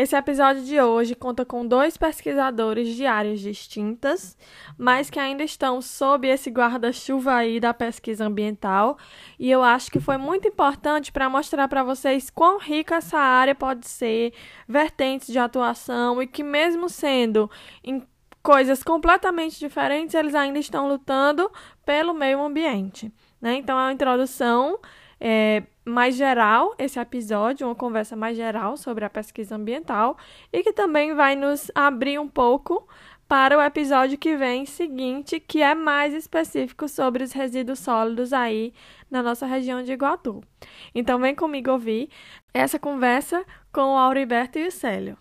Esse 0.00 0.16
episódio 0.16 0.64
de 0.64 0.80
hoje 0.80 1.14
conta 1.14 1.44
com 1.44 1.66
dois 1.66 1.98
pesquisadores 1.98 2.96
de 2.96 3.04
áreas 3.04 3.38
distintas, 3.38 4.34
mas 4.78 5.10
que 5.10 5.18
ainda 5.18 5.44
estão 5.44 5.82
sob 5.82 6.26
esse 6.26 6.48
guarda-chuva 6.48 7.34
aí 7.34 7.60
da 7.60 7.74
pesquisa 7.74 8.24
ambiental, 8.24 8.96
e 9.38 9.50
eu 9.50 9.62
acho 9.62 9.90
que 9.90 10.00
foi 10.00 10.16
muito 10.16 10.48
importante 10.48 11.12
para 11.12 11.28
mostrar 11.28 11.68
para 11.68 11.84
vocês 11.84 12.30
quão 12.30 12.58
rica 12.58 12.94
essa 12.94 13.18
área 13.18 13.54
pode 13.54 13.86
ser, 13.86 14.32
vertentes 14.66 15.28
de 15.28 15.38
atuação 15.38 16.22
e 16.22 16.26
que 16.26 16.42
mesmo 16.42 16.88
sendo 16.88 17.50
em 17.84 18.02
coisas 18.42 18.82
completamente 18.82 19.58
diferentes, 19.58 20.14
eles 20.14 20.34
ainda 20.34 20.58
estão 20.58 20.88
lutando 20.88 21.52
pelo 21.84 22.14
meio 22.14 22.42
ambiente. 22.42 23.12
Né? 23.38 23.56
Então, 23.56 23.78
é 23.78 23.82
uma 23.82 23.92
introdução 23.92 24.78
é, 25.20 25.62
mais 25.84 26.14
geral, 26.14 26.74
esse 26.78 26.98
episódio, 26.98 27.66
uma 27.66 27.74
conversa 27.74 28.14
mais 28.14 28.36
geral 28.36 28.76
sobre 28.76 29.04
a 29.04 29.10
pesquisa 29.10 29.56
ambiental 29.56 30.16
e 30.52 30.62
que 30.62 30.72
também 30.72 31.14
vai 31.14 31.34
nos 31.34 31.70
abrir 31.74 32.18
um 32.18 32.28
pouco 32.28 32.86
para 33.26 33.56
o 33.56 33.62
episódio 33.62 34.18
que 34.18 34.36
vem 34.36 34.66
seguinte, 34.66 35.38
que 35.38 35.62
é 35.62 35.74
mais 35.74 36.12
específico 36.12 36.88
sobre 36.88 37.22
os 37.22 37.32
resíduos 37.32 37.78
sólidos 37.78 38.32
aí 38.32 38.74
na 39.08 39.22
nossa 39.22 39.46
região 39.46 39.82
de 39.82 39.92
Iguatu. 39.92 40.42
Então 40.94 41.18
vem 41.18 41.34
comigo 41.34 41.70
ouvir 41.70 42.10
essa 42.52 42.78
conversa 42.78 43.44
com 43.72 43.94
o 43.94 43.96
Auriberto 43.96 44.58
e 44.58 44.66
o 44.66 44.72
Célio. 44.72 45.16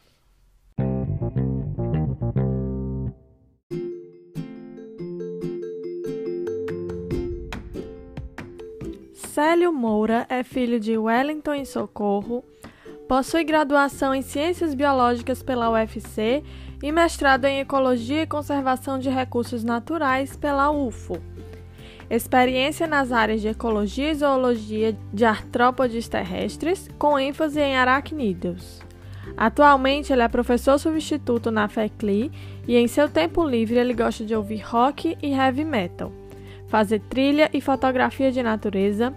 Célio 9.42 9.72
Moura 9.72 10.26
é 10.28 10.44
filho 10.44 10.82
de 10.82 10.98
Wellington 10.98 11.54
e 11.54 11.66
Socorro, 11.66 12.44
possui 13.08 13.46
graduação 13.46 14.14
em 14.14 14.22
Ciências 14.22 14.74
Biológicas 14.74 15.42
pela 15.42 15.72
UFC 15.72 16.44
e 16.84 16.92
mestrado 16.92 17.46
em 17.46 17.62
Ecologia 17.62 18.24
e 18.24 18.28
Conservação 18.28 19.00
de 19.00 19.10
Recursos 19.10 19.64
Naturais 19.64 20.36
pela 20.36 20.70
UFO. 20.70 21.22
Experiência 22.10 22.86
nas 22.86 23.14
áreas 23.14 23.40
de 23.40 23.48
ecologia 23.48 24.12
e 24.12 24.16
zoologia 24.16 24.98
de 25.14 25.24
artrópodes 25.24 26.10
terrestres, 26.10 26.90
com 27.00 27.18
ênfase 27.18 27.62
em 27.62 27.78
aracnídeos. 27.78 28.82
Atualmente, 29.38 30.12
ele 30.12 30.22
é 30.22 30.28
professor 30.28 30.78
substituto 30.78 31.50
na 31.50 31.70
FECLI 31.70 32.30
e, 32.68 32.76
em 32.76 32.90
seu 32.90 33.08
tempo 33.08 33.46
livre, 33.46 33.78
ele 33.78 33.94
gosta 33.94 34.26
de 34.26 34.36
ouvir 34.36 34.60
rock 34.66 35.18
e 35.24 35.32
heavy 35.32 35.64
metal 35.64 36.19
fazer 36.70 37.00
trilha 37.02 37.50
e 37.52 37.60
fotografia 37.60 38.32
de 38.32 38.42
natureza, 38.42 39.14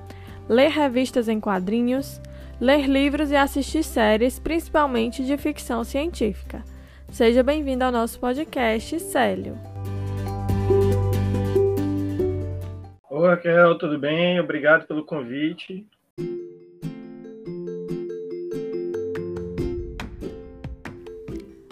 ler 0.49 0.71
revistas 0.71 1.29
em 1.29 1.39
quadrinhos, 1.39 2.21
ler 2.61 2.87
livros 2.87 3.31
e 3.31 3.37
assistir 3.37 3.83
séries, 3.85 4.39
principalmente 4.39 5.25
de 5.25 5.37
ficção 5.37 5.85
científica. 5.85 6.65
Seja 7.11 7.43
bem-vindo 7.43 7.85
ao 7.85 7.93
nosso 7.93 8.19
podcast, 8.19 8.99
Célio. 9.01 9.57
Oi, 13.11 13.29
Raquel, 13.29 13.77
tudo 13.77 13.99
bem? 13.99 14.41
Obrigado 14.41 14.87
pelo 14.87 15.05
convite. 15.05 15.87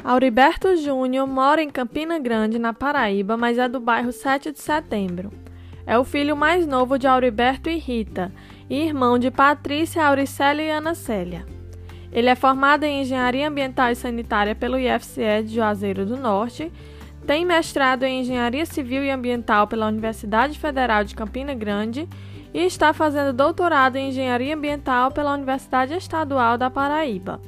Auriberto 0.05 0.77
Júnior 0.77 1.27
mora 1.27 1.63
em 1.63 1.71
Campina 1.71 2.19
Grande, 2.19 2.59
na 2.59 2.75
Paraíba, 2.75 3.37
mas 3.37 3.59
é 3.59 3.69
do 3.69 3.81
bairro 3.81 4.13
7 4.13 4.51
de 4.53 4.59
Setembro. 4.59 5.40
É 5.91 5.99
o 5.99 6.05
filho 6.05 6.37
mais 6.37 6.69
novo 6.69 6.97
de 6.97 7.09
Auriberto 7.09 7.69
e 7.69 7.77
Rita, 7.77 8.31
e 8.69 8.81
irmão 8.81 9.19
de 9.19 9.29
Patrícia, 9.29 10.07
Auricélia 10.07 10.63
e 10.63 10.71
Ana 10.71 10.95
Célia. 10.95 11.45
Ele 12.13 12.29
é 12.29 12.37
formado 12.37 12.85
em 12.85 13.03
Engenharia 13.03 13.49
Ambiental 13.49 13.91
e 13.91 13.97
Sanitária 13.97 14.55
pelo 14.55 14.79
IFCE 14.79 15.43
de 15.43 15.57
Juazeiro 15.57 16.07
do 16.07 16.17
Norte, 16.17 16.73
tem 17.27 17.45
mestrado 17.45 18.05
em 18.05 18.21
Engenharia 18.21 18.65
Civil 18.67 19.03
e 19.03 19.11
Ambiental 19.11 19.67
pela 19.67 19.89
Universidade 19.89 20.57
Federal 20.61 21.03
de 21.03 21.17
Campina 21.17 21.55
Grande 21.55 22.09
e 22.55 22.61
está 22.61 22.93
fazendo 22.93 23.33
doutorado 23.33 23.97
em 23.97 24.11
Engenharia 24.11 24.55
Ambiental 24.55 25.11
pela 25.11 25.35
Universidade 25.35 25.95
Estadual 25.95 26.57
da 26.57 26.71
Paraíba. 26.71 27.41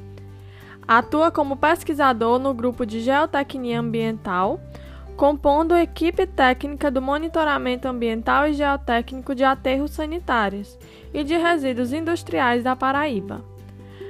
Atua 0.85 1.31
como 1.31 1.55
pesquisador 1.55 2.39
no 2.39 2.53
grupo 2.53 2.85
de 2.85 2.99
Geotecnia 2.99 3.79
Ambiental 3.79 4.59
compondo 5.15 5.75
equipe 5.75 6.25
técnica 6.25 6.89
do 6.89 7.01
monitoramento 7.01 7.87
ambiental 7.87 8.47
e 8.47 8.53
geotécnico 8.53 9.35
de 9.35 9.43
aterros 9.43 9.91
sanitários 9.91 10.77
e 11.13 11.23
de 11.23 11.37
resíduos 11.37 11.93
industriais 11.93 12.63
da 12.63 12.75
Paraíba. 12.75 13.43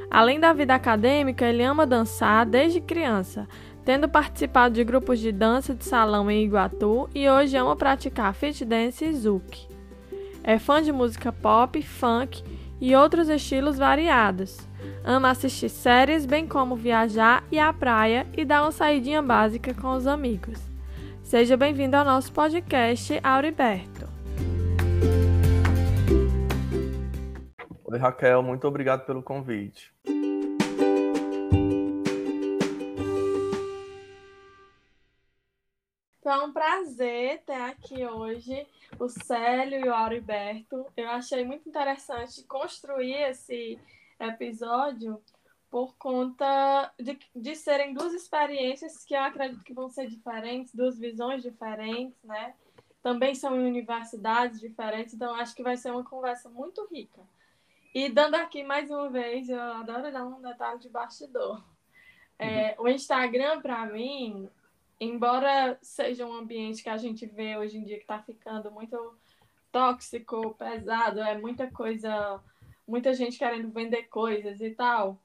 Além 0.09 0.39
da 0.39 0.53
vida 0.53 0.75
acadêmica, 0.75 1.45
ele 1.45 1.63
ama 1.63 1.85
dançar 1.85 2.45
desde 2.45 2.79
criança, 2.79 3.47
tendo 3.83 4.07
participado 4.07 4.75
de 4.75 4.83
grupos 4.83 5.19
de 5.19 5.31
dança 5.31 5.73
de 5.73 5.83
salão 5.83 6.31
em 6.31 6.43
Iguatu 6.43 7.09
e 7.13 7.29
hoje 7.29 7.57
ama 7.57 7.75
praticar 7.75 8.33
fit 8.33 8.63
dance 8.63 9.03
e 9.03 9.13
zouk. 9.13 9.67
É 10.43 10.57
fã 10.59 10.81
de 10.81 10.91
música 10.91 11.31
pop, 11.31 11.81
funk 11.81 12.43
e 12.79 12.95
outros 12.95 13.27
estilos 13.27 13.77
variados. 13.77 14.59
Ama 15.03 15.31
assistir 15.31 15.69
séries, 15.69 16.25
bem 16.25 16.47
como 16.47 16.75
viajar 16.75 17.43
e 17.51 17.59
à 17.59 17.73
praia 17.73 18.27
e 18.37 18.45
dar 18.45 18.61
uma 18.61 18.71
saidinha 18.71 19.21
básica 19.21 19.73
com 19.73 19.93
os 19.93 20.05
amigos. 20.05 20.72
Seja 21.33 21.57
bem-vindo 21.57 21.97
ao 21.97 22.05
nosso 22.05 22.31
podcast, 22.31 23.19
Auriberto. 23.23 24.07
Oi, 27.85 27.97
Raquel, 27.97 28.43
muito 28.43 28.67
obrigado 28.67 29.03
pelo 29.03 29.23
convite. 29.23 29.91
Então, 36.19 36.33
é 36.33 36.43
um 36.43 36.53
prazer 36.53 37.41
ter 37.47 37.53
aqui 37.53 38.05
hoje 38.05 38.67
o 38.99 39.09
Célio 39.09 39.83
e 39.83 39.89
o 39.89 39.91
Auriberto. 39.91 40.85
Eu 40.95 41.09
achei 41.09 41.43
muito 41.43 41.67
interessante 41.67 42.43
construir 42.43 43.31
esse 43.31 43.79
episódio 44.19 45.19
por 45.73 45.95
conta 45.95 46.93
de, 46.99 47.17
de 47.35 47.55
serem 47.55 47.95
duas 47.95 48.13
experiências 48.13 49.03
que 49.03 49.15
eu 49.15 49.21
acredito 49.21 49.63
que 49.63 49.73
vão 49.73 49.89
ser 49.89 50.05
diferentes, 50.05 50.75
duas 50.75 50.99
visões 50.99 51.41
diferentes, 51.41 52.23
né? 52.23 52.53
Também 53.01 53.33
são 53.33 53.59
em 53.59 53.65
universidades 53.65 54.59
diferentes, 54.59 55.15
então 55.15 55.33
acho 55.33 55.55
que 55.55 55.63
vai 55.63 55.75
ser 55.75 55.89
uma 55.89 56.03
conversa 56.03 56.47
muito 56.47 56.87
rica. 56.91 57.21
E 57.91 58.07
dando 58.07 58.35
aqui 58.35 58.61
mais 58.61 58.91
uma 58.91 59.09
vez, 59.09 59.49
eu 59.49 59.59
adoro 59.59 60.11
dar 60.11 60.23
um 60.23 60.39
detalhe 60.43 60.77
de 60.77 60.89
bastidor. 60.89 61.65
É, 62.37 62.75
uhum. 62.77 62.85
O 62.85 62.87
Instagram, 62.87 63.59
para 63.59 63.83
mim, 63.87 64.47
embora 64.99 65.79
seja 65.81 66.23
um 66.23 66.33
ambiente 66.33 66.83
que 66.83 66.89
a 66.89 66.97
gente 66.97 67.25
vê 67.25 67.57
hoje 67.57 67.79
em 67.79 67.83
dia 67.83 67.97
que 67.97 68.03
está 68.03 68.19
ficando 68.19 68.69
muito 68.69 69.17
tóxico, 69.71 70.53
pesado, 70.53 71.19
é 71.19 71.35
muita 71.35 71.65
coisa, 71.71 72.39
muita 72.87 73.11
gente 73.15 73.39
querendo 73.39 73.71
vender 73.71 74.03
coisas 74.03 74.61
e 74.61 74.69
tal. 74.69 75.19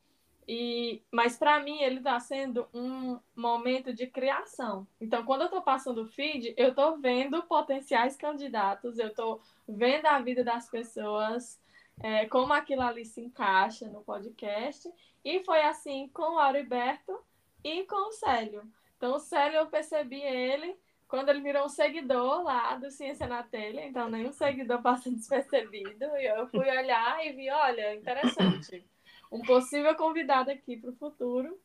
E, 0.48 1.02
mas 1.12 1.36
para 1.36 1.60
mim 1.60 1.82
ele 1.82 1.98
está 1.98 2.18
sendo 2.18 2.66
um 2.72 3.20
momento 3.36 3.92
de 3.92 4.06
criação. 4.06 4.88
Então, 4.98 5.22
quando 5.22 5.42
eu 5.42 5.48
estou 5.48 5.60
passando 5.60 6.00
o 6.00 6.06
feed, 6.06 6.54
eu 6.56 6.70
estou 6.70 6.96
vendo 6.96 7.42
potenciais 7.42 8.16
candidatos, 8.16 8.98
eu 8.98 9.08
estou 9.08 9.42
vendo 9.68 10.06
a 10.06 10.18
vida 10.20 10.42
das 10.42 10.70
pessoas, 10.70 11.60
é, 12.00 12.24
como 12.24 12.54
aquilo 12.54 12.80
ali 12.80 13.04
se 13.04 13.20
encaixa 13.20 13.88
no 13.88 14.00
podcast. 14.02 14.90
E 15.22 15.44
foi 15.44 15.60
assim 15.60 16.08
com 16.14 16.36
o 16.36 16.38
Auriberto 16.38 17.20
e 17.62 17.84
com 17.84 18.08
o 18.08 18.12
Célio. 18.12 18.62
Então, 18.96 19.16
o 19.16 19.20
Célio, 19.20 19.58
eu 19.58 19.66
percebi 19.66 20.22
ele 20.22 20.74
quando 21.06 21.28
ele 21.28 21.42
virou 21.42 21.66
um 21.66 21.68
seguidor 21.68 22.42
lá 22.42 22.74
do 22.76 22.90
Ciência 22.90 23.26
na 23.26 23.42
Telha, 23.42 23.84
então 23.84 24.10
nenhum 24.10 24.32
seguidor 24.32 24.80
passa 24.82 25.10
despercebido. 25.10 26.04
E 26.16 26.26
eu 26.26 26.46
fui 26.48 26.70
olhar 26.70 27.22
e 27.26 27.32
vi, 27.32 27.50
olha, 27.50 27.94
interessante 27.94 28.82
um 29.30 29.42
possível 29.42 29.94
convidado 29.94 30.50
aqui 30.50 30.76
para 30.76 30.90
o 30.90 30.96
futuro. 30.96 31.58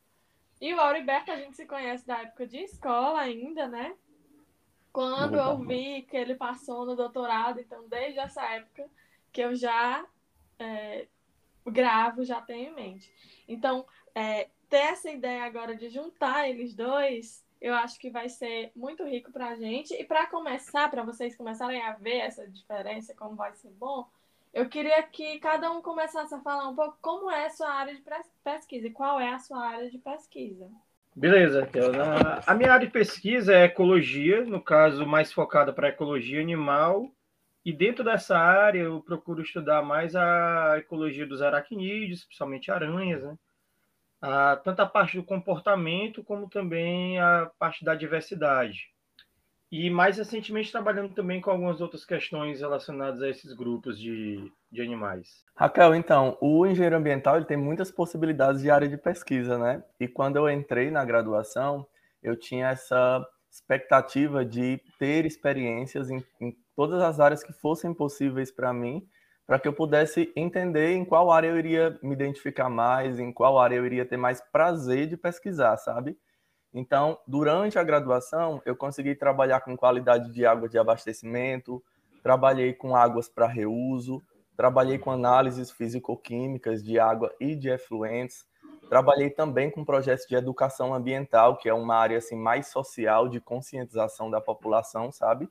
E 0.62 0.74
o 0.74 0.80
Auriberto 0.80 1.32
a 1.32 1.38
gente 1.38 1.56
se 1.56 1.66
conhece 1.66 2.06
da 2.06 2.22
época 2.22 2.48
de 2.48 2.58
escola 2.58 3.20
ainda, 3.20 3.68
né? 3.68 3.96
Quando 4.92 5.36
eu 5.36 5.58
vi 5.60 6.04
que 6.04 6.16
ele 6.16 6.36
passou 6.36 6.86
no 6.86 6.96
doutorado, 6.96 7.60
então 7.60 7.88
desde 7.88 8.20
essa 8.20 8.44
época 8.44 8.90
que 9.32 9.42
eu 9.42 9.56
já 9.56 10.06
é, 10.60 11.08
gravo, 11.66 12.24
já 12.24 12.42
tenho 12.42 12.72
em 12.72 12.76
mente. 12.76 13.12
Então, 13.48 13.86
é, 14.14 14.50
ter 14.70 14.78
essa 14.78 15.10
ideia 15.10 15.44
agora 15.44 15.76
de 15.76 15.90
juntar 15.90 16.48
eles 16.48 16.76
dois, 16.76 17.44
eu 17.60 17.74
acho 17.74 18.00
que 18.00 18.10
vai 18.10 18.30
ser 18.30 18.72
muito 18.76 19.04
rico 19.04 19.32
para 19.32 19.50
a 19.50 19.56
gente. 19.56 19.94
E 19.94 20.04
para 20.04 20.28
começar, 20.28 20.90
para 20.90 21.04
vocês 21.04 21.36
começarem 21.36 21.82
a 21.82 21.94
ver 21.94 22.18
essa 22.18 22.48
diferença, 22.48 23.16
como 23.16 23.36
vai 23.36 23.54
ser 23.54 23.72
bom, 23.72 24.08
eu 24.54 24.70
queria 24.70 25.02
que 25.04 25.40
cada 25.40 25.72
um 25.72 25.82
começasse 25.82 26.34
a 26.34 26.40
falar 26.42 26.70
um 26.70 26.76
pouco 26.76 26.98
como 27.02 27.30
é 27.32 27.48
a 27.48 27.50
sua 27.50 27.70
área 27.70 27.96
de 27.96 28.04
pesquisa 28.44 28.88
e 28.88 28.92
qual 28.92 29.20
é 29.20 29.34
a 29.34 29.40
sua 29.40 29.66
área 29.66 29.90
de 29.90 29.98
pesquisa. 29.98 30.70
Beleza, 31.16 31.68
A 32.48 32.56
minha 32.56 32.74
área 32.74 32.88
de 32.88 32.92
pesquisa 32.92 33.54
é 33.54 33.66
ecologia, 33.66 34.44
no 34.46 34.62
caso, 34.62 35.06
mais 35.06 35.32
focada 35.32 35.72
para 35.72 35.90
ecologia 35.90 36.42
animal. 36.42 37.12
E 37.66 37.72
dentro 37.72 38.04
dessa 38.04 38.38
área, 38.38 38.82
eu 38.82 39.02
procuro 39.02 39.42
estudar 39.42 39.82
mais 39.84 40.16
a 40.16 40.76
ecologia 40.78 41.26
dos 41.26 41.42
aracnídeos, 41.42 42.26
principalmente 42.26 42.72
aranhas, 42.72 43.24
né? 43.24 43.38
a, 44.24 44.56
tanto 44.56 44.82
a 44.82 44.86
parte 44.86 45.18
do 45.18 45.24
comportamento 45.24 46.24
como 46.24 46.50
também 46.50 47.20
a 47.20 47.52
parte 47.60 47.84
da 47.84 47.94
diversidade. 47.94 48.93
E 49.76 49.90
mais 49.90 50.20
recentemente 50.20 50.72
trabalhando 50.72 51.16
também 51.16 51.42
com 51.42 51.50
algumas 51.50 51.82
outras 51.82 52.06
questões 52.06 52.60
relacionadas 52.60 53.24
a 53.24 53.28
esses 53.28 53.54
grupos 53.54 53.98
de, 53.98 54.52
de 54.72 54.82
animais. 54.84 55.44
Raquel, 55.56 55.96
então, 55.96 56.38
o 56.40 56.64
engenheiro 56.64 56.96
ambiental 56.96 57.38
ele 57.38 57.46
tem 57.46 57.58
muitas 57.58 57.90
possibilidades 57.90 58.62
de 58.62 58.70
área 58.70 58.88
de 58.88 58.98
pesquisa, 58.98 59.58
né? 59.58 59.84
E 60.00 60.08
quando 60.08 60.36
eu 60.36 60.48
entrei 60.48 60.92
na 60.92 61.04
graduação, 61.04 61.88
eu 62.22 62.36
tinha 62.36 62.68
essa 62.68 63.26
expectativa 63.50 64.46
de 64.46 64.80
ter 65.00 65.26
experiências 65.26 66.12
em, 66.12 66.24
em 66.40 66.56
todas 66.76 67.02
as 67.02 67.20
áreas 67.20 67.44
que 67.44 67.52
fossem 67.52 67.96
possíveis 67.96 68.52
para 68.52 68.72
mim 68.72 69.04
para 69.48 69.60
que 69.60 69.68
eu 69.68 69.74
pudesse 69.74 70.32
entender 70.36 70.94
em 70.94 71.04
qual 71.04 71.32
área 71.32 71.48
eu 71.48 71.58
iria 71.58 72.00
me 72.02 72.14
identificar 72.14 72.70
mais, 72.70 73.20
em 73.20 73.32
qual 73.32 73.60
área 73.60 73.76
eu 73.76 73.86
iria 73.88 74.06
ter 74.06 74.18
mais 74.18 74.40
prazer 74.40 75.08
de 75.08 75.18
pesquisar, 75.18 75.76
sabe? 75.78 76.16
Então, 76.74 77.20
durante 77.28 77.78
a 77.78 77.84
graduação, 77.84 78.62
eu 78.66 78.76
consegui 78.76 79.16
trabalhar 79.16 79.62
com 79.62 79.78
qualidade 79.78 80.32
de 80.32 80.46
água 80.46 80.68
de 80.68 80.78
abastecimento, 80.78 81.84
trabalhei 82.24 82.74
com 82.74 82.96
águas 82.96 83.30
para 83.30 83.48
reuso, 83.48 84.24
trabalhei 84.58 84.98
com 84.98 85.12
análises 85.12 85.70
físico-químicas 85.70 86.84
de 86.84 87.00
água 87.00 87.34
e 87.40 87.56
de 87.56 87.70
efluentes, 87.70 88.46
trabalhei 88.90 89.30
também 89.30 89.70
com 89.70 89.86
projetos 89.86 90.26
de 90.26 90.36
educação 90.36 90.94
ambiental, 90.94 91.58
que 91.58 91.70
é 91.70 91.74
uma 91.74 91.96
área 91.96 92.18
assim 92.18 92.36
mais 92.36 92.68
social 92.68 93.28
de 93.28 93.40
conscientização 93.40 94.32
da 94.32 94.42
população, 94.42 95.12
sabe? 95.12 95.50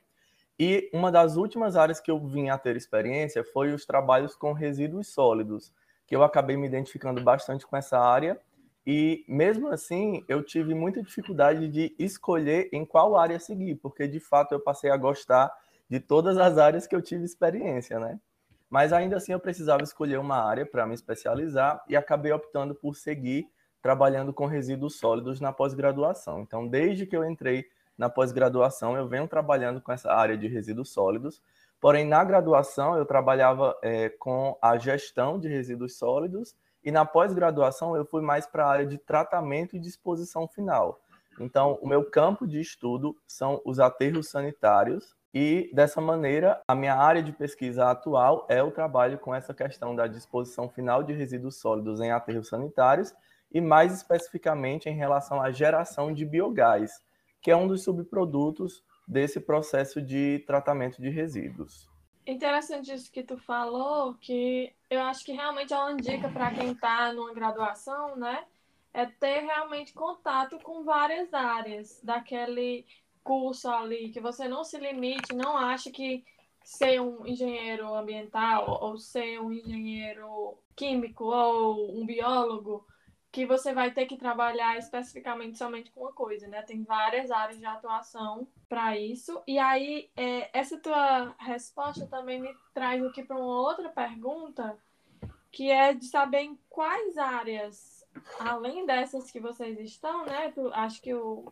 E 0.59 0.91
uma 0.93 1.11
das 1.11 1.37
últimas 1.37 1.77
áreas 1.77 2.01
que 2.01 2.11
eu 2.11 2.19
vim 2.21 2.49
a 2.49 2.59
ter 2.59 2.77
experiência 2.77 3.43
foi 3.43 3.73
os 3.73 3.85
trabalhos 3.85 4.37
com 4.37 4.53
resíduos 4.53 5.09
sólidos, 5.09 5.73
que 6.07 6.15
eu 6.15 6.23
acabei 6.23 6.57
me 6.57 6.67
identificando 6.67 7.23
bastante 7.23 7.67
com 7.67 7.77
essa 7.77 7.99
área. 7.99 8.41
E 8.87 9.25
mesmo 9.29 9.69
assim, 9.69 10.25
eu 10.29 10.43
tive 10.43 10.75
muita 10.75 11.03
dificuldade 11.03 11.69
de 11.69 11.95
escolher 11.99 12.69
em 12.73 12.85
qual 12.85 13.17
área 13.17 13.39
seguir, 13.39 13.77
porque 13.77 14.09
de 14.09 14.19
fato 14.19 14.53
eu 14.53 14.61
passei 14.61 14.91
a 14.91 14.97
gostar 14.97 15.53
de 15.89 16.01
todas 16.01 16.37
as 16.37 16.59
áreas 16.59 16.87
que 16.87 16.97
eu 16.97 17.03
tive 17.03 17.25
experiência, 17.25 18.01
né? 18.01 18.19
Mas 18.69 18.93
ainda 18.93 19.17
assim 19.17 19.33
eu 19.33 19.41
precisava 19.41 19.83
escolher 19.83 20.19
uma 20.19 20.37
área 20.37 20.67
para 20.67 20.87
me 20.87 20.95
especializar 20.95 21.85
e 21.89 21.95
acabei 21.95 22.33
optando 22.33 22.75
por 22.75 22.97
seguir 22.97 23.47
trabalhando 23.83 24.33
com 24.33 24.47
resíduos 24.47 24.99
sólidos 24.99 25.41
na 25.41 25.53
pós-graduação. 25.53 26.41
Então, 26.41 26.67
desde 26.67 27.05
que 27.05 27.17
eu 27.17 27.25
entrei 27.25 27.67
na 27.99 28.09
pós-graduação 28.09 28.97
eu 28.97 29.07
venho 29.07 29.29
trabalhando 29.29 29.81
com 29.81 29.93
essa 29.93 30.11
área 30.11 30.37
de 30.37 30.49
resíduos 30.49 30.93
sólidos, 30.93 31.43
porém 31.81 32.07
na 32.07 32.25
graduação 32.25 32.97
eu 32.97 33.05
trabalhava 33.05 33.77
é, 33.83 34.09
com 34.09 34.57
a 34.63 34.79
gestão 34.79 35.39
de 35.39 35.49
resíduos 35.49 35.99
sólidos 35.99 36.57
e 36.85 36.91
na 36.91 37.05
pós-graduação 37.05 37.97
eu 37.97 38.05
fui 38.05 38.23
mais 38.23 38.47
para 38.47 38.65
a 38.65 38.71
área 38.71 38.87
de 38.87 38.99
tratamento 38.99 39.77
e 39.77 39.81
disposição 39.81 40.47
final. 40.49 41.01
Então, 41.41 41.79
o 41.81 41.89
meu 41.89 42.05
campo 42.05 42.47
de 42.47 42.61
estudo 42.61 43.17
são 43.27 43.61
os 43.65 43.81
aterros 43.81 44.29
sanitários 44.29 45.15
e 45.35 45.71
dessa 45.73 46.01
maneira 46.01 46.61
a 46.69 46.75
minha 46.75 46.95
área 46.95 47.23
de 47.23 47.33
pesquisa 47.33 47.91
atual 47.91 48.47
é 48.51 48.63
o 48.63 48.71
trabalho 48.71 49.19
com 49.19 49.35
essa 49.35 49.55
questão 49.55 49.97
da 49.97 50.07
disposição 50.07 50.69
final 50.69 51.03
de 51.03 51.13
resíduos 51.13 51.59
sólidos 51.59 52.01
em 52.01 52.11
aterros 52.11 52.49
sanitários 52.49 53.15
e 53.51 53.61
mais 53.61 53.95
especificamente 53.95 54.89
em 54.89 54.95
relação 54.95 55.41
à 55.41 55.51
geração 55.51 56.13
de 56.13 56.25
biogás 56.27 57.01
que 57.43 57.51
é 57.51 57.57
um 57.57 57.67
dos 57.67 57.83
subprodutos 57.83 58.85
desse 59.07 59.41
processo 59.41 60.01
de 60.01 60.45
tratamento 60.47 61.03
de 61.03 61.11
resíduos. 61.11 61.91
Interessante 62.27 62.93
isso 62.93 63.11
que 63.11 63.23
tu 63.23 63.37
falou, 63.37 64.15
que 64.15 64.73
eu 64.89 65.03
acho 65.03 65.25
que 65.25 65.33
realmente 65.33 65.75
é 65.75 65.77
uma 65.77 65.97
dica 65.97 66.29
para 66.29 66.53
quem 66.53 66.71
está 66.71 67.13
numa 67.13 67.35
graduação, 67.35 68.15
né? 68.17 68.45
É 68.95 69.07
ter 69.07 69.41
realmente 69.41 69.93
contato 69.93 70.59
com 70.61 70.85
várias 70.85 71.35
áreas 71.35 72.01
daquele 72.03 72.87
curso 73.25 73.69
ali, 73.69 74.11
que 74.11 74.21
você 74.21 74.47
não 74.47 74.63
se 74.63 74.79
limite, 74.79 75.35
não 75.35 75.57
ache 75.57 75.91
que 75.91 76.25
ser 76.63 77.01
um 77.01 77.27
engenheiro 77.27 77.93
ambiental 77.93 78.79
ou 78.83 78.99
ser 78.99 79.41
um 79.41 79.53
engenheiro 79.53 80.57
químico 80.77 81.25
ou 81.25 82.01
um 82.01 82.07
biólogo 82.07 82.87
que 83.33 83.47
você 83.47 83.73
vai 83.73 83.91
ter 83.91 84.05
que 84.05 84.19
trabalhar 84.19 84.77
especificamente 84.77 85.57
somente 85.57 85.91
com 85.91 86.03
uma 86.03 86.13
coisa, 86.13 86.47
né? 86.47 86.61
Tem 86.61 86.85
várias 86.85 87.31
áreas 87.31 87.59
de 87.59 87.65
atuação 87.65 88.47
para 88.69 88.99
isso. 88.99 89.43
E 89.47 89.59
aí, 89.59 90.11
é, 90.15 90.51
essa 90.53 90.79
tua 90.79 91.35
resposta 91.39 92.07
também 92.07 92.43
me 92.43 92.55
traz 92.75 93.03
aqui 93.03 93.25
para 93.25 93.39
uma 93.39 93.63
outra 93.63 93.89
pergunta, 93.89 94.79
que 95.51 95.71
é 95.71 95.95
de 95.95 96.05
saber 96.05 96.41
em 96.41 96.59
quais 96.69 97.17
áreas, 97.17 98.07
além 98.39 98.85
dessas 98.85 99.31
que 99.31 99.41
vocês 99.41 99.81
estão, 99.81 100.27
né? 100.27 100.53
Tu, 100.53 100.71
acho 100.75 101.01
que 101.01 101.15
o 101.15 101.51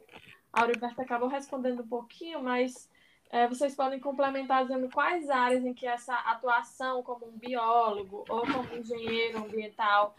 Auriberto 0.53 1.01
acabou 1.01 1.31
respondendo 1.31 1.83
um 1.83 1.89
pouquinho, 1.89 2.43
mas 2.43 2.91
é, 3.31 3.49
vocês 3.49 3.75
podem 3.75 3.99
complementar 3.99 4.67
dizendo 4.67 4.91
quais 4.91 5.31
áreas 5.31 5.65
em 5.65 5.73
que 5.73 5.87
essa 5.87 6.15
atuação 6.15 7.03
como 7.03 7.27
um 7.27 7.39
biólogo 7.39 8.23
ou 8.29 8.43
como 8.43 8.75
engenheiro 8.77 9.39
ambiental 9.39 10.15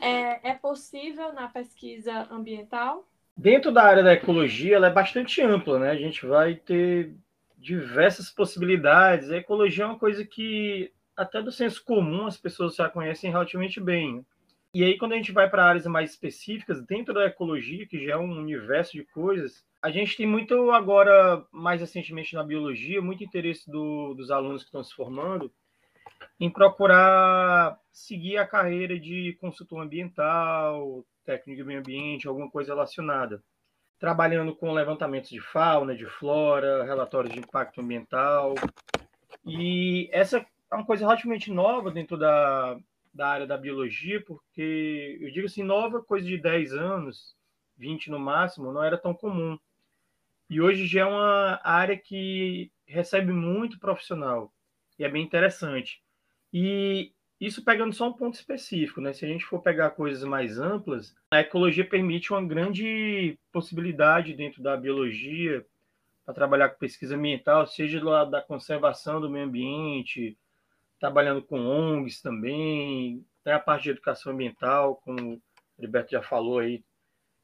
é, 0.00 0.50
é 0.50 0.54
possível 0.54 1.32
na 1.32 1.48
pesquisa 1.48 2.26
ambiental? 2.30 3.06
Dentro 3.36 3.70
da 3.70 3.82
área 3.82 4.02
da 4.02 4.14
ecologia, 4.14 4.76
ela 4.76 4.86
é 4.86 4.92
bastante 4.92 5.42
ampla, 5.42 5.78
né? 5.78 5.90
A 5.90 5.96
gente 5.96 6.24
vai 6.24 6.54
ter 6.54 7.14
diversas 7.58 8.30
possibilidades. 8.30 9.30
A 9.30 9.36
ecologia 9.36 9.84
é 9.84 9.86
uma 9.86 9.98
coisa 9.98 10.24
que, 10.24 10.90
até 11.16 11.42
do 11.42 11.52
senso 11.52 11.84
comum, 11.84 12.26
as 12.26 12.36
pessoas 12.36 12.74
já 12.74 12.88
conhecem 12.88 13.30
relativamente 13.30 13.80
bem. 13.80 14.24
E 14.72 14.84
aí, 14.84 14.96
quando 14.98 15.12
a 15.12 15.16
gente 15.16 15.32
vai 15.32 15.48
para 15.48 15.64
áreas 15.64 15.86
mais 15.86 16.10
específicas, 16.10 16.84
dentro 16.84 17.14
da 17.14 17.26
ecologia, 17.26 17.86
que 17.86 18.04
já 18.04 18.12
é 18.12 18.16
um 18.16 18.38
universo 18.38 18.92
de 18.92 19.04
coisas, 19.04 19.64
a 19.82 19.90
gente 19.90 20.16
tem 20.16 20.26
muito 20.26 20.70
agora, 20.70 21.44
mais 21.50 21.80
recentemente 21.80 22.34
na 22.34 22.42
biologia, 22.42 23.00
muito 23.00 23.24
interesse 23.24 23.70
do, 23.70 24.14
dos 24.14 24.30
alunos 24.30 24.62
que 24.62 24.68
estão 24.68 24.82
se 24.82 24.94
formando 24.94 25.52
em 26.38 26.50
procurar 26.50 27.78
seguir 27.90 28.36
a 28.38 28.46
carreira 28.46 28.98
de 28.98 29.36
consultor 29.40 29.80
ambiental, 29.80 31.04
técnico 31.24 31.62
de 31.62 31.64
meio 31.66 31.80
ambiente, 31.80 32.28
alguma 32.28 32.50
coisa 32.50 32.74
relacionada. 32.74 33.42
Trabalhando 33.98 34.54
com 34.54 34.72
levantamentos 34.72 35.30
de 35.30 35.40
fauna, 35.40 35.96
de 35.96 36.06
flora, 36.06 36.84
relatórios 36.84 37.32
de 37.32 37.40
impacto 37.40 37.80
ambiental. 37.80 38.54
E 39.44 40.08
essa 40.12 40.38
é 40.70 40.74
uma 40.74 40.84
coisa 40.84 41.04
relativamente 41.04 41.50
nova 41.50 41.90
dentro 41.90 42.18
da, 42.18 42.78
da 43.14 43.28
área 43.28 43.46
da 43.46 43.56
biologia, 43.56 44.22
porque 44.22 45.18
eu 45.20 45.30
digo 45.32 45.46
assim, 45.46 45.62
nova, 45.62 46.02
coisa 46.02 46.26
de 46.26 46.36
10 46.36 46.74
anos, 46.74 47.34
20 47.78 48.10
no 48.10 48.18
máximo, 48.18 48.72
não 48.72 48.84
era 48.84 48.98
tão 48.98 49.14
comum. 49.14 49.58
E 50.50 50.60
hoje 50.60 50.86
já 50.86 51.00
é 51.00 51.04
uma 51.04 51.60
área 51.64 51.96
que 51.96 52.70
recebe 52.86 53.32
muito 53.32 53.78
profissional. 53.78 54.52
E 54.98 55.04
é 55.04 55.08
bem 55.08 55.24
interessante. 55.24 56.02
E 56.52 57.12
isso 57.40 57.64
pegando 57.64 57.92
só 57.92 58.08
um 58.08 58.12
ponto 58.12 58.34
específico, 58.34 59.00
né? 59.00 59.12
Se 59.12 59.24
a 59.24 59.28
gente 59.28 59.44
for 59.44 59.60
pegar 59.60 59.90
coisas 59.90 60.24
mais 60.24 60.58
amplas, 60.58 61.14
a 61.30 61.40
ecologia 61.40 61.86
permite 61.86 62.32
uma 62.32 62.44
grande 62.44 63.38
possibilidade 63.52 64.34
dentro 64.34 64.62
da 64.62 64.76
biologia 64.76 65.64
para 66.24 66.34
trabalhar 66.34 66.70
com 66.70 66.78
pesquisa 66.78 67.14
ambiental, 67.14 67.66
seja 67.66 68.02
lá 68.02 68.24
da 68.24 68.40
conservação 68.40 69.20
do 69.20 69.30
meio 69.30 69.44
ambiente, 69.44 70.36
trabalhando 70.98 71.42
com 71.42 71.60
ONGs 71.60 72.20
também, 72.22 73.24
tem 73.44 73.52
a 73.52 73.60
parte 73.60 73.84
de 73.84 73.90
educação 73.90 74.32
ambiental, 74.32 74.96
como 74.96 75.34
o 75.34 75.42
Heriberto 75.78 76.10
já 76.10 76.22
falou 76.22 76.58
aí, 76.58 76.82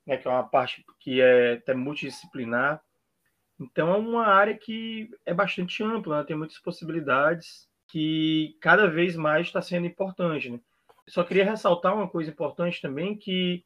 né, 0.07 0.17
que 0.17 0.27
é 0.27 0.31
uma 0.31 0.43
parte 0.43 0.85
que 0.99 1.21
é 1.21 1.55
até 1.55 1.75
multidisciplinar. 1.75 2.83
Então 3.61 3.93
é 3.93 3.97
uma 3.97 4.27
área 4.27 4.57
que 4.57 5.11
é 5.25 5.33
bastante 5.33 5.85
ampla, 5.85 6.19
né? 6.19 6.25
tem 6.25 6.37
muitas 6.37 6.59
possibilidades 6.59 7.69
que 7.93 8.57
cada 8.59 8.87
vez 8.89 9.15
mais 9.15 9.47
está 9.47 9.61
sendo 9.61 9.87
importante. 9.87 10.49
Né? 10.49 10.59
Só 11.07 11.23
queria 11.23 11.45
ressaltar 11.45 11.95
uma 11.95 12.09
coisa 12.09 12.31
importante 12.31 12.81
também, 12.81 13.15
que 13.15 13.63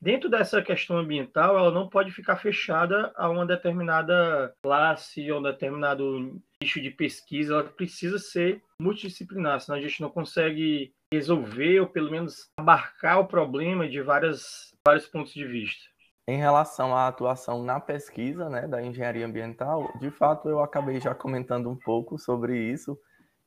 dentro 0.00 0.28
dessa 0.28 0.60
questão 0.60 0.98
ambiental, 0.98 1.56
ela 1.56 1.70
não 1.70 1.88
pode 1.88 2.10
ficar 2.10 2.36
fechada 2.36 3.12
a 3.14 3.30
uma 3.30 3.46
determinada 3.46 4.52
classe 4.60 5.30
ou 5.30 5.38
um 5.38 5.42
determinado 5.42 6.42
nicho 6.60 6.80
de 6.80 6.90
pesquisa, 6.90 7.54
ela 7.54 7.64
precisa 7.64 8.18
ser 8.18 8.60
multidisciplinar, 8.82 9.60
senão 9.60 9.78
a 9.78 9.80
gente 9.80 10.02
não 10.02 10.10
consegue 10.10 10.92
resolver 11.12 11.78
ou 11.78 11.86
pelo 11.86 12.10
menos 12.10 12.50
abarcar 12.58 13.20
o 13.20 13.28
problema 13.28 13.88
de 13.88 14.02
várias, 14.02 14.74
vários 14.84 15.06
pontos 15.06 15.32
de 15.32 15.44
vista. 15.44 15.84
Em 16.26 16.36
relação 16.36 16.94
à 16.96 17.06
atuação 17.06 17.62
na 17.62 17.78
pesquisa 17.78 18.50
né, 18.50 18.66
da 18.66 18.82
engenharia 18.82 19.24
ambiental, 19.24 19.96
de 20.00 20.10
fato 20.10 20.48
eu 20.48 20.60
acabei 20.60 21.00
já 21.00 21.14
comentando 21.14 21.70
um 21.70 21.76
pouco 21.76 22.18
sobre 22.18 22.58
isso, 22.58 22.98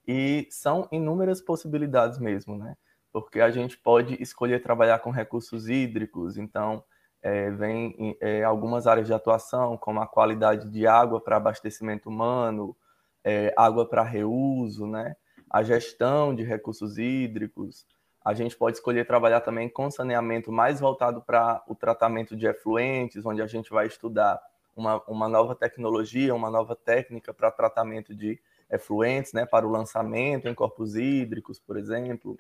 e 0.07 0.47
são 0.49 0.87
inúmeras 0.91 1.41
possibilidades 1.41 2.19
mesmo, 2.19 2.57
né? 2.57 2.75
Porque 3.11 3.41
a 3.41 3.49
gente 3.49 3.77
pode 3.77 4.21
escolher 4.21 4.61
trabalhar 4.61 4.99
com 4.99 5.11
recursos 5.11 5.67
hídricos, 5.67 6.37
então 6.37 6.83
é, 7.21 7.51
vem 7.51 8.17
é, 8.21 8.43
algumas 8.43 8.87
áreas 8.87 9.07
de 9.07 9.13
atuação, 9.13 9.77
como 9.77 10.01
a 10.01 10.07
qualidade 10.07 10.69
de 10.69 10.87
água 10.87 11.21
para 11.21 11.37
abastecimento 11.37 12.09
humano, 12.09 12.75
é, 13.23 13.53
água 13.57 13.87
para 13.87 14.03
reuso, 14.03 14.87
né? 14.87 15.15
a 15.51 15.61
gestão 15.61 16.33
de 16.33 16.43
recursos 16.43 16.97
hídricos. 16.97 17.85
A 18.23 18.33
gente 18.33 18.55
pode 18.55 18.77
escolher 18.77 19.05
trabalhar 19.05 19.41
também 19.41 19.67
com 19.67 19.91
saneamento 19.91 20.51
mais 20.51 20.79
voltado 20.79 21.21
para 21.21 21.61
o 21.67 21.75
tratamento 21.75 22.35
de 22.37 22.47
efluentes, 22.47 23.25
onde 23.25 23.41
a 23.41 23.47
gente 23.47 23.69
vai 23.69 23.87
estudar 23.87 24.39
uma, 24.75 25.03
uma 25.07 25.27
nova 25.27 25.53
tecnologia, 25.53 26.33
uma 26.33 26.49
nova 26.49 26.75
técnica 26.75 27.33
para 27.33 27.51
tratamento 27.51 28.15
de 28.15 28.39
efluentes, 28.71 29.33
né, 29.33 29.45
para 29.45 29.67
o 29.67 29.69
lançamento 29.69 30.47
em 30.47 30.53
corpos 30.53 30.95
hídricos, 30.95 31.59
por 31.59 31.77
exemplo. 31.77 32.37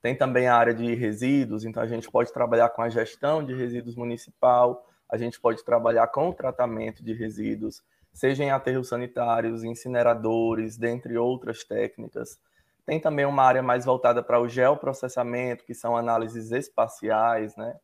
Tem 0.00 0.16
também 0.16 0.46
a 0.46 0.56
área 0.56 0.74
de 0.74 0.94
resíduos, 0.94 1.64
então 1.64 1.82
a 1.82 1.86
gente 1.86 2.10
pode 2.10 2.32
trabalhar 2.32 2.68
com 2.70 2.82
a 2.82 2.88
gestão 2.88 3.44
de 3.44 3.54
resíduos 3.54 3.96
municipal, 3.96 4.86
a 5.08 5.16
gente 5.16 5.40
pode 5.40 5.64
trabalhar 5.64 6.06
com 6.08 6.28
o 6.28 6.34
tratamento 6.34 7.02
de 7.02 7.12
resíduos, 7.12 7.82
seja 8.12 8.42
em 8.42 8.50
aterros 8.50 8.88
sanitários, 8.88 9.62
incineradores, 9.62 10.76
dentre 10.76 11.16
outras 11.16 11.64
técnicas. 11.64 12.38
Tem 12.84 13.00
também 13.00 13.24
uma 13.24 13.42
área 13.42 13.62
mais 13.62 13.84
voltada 13.84 14.22
para 14.22 14.40
o 14.40 14.48
geoprocessamento, 14.48 15.64
que 15.64 15.74
são 15.74 15.96
análises 15.96 16.52
espaciais, 16.52 17.56
né? 17.56 17.76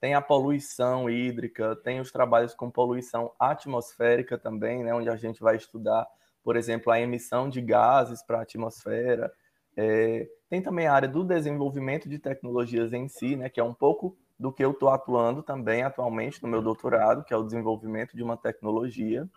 Tem 0.00 0.14
a 0.14 0.22
poluição 0.22 1.10
hídrica, 1.10 1.76
tem 1.76 2.00
os 2.00 2.10
trabalhos 2.10 2.54
com 2.54 2.70
poluição 2.70 3.32
atmosférica 3.38 4.38
também, 4.38 4.82
né? 4.82 4.94
Onde 4.94 5.10
a 5.10 5.16
gente 5.16 5.40
vai 5.40 5.56
estudar, 5.56 6.06
por 6.48 6.56
exemplo, 6.56 6.90
a 6.90 6.98
emissão 6.98 7.46
de 7.46 7.60
gases 7.60 8.22
para 8.22 8.38
a 8.38 8.40
atmosfera. 8.40 9.30
É... 9.76 10.26
tem 10.48 10.62
também 10.62 10.86
a 10.86 10.94
área 10.94 11.06
do 11.06 11.22
desenvolvimento 11.22 12.08
de 12.08 12.18
tecnologias 12.18 12.90
em 12.94 13.06
si, 13.06 13.36
né? 13.36 13.50
Que 13.50 13.60
é 13.60 13.62
um 13.62 13.74
pouco 13.74 14.16
do 14.38 14.50
que 14.50 14.64
eu 14.64 14.70
estou 14.70 14.88
atuando 14.88 15.42
também 15.42 15.82
atualmente 15.82 16.42
no 16.42 16.48
meu 16.48 16.62
doutorado, 16.62 17.22
que 17.22 17.34
é 17.34 17.36
o 17.36 17.42
desenvolvimento 17.42 18.16
de 18.16 18.22
uma 18.22 18.34
tecnologia. 18.34 19.28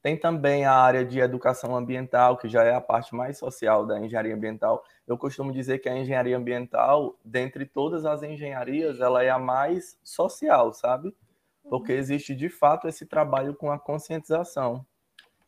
Tem 0.00 0.18
também 0.18 0.64
a 0.64 0.72
área 0.72 1.04
de 1.04 1.20
educação 1.20 1.76
ambiental, 1.76 2.38
que 2.38 2.48
já 2.48 2.64
é 2.64 2.74
a 2.74 2.80
parte 2.80 3.14
mais 3.14 3.36
social 3.36 3.84
da 3.84 4.00
engenharia 4.00 4.34
ambiental. 4.34 4.82
Eu 5.06 5.18
costumo 5.18 5.52
dizer 5.52 5.80
que 5.80 5.90
a 5.90 5.98
engenharia 5.98 6.38
ambiental, 6.38 7.18
dentre 7.22 7.66
todas 7.66 8.06
as 8.06 8.22
engenharias, 8.22 8.98
ela 8.98 9.22
é 9.22 9.28
a 9.28 9.38
mais 9.38 9.98
social, 10.02 10.72
sabe? 10.72 11.14
Porque 11.68 11.92
uhum. 11.92 11.98
existe 11.98 12.34
de 12.34 12.48
fato 12.48 12.88
esse 12.88 13.04
trabalho 13.04 13.54
com 13.54 13.70
a 13.70 13.78
conscientização. 13.78 14.86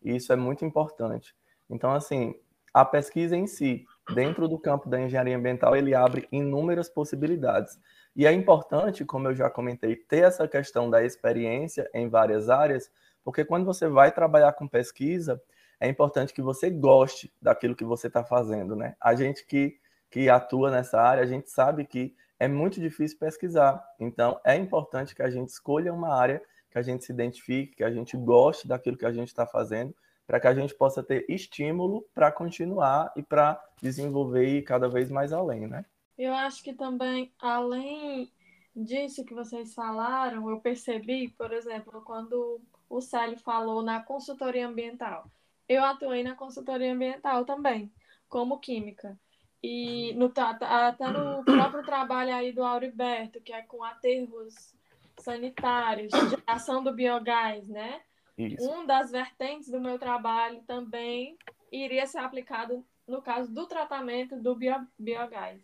E 0.04 0.16
isso 0.16 0.32
é 0.32 0.36
muito 0.36 0.64
importante. 0.64 1.34
Então, 1.68 1.92
assim, 1.92 2.34
a 2.72 2.84
pesquisa 2.84 3.36
em 3.36 3.46
si, 3.46 3.84
dentro 4.14 4.48
do 4.48 4.58
campo 4.58 4.88
da 4.88 5.00
engenharia 5.00 5.36
ambiental, 5.36 5.76
ele 5.76 5.94
abre 5.94 6.26
inúmeras 6.32 6.88
possibilidades. 6.88 7.78
E 8.14 8.26
é 8.26 8.32
importante, 8.32 9.04
como 9.04 9.28
eu 9.28 9.34
já 9.34 9.48
comentei, 9.48 9.96
ter 9.96 10.24
essa 10.24 10.46
questão 10.48 10.90
da 10.90 11.04
experiência 11.04 11.88
em 11.94 12.08
várias 12.08 12.50
áreas, 12.50 12.90
porque 13.24 13.44
quando 13.44 13.64
você 13.64 13.88
vai 13.88 14.12
trabalhar 14.12 14.52
com 14.52 14.66
pesquisa, 14.68 15.40
é 15.80 15.88
importante 15.88 16.32
que 16.32 16.42
você 16.42 16.70
goste 16.70 17.32
daquilo 17.40 17.74
que 17.74 17.84
você 17.84 18.06
está 18.06 18.24
fazendo, 18.24 18.76
né? 18.76 18.94
A 19.00 19.14
gente 19.14 19.46
que, 19.46 19.78
que 20.10 20.28
atua 20.28 20.70
nessa 20.70 21.00
área, 21.00 21.22
a 21.22 21.26
gente 21.26 21.50
sabe 21.50 21.84
que 21.84 22.14
é 22.38 22.48
muito 22.48 22.80
difícil 22.80 23.18
pesquisar. 23.18 23.82
Então, 23.98 24.40
é 24.44 24.56
importante 24.56 25.14
que 25.14 25.22
a 25.22 25.30
gente 25.30 25.48
escolha 25.48 25.92
uma 25.92 26.14
área 26.14 26.42
que 26.72 26.78
a 26.78 26.82
gente 26.82 27.04
se 27.04 27.12
identifique, 27.12 27.76
que 27.76 27.84
a 27.84 27.90
gente 27.90 28.16
goste 28.16 28.66
daquilo 28.66 28.96
que 28.96 29.06
a 29.06 29.12
gente 29.12 29.28
está 29.28 29.46
fazendo, 29.46 29.94
para 30.26 30.40
que 30.40 30.46
a 30.46 30.54
gente 30.54 30.74
possa 30.74 31.02
ter 31.02 31.26
estímulo 31.28 32.08
para 32.14 32.32
continuar 32.32 33.12
e 33.14 33.22
para 33.22 33.62
desenvolver 33.80 34.46
e 34.48 34.58
ir 34.58 34.62
cada 34.62 34.88
vez 34.88 35.10
mais 35.10 35.32
além, 35.32 35.66
né? 35.66 35.84
Eu 36.16 36.32
acho 36.32 36.62
que 36.62 36.72
também, 36.72 37.32
além 37.38 38.32
disso 38.74 39.24
que 39.24 39.34
vocês 39.34 39.74
falaram, 39.74 40.48
eu 40.48 40.60
percebi, 40.60 41.28
por 41.28 41.52
exemplo, 41.52 42.00
quando 42.02 42.60
o 42.88 43.00
Célio 43.00 43.38
falou 43.38 43.82
na 43.82 44.02
consultoria 44.02 44.66
ambiental. 44.66 45.30
Eu 45.68 45.84
atuei 45.84 46.22
na 46.22 46.34
consultoria 46.34 46.92
ambiental 46.92 47.44
também, 47.44 47.92
como 48.28 48.58
química. 48.58 49.18
E 49.62 50.12
no, 50.14 50.32
até 50.36 51.08
no 51.08 51.44
próprio 51.44 51.84
trabalho 51.84 52.34
aí 52.34 52.52
do 52.52 52.64
Auriberto, 52.64 53.40
que 53.40 53.52
é 53.52 53.62
com 53.62 53.84
aterros 53.84 54.74
sanitários, 55.18 56.12
geração 56.30 56.82
do 56.82 56.92
biogás, 56.92 57.68
né? 57.68 58.00
Isso. 58.36 58.68
Um 58.70 58.86
das 58.86 59.10
vertentes 59.10 59.70
do 59.70 59.80
meu 59.80 59.98
trabalho 59.98 60.62
também 60.66 61.36
iria 61.70 62.06
ser 62.06 62.18
aplicado 62.18 62.84
no 63.06 63.20
caso 63.20 63.52
do 63.52 63.66
tratamento 63.66 64.36
do 64.36 64.54
bio, 64.54 64.86
biogás. 64.98 65.60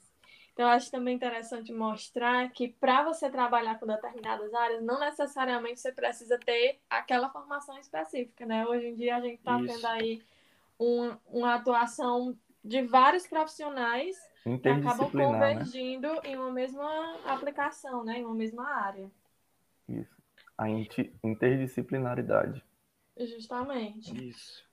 Então, 0.52 0.66
eu 0.66 0.72
acho 0.72 0.90
também 0.90 1.14
interessante 1.14 1.72
mostrar 1.72 2.50
que 2.50 2.66
para 2.66 3.04
você 3.04 3.30
trabalhar 3.30 3.78
com 3.78 3.86
determinadas 3.86 4.52
áreas, 4.52 4.82
não 4.82 4.98
necessariamente 4.98 5.78
você 5.78 5.92
precisa 5.92 6.36
ter 6.36 6.80
aquela 6.90 7.30
formação 7.30 7.78
específica, 7.78 8.44
né? 8.44 8.66
Hoje 8.66 8.88
em 8.88 8.94
dia 8.96 9.16
a 9.16 9.20
gente 9.20 9.38
está 9.38 9.56
tendo 9.56 9.86
aí 9.86 10.20
um, 10.78 11.16
uma 11.28 11.54
atuação 11.54 12.36
de 12.64 12.82
vários 12.82 13.24
profissionais 13.24 14.16
que 14.60 14.68
acabam 14.68 15.08
né? 15.12 15.24
convergindo 15.24 16.12
né? 16.12 16.20
em 16.24 16.36
uma 16.36 16.50
mesma 16.50 17.16
aplicação, 17.24 18.02
né? 18.02 18.18
Em 18.18 18.24
uma 18.24 18.34
mesma 18.34 18.68
área. 18.68 19.08
Isso. 19.88 20.16
A 20.56 20.68
interdisciplinaridade. 20.68 22.64
Justamente. 23.16 24.28
Isso. 24.28 24.66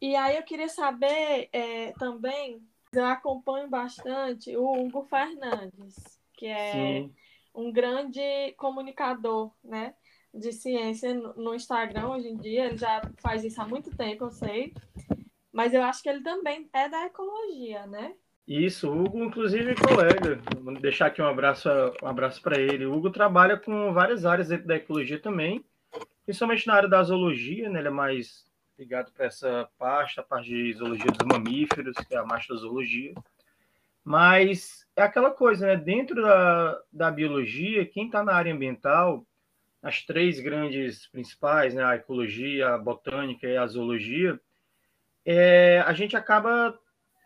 E 0.00 0.14
aí 0.16 0.36
eu 0.36 0.42
queria 0.42 0.68
saber 0.68 1.48
é, 1.52 1.92
também 1.92 2.62
eu 2.92 3.04
acompanho 3.06 3.68
bastante 3.68 4.56
o 4.56 4.72
Hugo 4.72 5.02
Fernandes, 5.04 5.96
que 6.32 6.46
é 6.46 6.72
Sim. 6.72 7.14
um 7.54 7.72
grande 7.72 8.52
comunicador, 8.56 9.52
né? 9.62 9.94
De 10.32 10.52
ciência 10.52 11.14
no 11.14 11.54
Instagram 11.54 12.08
hoje 12.08 12.28
em 12.28 12.36
dia. 12.36 12.66
Ele 12.66 12.76
já 12.76 13.02
faz 13.18 13.44
isso 13.44 13.60
há 13.60 13.66
muito 13.66 13.96
tempo, 13.96 14.24
eu 14.24 14.30
sei. 14.30 14.74
Mas 15.52 15.72
eu 15.72 15.82
acho 15.82 16.02
que 16.02 16.08
ele 16.08 16.22
também 16.22 16.68
é 16.72 16.88
da 16.88 17.06
ecologia, 17.06 17.86
né? 17.86 18.14
Isso, 18.46 18.92
Hugo, 18.92 19.24
inclusive, 19.24 19.74
colega. 19.74 20.38
Vou 20.60 20.74
deixar 20.74 21.06
aqui 21.06 21.22
um 21.22 21.26
abraço, 21.26 21.68
um 22.02 22.06
abraço 22.06 22.42
para 22.42 22.60
ele. 22.60 22.84
O 22.84 22.94
Hugo 22.94 23.10
trabalha 23.10 23.56
com 23.56 23.92
várias 23.92 24.26
áreas 24.26 24.48
dentro 24.48 24.66
da 24.66 24.76
ecologia 24.76 25.18
também, 25.18 25.64
principalmente 26.26 26.66
na 26.66 26.74
área 26.74 26.88
da 26.88 27.02
zoologia, 27.02 27.70
né? 27.70 27.78
Ele 27.78 27.88
é 27.88 27.90
mais 27.90 28.44
ligado 28.78 29.10
para 29.12 29.26
essa 29.26 29.66
parte, 29.78 30.20
a 30.20 30.22
parte 30.22 30.50
de 30.50 30.74
zoologia 30.74 31.10
dos 31.10 31.26
mamíferos, 31.26 31.96
que 31.96 32.14
é 32.14 32.18
a 32.18 32.24
mastozoologia. 32.24 33.14
Mas 34.04 34.86
é 34.94 35.02
aquela 35.02 35.30
coisa, 35.30 35.66
né? 35.66 35.76
Dentro 35.76 36.20
da, 36.20 36.82
da 36.92 37.10
biologia, 37.10 37.86
quem 37.86 38.06
está 38.06 38.22
na 38.22 38.34
área 38.34 38.52
ambiental, 38.52 39.26
as 39.82 40.02
três 40.02 40.38
grandes 40.38 41.06
principais, 41.06 41.72
né? 41.72 41.82
A 41.82 41.96
ecologia, 41.96 42.74
a 42.74 42.78
botânica 42.78 43.46
e 43.46 43.56
a 43.56 43.66
zoologia, 43.66 44.38
é, 45.24 45.82
a 45.86 45.94
gente 45.94 46.14
acaba 46.14 46.78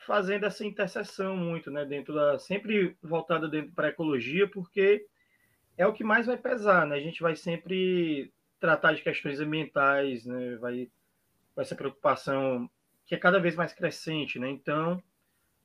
fazendo 0.08 0.46
essa 0.46 0.64
interseção 0.64 1.36
muito, 1.36 1.70
né? 1.70 1.84
Dentro 1.84 2.14
da 2.14 2.38
sempre 2.38 2.96
voltada 3.02 3.46
dentro 3.46 3.72
para 3.72 3.88
ecologia, 3.88 4.48
porque 4.48 5.06
é 5.76 5.86
o 5.86 5.92
que 5.92 6.02
mais 6.02 6.26
vai 6.26 6.38
pesar, 6.38 6.86
né? 6.86 6.96
A 6.96 7.00
gente 7.00 7.20
vai 7.20 7.36
sempre 7.36 8.32
tratar 8.58 8.94
de 8.94 9.02
questões 9.02 9.38
ambientais, 9.38 10.24
né? 10.24 10.56
Vai 10.56 10.90
com 11.54 11.60
essa 11.60 11.74
preocupação 11.76 12.68
que 13.04 13.14
é 13.14 13.18
cada 13.18 13.38
vez 13.38 13.54
mais 13.54 13.74
crescente, 13.74 14.38
né? 14.38 14.48
Então, 14.48 15.02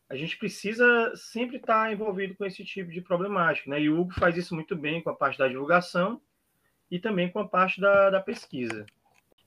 a 0.09 0.15
gente 0.15 0.37
precisa 0.37 1.13
sempre 1.15 1.55
estar 1.55 1.91
envolvido 1.91 2.35
com 2.35 2.45
esse 2.45 2.65
tipo 2.65 2.91
de 2.91 3.01
problemática, 3.01 3.69
né? 3.69 3.81
E 3.81 3.89
o 3.89 3.97
Hugo 3.97 4.13
faz 4.13 4.35
isso 4.35 4.53
muito 4.53 4.75
bem 4.75 5.01
com 5.01 5.09
a 5.09 5.15
parte 5.15 5.39
da 5.39 5.47
divulgação 5.47 6.21
e 6.91 6.99
também 6.99 7.31
com 7.31 7.39
a 7.39 7.47
parte 7.47 7.79
da, 7.79 8.09
da 8.09 8.19
pesquisa. 8.19 8.85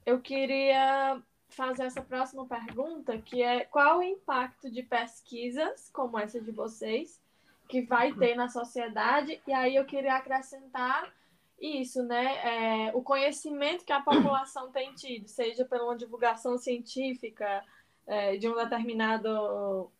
Eu 0.07 0.21
queria 0.21 1.21
fazer 1.49 1.85
essa 1.85 2.03
próxima 2.03 2.47
pergunta, 2.47 3.19
que 3.19 3.43
é 3.43 3.65
qual 3.65 3.99
o 3.99 4.03
impacto 4.03 4.71
de 4.71 4.83
pesquisas 4.83 5.91
como 5.91 6.19
essa 6.19 6.41
de 6.41 6.51
vocês 6.51 7.21
que 7.69 7.83
vai 7.83 8.13
ter 8.13 8.35
na 8.35 8.49
sociedade? 8.49 9.41
E 9.47 9.53
aí 9.53 9.77
eu 9.77 9.85
queria 9.85 10.17
acrescentar 10.17 11.13
isso, 11.61 12.03
né? 12.03 12.89
É, 12.89 12.95
o 12.95 13.03
conhecimento 13.03 13.85
que 13.85 13.93
a 13.93 14.01
população 14.01 14.71
tem 14.71 14.93
tido, 14.95 15.29
seja 15.29 15.65
pela 15.65 15.85
uma 15.85 15.97
divulgação 15.97 16.59
científica 16.59 17.65
é, 18.07 18.37
de 18.37 18.49
um 18.49 18.55
determinado 18.55 19.91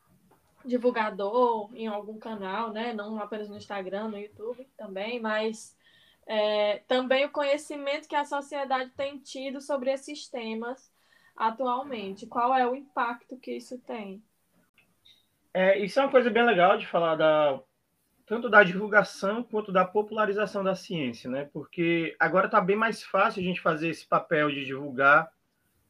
divulgador 0.65 1.71
em 1.75 1.87
algum 1.87 2.19
canal, 2.19 2.73
né? 2.73 2.93
Não 2.93 3.19
apenas 3.19 3.49
no 3.49 3.57
Instagram, 3.57 4.09
no 4.09 4.19
YouTube 4.19 4.69
também, 4.77 5.21
mas 5.21 5.77
é, 6.27 6.83
também 6.89 7.25
o 7.25 7.31
conhecimento 7.31 8.09
que 8.09 8.17
a 8.17 8.25
sociedade 8.25 8.91
tem 8.97 9.19
tido 9.19 9.61
sobre 9.61 9.91
esses 9.91 10.29
temas 10.29 10.91
atualmente. 11.37 12.27
Qual 12.27 12.55
é 12.55 12.67
o 12.67 12.75
impacto 12.75 13.37
que 13.37 13.53
isso 13.53 13.79
tem? 13.79 14.23
É, 15.53 15.79
isso 15.79 15.99
é 15.99 16.03
uma 16.03 16.11
coisa 16.11 16.31
bem 16.31 16.45
legal 16.45 16.77
de 16.77 16.87
falar 16.87 17.17
da 17.17 17.61
tanto 18.27 18.51
da 18.51 18.65
divulgação 18.65 19.45
quanto 19.45 19.71
da 19.71 19.85
popularização 19.85 20.65
da 20.65 20.75
ciência, 20.75 21.31
né? 21.31 21.49
Porque 21.53 22.17
agora 22.19 22.47
está 22.47 22.61
bem 22.61 22.75
mais 22.75 23.03
fácil 23.03 23.41
a 23.41 23.45
gente 23.45 23.61
fazer 23.61 23.89
esse 23.89 24.05
papel 24.05 24.51
de 24.51 24.65
divulgar 24.65 25.31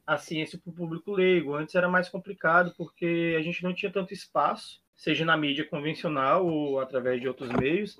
a 0.06 0.18
ciência 0.18 0.58
para 0.58 0.70
o 0.70 0.74
público 0.74 1.12
leigo. 1.12 1.54
Antes 1.54 1.74
era 1.74 1.88
mais 1.88 2.10
complicado 2.10 2.74
porque 2.76 3.34
a 3.38 3.42
gente 3.42 3.64
não 3.64 3.74
tinha 3.74 3.90
tanto 3.90 4.12
espaço, 4.12 4.82
seja 4.94 5.24
na 5.24 5.36
mídia 5.36 5.66
convencional 5.66 6.46
ou 6.46 6.78
através 6.78 7.20
de 7.20 7.26
outros 7.26 7.50
meios. 7.50 7.98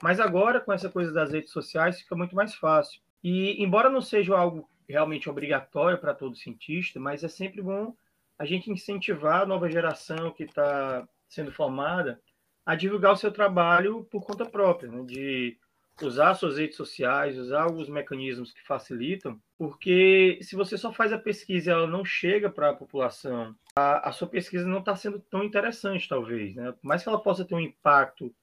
Mas 0.00 0.20
agora, 0.20 0.60
com 0.60 0.72
essa 0.72 0.88
coisa 0.88 1.12
das 1.12 1.32
redes 1.32 1.50
sociais, 1.50 2.00
fica 2.00 2.14
muito 2.14 2.34
mais 2.34 2.54
fácil. 2.54 3.00
E, 3.22 3.62
embora 3.62 3.90
não 3.90 4.00
seja 4.00 4.36
algo 4.36 4.68
realmente 4.92 5.28
obrigatório 5.28 5.98
para 5.98 6.14
todo 6.14 6.36
cientista, 6.36 7.00
mas 7.00 7.24
é 7.24 7.28
sempre 7.28 7.60
bom 7.62 7.94
a 8.38 8.44
gente 8.44 8.70
incentivar 8.70 9.42
a 9.42 9.46
nova 9.46 9.70
geração 9.70 10.30
que 10.30 10.44
está 10.44 11.08
sendo 11.28 11.50
formada 11.50 12.20
a 12.64 12.74
divulgar 12.74 13.12
o 13.12 13.16
seu 13.16 13.32
trabalho 13.32 14.04
por 14.10 14.24
conta 14.24 14.44
própria, 14.44 14.90
né? 14.90 15.02
de 15.04 15.56
usar 16.00 16.34
suas 16.34 16.58
redes 16.58 16.76
sociais, 16.76 17.38
usar 17.38 17.62
alguns 17.62 17.88
mecanismos 17.88 18.52
que 18.52 18.64
facilitam, 18.66 19.40
porque 19.58 20.38
se 20.42 20.56
você 20.56 20.76
só 20.76 20.92
faz 20.92 21.12
a 21.12 21.18
pesquisa 21.18 21.70
e 21.70 21.72
ela 21.72 21.86
não 21.86 22.04
chega 22.04 22.50
para 22.50 22.70
a 22.70 22.74
população, 22.74 23.54
a, 23.76 24.10
sua 24.12 24.28
pesquisa 24.28 24.66
não 24.66 24.78
está 24.78 24.96
sendo 24.96 25.18
tão 25.18 25.42
interessante, 25.44 26.08
talvez. 26.08 26.54
Né? 26.54 26.72
Por 26.72 26.86
mais 26.86 27.02
que 27.02 27.08
ela 27.08 27.22
possa 27.22 27.44
ter 27.44 27.54
um 27.54 27.60
impacto 27.60 28.34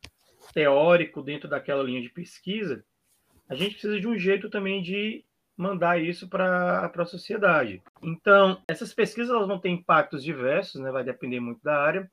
teórico 0.54 1.22
dentro 1.22 1.50
daquela 1.50 1.84
linha 1.84 2.02
de 2.02 2.10
pesquisa, 2.10 2.84
a 3.48 3.56
gente 3.56 3.72
precisa 3.72 4.00
de 4.00 4.08
um 4.08 4.18
jeito 4.18 4.50
também 4.50 4.82
de 4.82 5.26
mandar 5.60 6.02
isso 6.02 6.30
para 6.30 6.86
a 6.86 7.06
sociedade. 7.06 7.84
Então, 8.02 8.62
essas 8.66 8.94
pesquisas 8.94 9.30
elas 9.30 9.46
vão 9.46 9.60
ter 9.60 9.68
impactos 9.68 10.24
diversos, 10.24 10.80
né? 10.80 10.90
vai 10.90 11.04
depender 11.04 11.42
muito 11.42 11.62
da 11.62 11.78
área, 11.78 12.10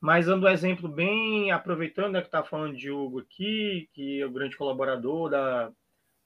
mas 0.00 0.26
dando 0.26 0.46
um 0.46 0.48
exemplo 0.48 0.88
bem, 0.88 1.50
aproveitando 1.50 2.12
né, 2.12 2.20
que 2.20 2.28
está 2.28 2.44
falando 2.44 2.76
de 2.76 2.88
Hugo 2.88 3.18
aqui, 3.18 3.90
que 3.92 4.20
é 4.20 4.26
o 4.26 4.30
grande 4.30 4.56
colaborador 4.56 5.28
da, 5.28 5.72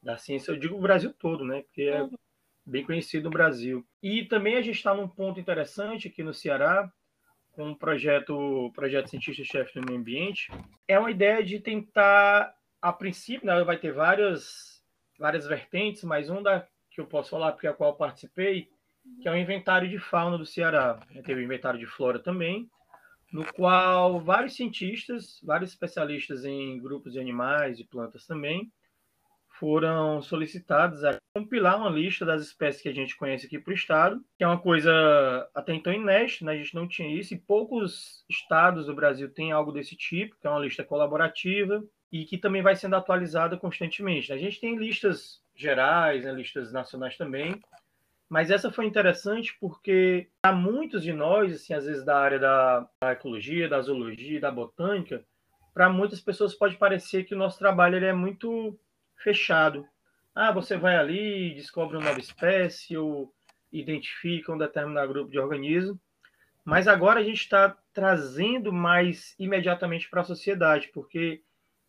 da 0.03 0.19
ciência, 0.19 0.51
eu 0.51 0.59
digo 0.59 0.77
o 0.77 0.83
Brasil 0.83 1.15
todo, 1.19 1.47
né? 1.47 1.63
Porque 1.63 1.83
é 1.83 2.03
uhum. 2.03 2.11
bem 2.67 2.85
conhecido 2.85 3.25
no 3.25 3.31
Brasil. 3.31 3.83
E 4.03 4.27
também 4.27 4.57
a 4.57 4.63
gente 4.63 4.77
está 4.77 4.95
num 4.95 5.09
ponto 5.09 5.41
interessante 5.41 6.09
aqui 6.09 6.23
no 6.23 6.35
Ceará, 6.35 6.93
com 7.53 7.69
um 7.69 7.75
projeto, 7.75 8.71
projeto 8.75 9.09
Cientista-Chefe 9.09 9.81
do 9.81 9.87
Meio 9.87 9.99
Ambiente. 9.99 10.53
É 10.87 10.99
uma 10.99 11.11
ideia 11.11 11.43
de 11.43 11.59
tentar, 11.59 12.53
a 12.83 12.93
princípio, 12.93 13.47
né, 13.47 13.65
vai 13.65 13.79
ter 13.79 13.95
várias, 13.95 14.70
várias 15.21 15.47
vertentes, 15.47 16.03
mas 16.03 16.31
um 16.31 16.43
da 16.43 16.67
que 16.91 17.01
eu 17.01 17.07
posso 17.07 17.31
falar, 17.31 17.53
porque 17.53 17.69
a 17.69 17.75
qual 17.75 17.95
participei, 17.95 18.69
que 19.23 19.29
é 19.29 19.31
o 19.31 19.37
inventário 19.37 19.89
de 19.89 19.99
fauna 19.99 20.37
do 20.37 20.47
Ceará. 20.47 20.99
Teve 21.25 21.41
o 21.41 21.45
inventário 21.45 21.79
de 21.79 21.87
flora 21.87 22.19
também, 22.19 22.69
no 23.33 23.45
qual 23.53 24.19
vários 24.21 24.57
cientistas, 24.57 25.39
vários 25.45 25.71
especialistas 25.71 26.45
em 26.45 26.81
grupos 26.81 27.13
de 27.13 27.21
animais 27.21 27.79
e 27.79 27.85
plantas 27.85 28.27
também, 28.27 28.73
foram 29.61 30.23
solicitados 30.23 31.05
a 31.05 31.19
compilar 31.37 31.77
uma 31.77 31.91
lista 31.91 32.25
das 32.25 32.43
espécies 32.43 32.83
que 32.83 32.89
a 32.89 32.95
gente 32.95 33.17
conhece 33.17 33.47
aqui 33.47 33.59
para 33.59 33.71
o 33.71 33.75
estado, 33.75 34.25
que 34.37 34.43
é 34.43 34.47
uma 34.47 34.59
coisa 34.59 34.91
até 35.55 35.75
então 35.75 35.93
inédita, 35.93 36.47
né? 36.47 36.53
a 36.53 36.57
gente 36.57 36.75
não 36.75 36.89
tinha 36.89 37.15
isso, 37.15 37.35
e 37.35 37.39
poucos 37.39 38.25
estados 38.29 38.87
do 38.87 38.95
Brasil 38.95 39.33
têm 39.33 39.53
algo 39.53 39.71
desse 39.71 39.95
tipo, 39.95 40.35
que 40.41 40.47
é 40.47 40.51
uma 40.51 40.61
lista 40.61 40.83
colaborativa, 40.83 41.85
e 42.13 42.25
que 42.25 42.39
também 42.39 42.63
vai 42.63 42.75
sendo 42.75 42.97
atualizada 42.97 43.57
constantemente. 43.57 44.33
A 44.33 44.37
gente 44.37 44.61
tem 44.61 44.77
listas 44.77 45.41
gerais, 45.55 46.25
né? 46.25 46.33
listas 46.33 46.73
nacionais 46.73 47.17
também, 47.17 47.61
mas 48.29 48.51
essa 48.51 48.71
foi 48.71 48.87
interessante 48.87 49.57
porque 49.61 50.29
para 50.41 50.55
muitos 50.55 51.03
de 51.03 51.13
nós, 51.13 51.53
assim, 51.53 51.75
às 51.75 51.85
vezes 51.85 52.05
da 52.05 52.19
área 52.19 52.39
da, 52.39 52.89
da 53.03 53.13
ecologia, 53.13 53.69
da 53.69 53.81
zoologia, 53.81 54.41
da 54.41 54.51
botânica, 54.51 55.25
para 55.75 55.89
muitas 55.89 56.21
pessoas 56.21 56.55
pode 56.55 56.77
parecer 56.77 57.25
que 57.25 57.35
o 57.35 57.39
nosso 57.39 57.59
trabalho 57.59 57.97
ele 57.97 58.07
é 58.07 58.13
muito 58.13 58.79
fechado. 59.17 59.87
Ah, 60.35 60.53
você 60.53 60.77
vai 60.77 60.97
ali, 60.97 61.55
descobre 61.55 61.97
uma 61.97 62.07
nova 62.07 62.21
espécie 62.21 62.97
ou 62.97 63.33
identifica 63.73 64.53
um 64.53 64.59
determinado 64.59 65.13
grupo 65.13 65.31
de 65.31 65.39
organismo. 65.39 66.01
Mas 66.65 66.87
agora 66.87 67.21
a 67.21 67.25
gente 67.25 67.41
está 67.41 67.77
trazendo 67.93 68.73
mais 68.73 69.35
imediatamente 69.39 70.09
para 70.09 70.21
a 70.21 70.25
sociedade, 70.25 70.91
porque 70.93 71.43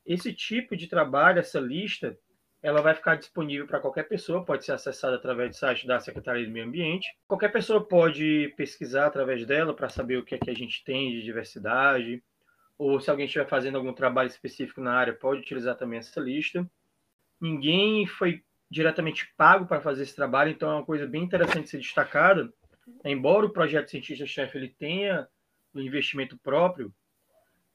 esse 0.06 0.34
tipo 0.34 0.76
de 0.76 0.88
trabalho, 0.88 1.40
essa 1.40 1.60
lista, 1.60 2.18
ela 2.62 2.82
vai 2.82 2.94
ficar 2.94 3.16
disponível 3.16 3.66
para 3.66 3.80
qualquer 3.80 4.04
pessoa, 4.04 4.46
pode 4.46 4.64
ser 4.66 4.74
acessada 4.74 5.16
através 5.16 5.50
do 5.50 5.56
site 5.56 5.88
da 5.88 6.00
Secretaria 6.00 6.46
do 6.46 6.52
Meio 6.52 6.66
Ambiente. 6.66 7.08
Qualquer 7.28 7.52
pessoa 7.52 7.84
pode 7.84 8.54
pesquisar 8.56 9.08
através 9.08 9.46
dela 9.46 9.74
para 9.74 9.90
saber 9.90 10.18
o 10.18 10.24
que 10.24 10.36
é 10.36 10.38
que 10.38 10.50
a 10.50 10.56
gente 10.56 10.84
tem 10.84 11.12
de 11.12 11.24
diversidade, 11.24 12.24
ou 12.78 13.00
se 13.00 13.10
alguém 13.10 13.26
estiver 13.26 13.48
fazendo 13.48 13.78
algum 13.78 13.94
trabalho 13.94 14.28
específico 14.28 14.82
na 14.82 14.94
área, 14.94 15.14
pode 15.14 15.42
utilizar 15.42 15.76
também 15.76 16.00
essa 16.00 16.20
lista. 16.20 16.70
Ninguém 17.40 18.06
foi 18.06 18.44
diretamente 18.70 19.32
pago 19.36 19.68
para 19.68 19.82
fazer 19.82 20.04
esse 20.04 20.16
trabalho, 20.16 20.52
então 20.52 20.70
é 20.70 20.76
uma 20.76 20.86
coisa 20.86 21.06
bem 21.06 21.24
interessante 21.24 21.70
ser 21.70 21.78
destacada. 21.78 22.52
Embora 23.06 23.46
o 23.46 23.52
projeto 23.52 23.90
Cientista-Chefe 23.90 24.58
ele 24.58 24.70
tenha 24.70 25.28
um 25.76 25.82
investimento 25.82 26.38
próprio, 26.38 26.94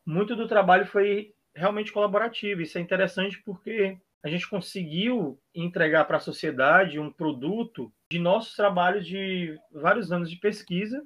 muito 0.05 0.35
do 0.35 0.49
trabalho 0.49 0.87
foi 0.87 1.36
realmente 1.57 1.92
colaborativo. 1.92 2.61
Isso 2.61 2.79
é 2.79 2.81
interessante 2.81 3.42
porque 3.42 3.97
a 4.23 4.29
gente 4.29 4.49
conseguiu 4.49 5.38
entregar 5.55 6.05
para 6.05 6.19
a 6.19 6.21
sociedade 6.21 7.01
um 7.01 7.11
produto 7.11 7.92
de 8.11 8.19
nossos 8.19 8.55
trabalhos 8.55 9.07
de 9.07 9.59
vários 9.73 10.12
anos 10.12 10.31
de 10.31 10.37
pesquisa 10.37 11.03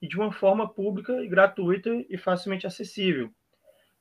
e 0.00 0.08
de 0.08 0.16
uma 0.16 0.32
forma 0.32 0.68
pública 0.68 1.22
e 1.22 1.28
gratuita 1.28 1.90
e 2.08 2.16
facilmente 2.16 2.66
acessível. 2.66 3.30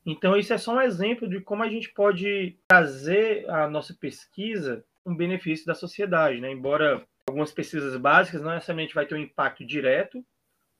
Então, 0.06 0.38
isso 0.38 0.54
é 0.54 0.58
só 0.58 0.76
um 0.76 0.82
exemplo 0.82 1.28
de 1.28 1.42
como 1.42 1.64
a 1.64 1.70
gente 1.70 1.90
pode 1.90 2.58
trazer 2.68 3.50
a 3.50 3.68
nossa 3.68 3.94
pesquisa 3.94 4.84
um 5.06 5.16
benefício 5.16 5.66
da 5.66 5.74
sociedade, 5.74 6.40
né? 6.40 6.52
Embora 6.52 7.06
algumas 7.28 7.52
pesquisas 7.52 7.96
básicas 7.98 8.42
não 8.42 8.52
necessariamente 8.52 8.96
vai 8.96 9.06
ter 9.06 9.16
um 9.16 9.20
impacto 9.20 9.66
direto, 9.66 10.26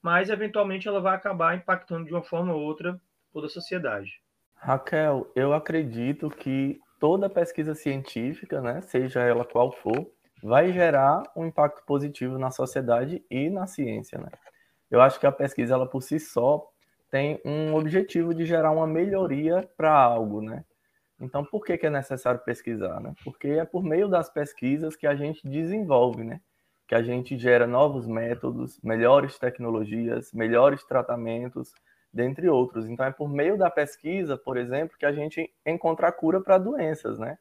mas 0.02 0.30
eventualmente 0.30 0.88
ela 0.88 1.00
vai 1.00 1.14
acabar 1.14 1.56
impactando 1.56 2.06
de 2.06 2.12
uma 2.12 2.22
forma 2.22 2.54
ou 2.54 2.62
outra 2.62 3.00
toda 3.32 3.46
a 3.46 3.50
sociedade. 3.50 4.19
Raquel, 4.62 5.26
eu 5.34 5.54
acredito 5.54 6.28
que 6.28 6.78
toda 6.98 7.30
pesquisa 7.30 7.74
científica, 7.74 8.60
né, 8.60 8.82
seja 8.82 9.20
ela 9.20 9.42
qual 9.42 9.72
for, 9.72 10.06
vai 10.42 10.70
gerar 10.70 11.22
um 11.34 11.46
impacto 11.46 11.82
positivo 11.86 12.38
na 12.38 12.50
sociedade 12.50 13.24
e 13.30 13.48
na 13.48 13.66
ciência, 13.66 14.18
né? 14.18 14.28
Eu 14.90 15.00
acho 15.00 15.18
que 15.18 15.26
a 15.26 15.32
pesquisa 15.32 15.74
ela 15.74 15.86
por 15.86 16.02
si 16.02 16.20
só 16.20 16.68
tem 17.10 17.40
um 17.44 17.74
objetivo 17.74 18.34
de 18.34 18.44
gerar 18.44 18.70
uma 18.70 18.86
melhoria 18.86 19.66
para 19.76 19.92
algo, 19.92 20.42
né? 20.42 20.62
Então, 21.18 21.42
por 21.44 21.64
que, 21.64 21.76
que 21.78 21.86
é 21.86 21.90
necessário 21.90 22.40
pesquisar, 22.40 23.00
né? 23.00 23.14
Porque 23.24 23.48
é 23.48 23.64
por 23.64 23.82
meio 23.82 24.08
das 24.08 24.28
pesquisas 24.30 24.94
que 24.94 25.06
a 25.06 25.14
gente 25.14 25.46
desenvolve, 25.48 26.22
né? 26.22 26.40
Que 26.86 26.94
a 26.94 27.02
gente 27.02 27.38
gera 27.38 27.66
novos 27.66 28.06
métodos, 28.06 28.78
melhores 28.82 29.38
tecnologias, 29.38 30.32
melhores 30.32 30.84
tratamentos, 30.84 31.72
dentre 32.12 32.48
outros. 32.48 32.88
Então, 32.88 33.06
é 33.06 33.10
por 33.10 33.28
meio 33.28 33.56
da 33.56 33.70
pesquisa, 33.70 34.36
por 34.36 34.56
exemplo, 34.56 34.96
que 34.98 35.06
a 35.06 35.12
gente 35.12 35.52
encontra 35.64 36.08
a 36.08 36.12
cura 36.12 36.40
para 36.40 36.58
doenças, 36.58 37.18
né? 37.18 37.38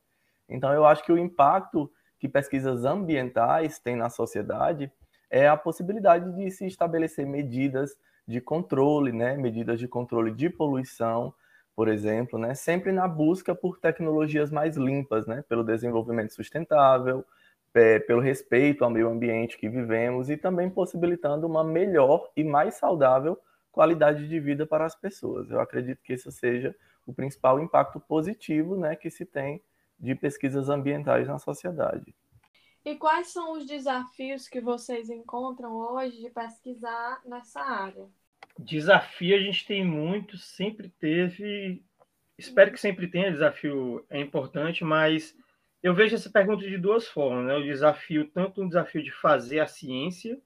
Então, 0.47 0.73
eu 0.73 0.85
acho 0.85 1.03
que 1.03 1.11
o 1.11 1.17
impacto 1.17 1.91
que 2.19 2.27
pesquisas 2.27 2.85
ambientais 2.85 3.79
têm 3.79 3.95
na 3.95 4.09
sociedade 4.09 4.91
é 5.29 5.47
a 5.47 5.55
possibilidade 5.55 6.31
de 6.35 6.51
se 6.51 6.65
estabelecer 6.65 7.25
medidas 7.25 7.95
de 8.27 8.41
controle, 8.41 9.11
né? 9.11 9.35
Medidas 9.37 9.79
de 9.79 9.87
controle 9.87 10.31
de 10.31 10.49
poluição, 10.49 11.33
por 11.75 11.87
exemplo, 11.87 12.37
né? 12.37 12.53
Sempre 12.53 12.91
na 12.91 13.07
busca 13.07 13.55
por 13.55 13.79
tecnologias 13.79 14.51
mais 14.51 14.75
limpas, 14.75 15.25
né? 15.25 15.43
Pelo 15.47 15.63
desenvolvimento 15.63 16.33
sustentável, 16.33 17.25
é, 17.73 17.99
pelo 17.99 18.19
respeito 18.19 18.83
ao 18.83 18.89
meio 18.89 19.09
ambiente 19.09 19.57
que 19.57 19.69
vivemos 19.69 20.29
e 20.29 20.37
também 20.37 20.69
possibilitando 20.69 21.47
uma 21.47 21.63
melhor 21.63 22.29
e 22.35 22.43
mais 22.43 22.75
saudável 22.75 23.39
qualidade 23.71 24.27
de 24.27 24.39
vida 24.39 24.65
para 24.65 24.85
as 24.85 24.95
pessoas. 24.95 25.49
Eu 25.49 25.59
acredito 25.59 26.01
que 26.01 26.13
esse 26.13 26.31
seja 26.31 26.75
o 27.05 27.13
principal 27.13 27.59
impacto 27.59 27.99
positivo 27.99 28.77
né, 28.77 28.95
que 28.95 29.09
se 29.09 29.25
tem 29.25 29.61
de 29.99 30.15
pesquisas 30.15 30.69
ambientais 30.69 31.27
na 31.27 31.39
sociedade. 31.39 32.15
E 32.85 32.95
quais 32.95 33.27
são 33.27 33.53
os 33.53 33.65
desafios 33.65 34.47
que 34.47 34.61
vocês 34.61 35.09
encontram 35.09 35.75
hoje 35.75 36.21
de 36.21 36.29
pesquisar 36.29 37.21
nessa 37.25 37.61
área? 37.61 38.07
Desafio 38.57 39.35
a 39.35 39.39
gente 39.39 39.65
tem 39.65 39.85
muito, 39.85 40.37
sempre 40.37 40.89
teve. 40.89 41.83
Espero 42.37 42.71
que 42.71 42.79
sempre 42.79 43.07
tenha. 43.07 43.31
Desafio 43.31 44.05
é 44.09 44.19
importante, 44.19 44.83
mas 44.83 45.35
eu 45.83 45.93
vejo 45.93 46.15
essa 46.15 46.29
pergunta 46.29 46.65
de 46.65 46.77
duas 46.77 47.07
formas. 47.07 47.45
Né? 47.45 47.55
O 47.55 47.63
desafio, 47.63 48.29
tanto 48.29 48.61
um 48.61 48.67
desafio 48.67 49.03
de 49.03 49.11
fazer 49.11 49.59
a 49.59 49.67
ciência, 49.67 50.39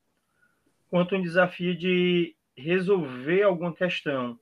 quanto 0.89 1.15
um 1.15 1.21
desafio 1.21 1.75
de 1.75 2.35
resolver 2.55 3.43
alguma 3.43 3.73
questão. 3.73 4.39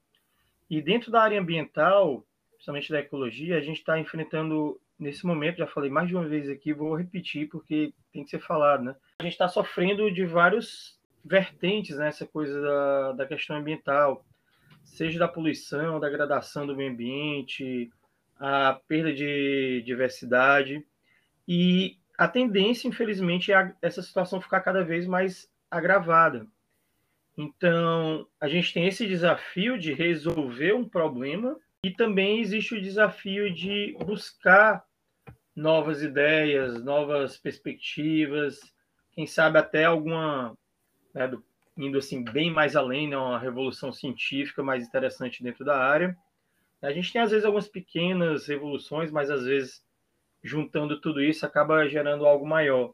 E 0.70 0.82
dentro 0.82 1.12
da 1.12 1.22
área 1.22 1.40
ambiental, 1.40 2.26
principalmente 2.52 2.92
da 2.92 3.00
ecologia, 3.00 3.58
a 3.58 3.62
gente 3.62 3.78
está 3.78 4.00
enfrentando, 4.00 4.80
nesse 4.98 5.26
momento, 5.26 5.58
já 5.58 5.68
falei 5.68 5.90
mais 5.90 6.08
de 6.08 6.16
uma 6.16 6.28
vez 6.28 6.50
aqui, 6.50 6.74
vou 6.74 6.96
repetir 6.96 7.50
porque 7.50 7.94
tem 8.14 8.24
que 8.24 8.30
ser 8.30 8.40
falado, 8.40 8.84
né? 8.84 8.96
A 9.20 9.24
gente 9.24 9.34
está 9.34 9.48
sofrendo 9.48 10.12
de 10.12 10.26
vários 10.26 11.00
vertentes 11.24 11.98
nessa 11.98 12.26
né, 12.26 12.30
coisa 12.32 12.62
da, 12.62 13.12
da 13.14 13.26
questão 13.26 13.56
ambiental. 13.56 14.26
seja 14.84 15.20
da 15.20 15.28
poluição, 15.28 16.00
da 16.00 16.08
degradação 16.08 16.66
do 16.66 16.76
meio 16.76 16.92
ambiente, 16.92 17.92
a 18.40 18.80
perda 18.88 19.14
de 19.14 19.84
diversidade. 19.86 20.86
E 21.48 21.98
a 22.18 22.28
tendência, 22.28 22.88
infelizmente, 22.88 23.52
é 23.52 23.74
essa 23.82 24.02
situação 24.02 24.42
ficar 24.42 24.62
cada 24.62 24.84
vez 24.84 25.08
mais 25.08 25.50
agravada. 25.70 26.48
Então, 27.38 28.28
a 28.40 28.48
gente 28.48 28.74
tem 28.74 28.88
esse 28.88 29.08
desafio 29.08 29.78
de 29.78 29.94
resolver 29.94 30.74
um 30.74 30.88
problema 30.88 31.58
e 31.84 31.92
também 31.92 32.40
existe 32.40 32.76
o 32.76 32.82
desafio 32.82 33.54
de 33.54 33.96
buscar 34.06 34.84
novas 35.56 36.02
ideias, 36.02 36.84
novas 36.84 37.38
perspectivas, 37.38 38.60
quem 39.12 39.26
sabe 39.26 39.58
até 39.58 39.86
alguma, 39.86 40.58
né, 41.14 41.28
do, 41.28 41.44
indo 41.78 41.98
assim 41.98 42.24
bem 42.24 42.52
mais 42.52 42.76
além, 42.76 43.08
né, 43.08 43.18
uma 43.18 43.40
revolução 43.40 43.92
científica 43.92 44.64
mais 44.64 44.86
interessante 44.86 45.44
dentro 45.44 45.66
da 45.66 45.78
área. 45.78 46.16
A 46.82 46.92
gente 46.92 47.12
tem 47.12 47.22
às 47.22 47.32
vezes 47.32 47.46
algumas 47.46 47.68
pequenas 47.68 48.48
revoluções, 48.48 49.12
mas 49.12 49.30
às 49.30 49.46
vezes 49.46 49.84
juntando 50.44 51.00
tudo 51.00 51.22
isso 51.22 51.46
acaba 51.46 51.88
gerando 51.88 52.26
algo 52.26 52.46
maior. 52.46 52.94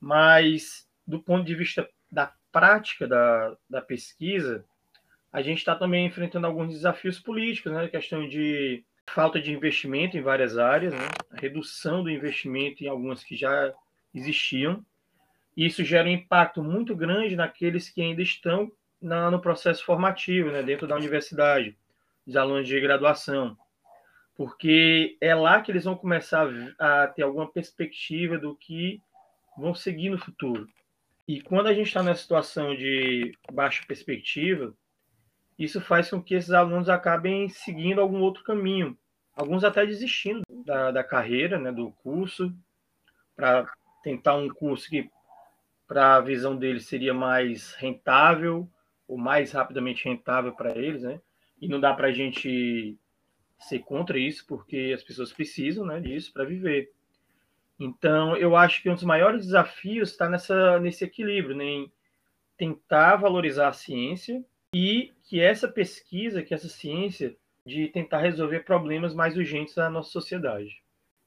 Mas 0.00 0.88
do 1.06 1.22
ponto 1.22 1.44
de 1.44 1.54
vista 1.54 1.88
da 2.10 2.34
prática 2.52 3.08
da, 3.08 3.56
da 3.68 3.80
pesquisa, 3.80 4.64
a 5.32 5.40
gente 5.40 5.58
está 5.58 5.74
também 5.74 6.06
enfrentando 6.06 6.46
alguns 6.46 6.74
desafios 6.74 7.18
políticos, 7.18 7.72
né? 7.72 7.84
A 7.84 7.88
questão 7.88 8.28
de 8.28 8.84
falta 9.06 9.40
de 9.40 9.52
investimento 9.52 10.16
em 10.16 10.22
várias 10.22 10.58
áreas, 10.58 10.92
né? 10.92 11.06
redução 11.32 12.02
do 12.02 12.10
investimento 12.10 12.84
em 12.84 12.88
algumas 12.88 13.24
que 13.24 13.36
já 13.36 13.72
existiam. 14.14 14.84
Isso 15.56 15.84
gera 15.84 16.08
um 16.08 16.12
impacto 16.12 16.62
muito 16.62 16.94
grande 16.94 17.36
naqueles 17.36 17.90
que 17.90 18.00
ainda 18.00 18.22
estão 18.22 18.70
na, 19.00 19.30
no 19.30 19.40
processo 19.40 19.84
formativo, 19.84 20.50
né? 20.50 20.62
dentro 20.62 20.86
da 20.86 20.96
universidade, 20.96 21.76
os 22.26 22.36
alunos 22.36 22.68
de 22.68 22.80
graduação, 22.80 23.56
porque 24.34 25.16
é 25.20 25.34
lá 25.34 25.60
que 25.60 25.70
eles 25.72 25.84
vão 25.84 25.96
começar 25.96 26.46
a, 26.78 27.02
a 27.02 27.08
ter 27.08 27.22
alguma 27.22 27.50
perspectiva 27.50 28.38
do 28.38 28.54
que 28.54 29.02
vão 29.58 29.74
seguir 29.74 30.10
no 30.10 30.18
futuro. 30.18 30.68
E 31.26 31.40
quando 31.40 31.68
a 31.68 31.74
gente 31.74 31.86
está 31.86 32.02
nessa 32.02 32.22
situação 32.22 32.74
de 32.74 33.36
baixa 33.52 33.84
perspectiva, 33.86 34.74
isso 35.58 35.80
faz 35.80 36.10
com 36.10 36.22
que 36.22 36.34
esses 36.34 36.50
alunos 36.50 36.88
acabem 36.88 37.48
seguindo 37.48 38.00
algum 38.00 38.20
outro 38.20 38.42
caminho, 38.42 38.98
alguns 39.34 39.64
até 39.64 39.86
desistindo 39.86 40.42
da, 40.64 40.90
da 40.90 41.04
carreira, 41.04 41.58
né, 41.58 41.70
do 41.70 41.92
curso, 41.92 42.52
para 43.36 43.70
tentar 44.02 44.34
um 44.34 44.48
curso 44.48 44.88
que, 44.88 45.08
para 45.86 46.16
a 46.16 46.20
visão 46.20 46.56
deles, 46.56 46.86
seria 46.86 47.14
mais 47.14 47.74
rentável, 47.74 48.68
ou 49.06 49.16
mais 49.16 49.52
rapidamente 49.52 50.04
rentável 50.04 50.52
para 50.52 50.76
eles, 50.76 51.02
né? 51.02 51.20
E 51.60 51.68
não 51.68 51.78
dá 51.78 51.94
para 51.94 52.08
a 52.08 52.12
gente 52.12 52.98
ser 53.58 53.78
contra 53.80 54.18
isso, 54.18 54.44
porque 54.46 54.92
as 54.94 55.02
pessoas 55.02 55.32
precisam 55.32 55.84
né, 55.84 56.00
disso 56.00 56.32
para 56.32 56.44
viver. 56.44 56.90
Então, 57.78 58.36
eu 58.36 58.54
acho 58.56 58.82
que 58.82 58.90
um 58.90 58.94
dos 58.94 59.02
maiores 59.02 59.46
desafios 59.46 60.10
está 60.10 60.28
nessa, 60.28 60.78
nesse 60.78 61.04
equilíbrio, 61.04 61.56
né, 61.56 61.64
em 61.64 61.92
tentar 62.56 63.16
valorizar 63.16 63.68
a 63.68 63.72
ciência 63.72 64.44
e 64.74 65.12
que 65.24 65.40
essa 65.40 65.66
pesquisa, 65.68 66.42
que 66.42 66.54
essa 66.54 66.68
ciência, 66.68 67.34
de 67.66 67.88
tentar 67.88 68.18
resolver 68.18 68.60
problemas 68.60 69.14
mais 69.14 69.36
urgentes 69.36 69.74
da 69.74 69.88
nossa 69.88 70.10
sociedade. 70.10 70.82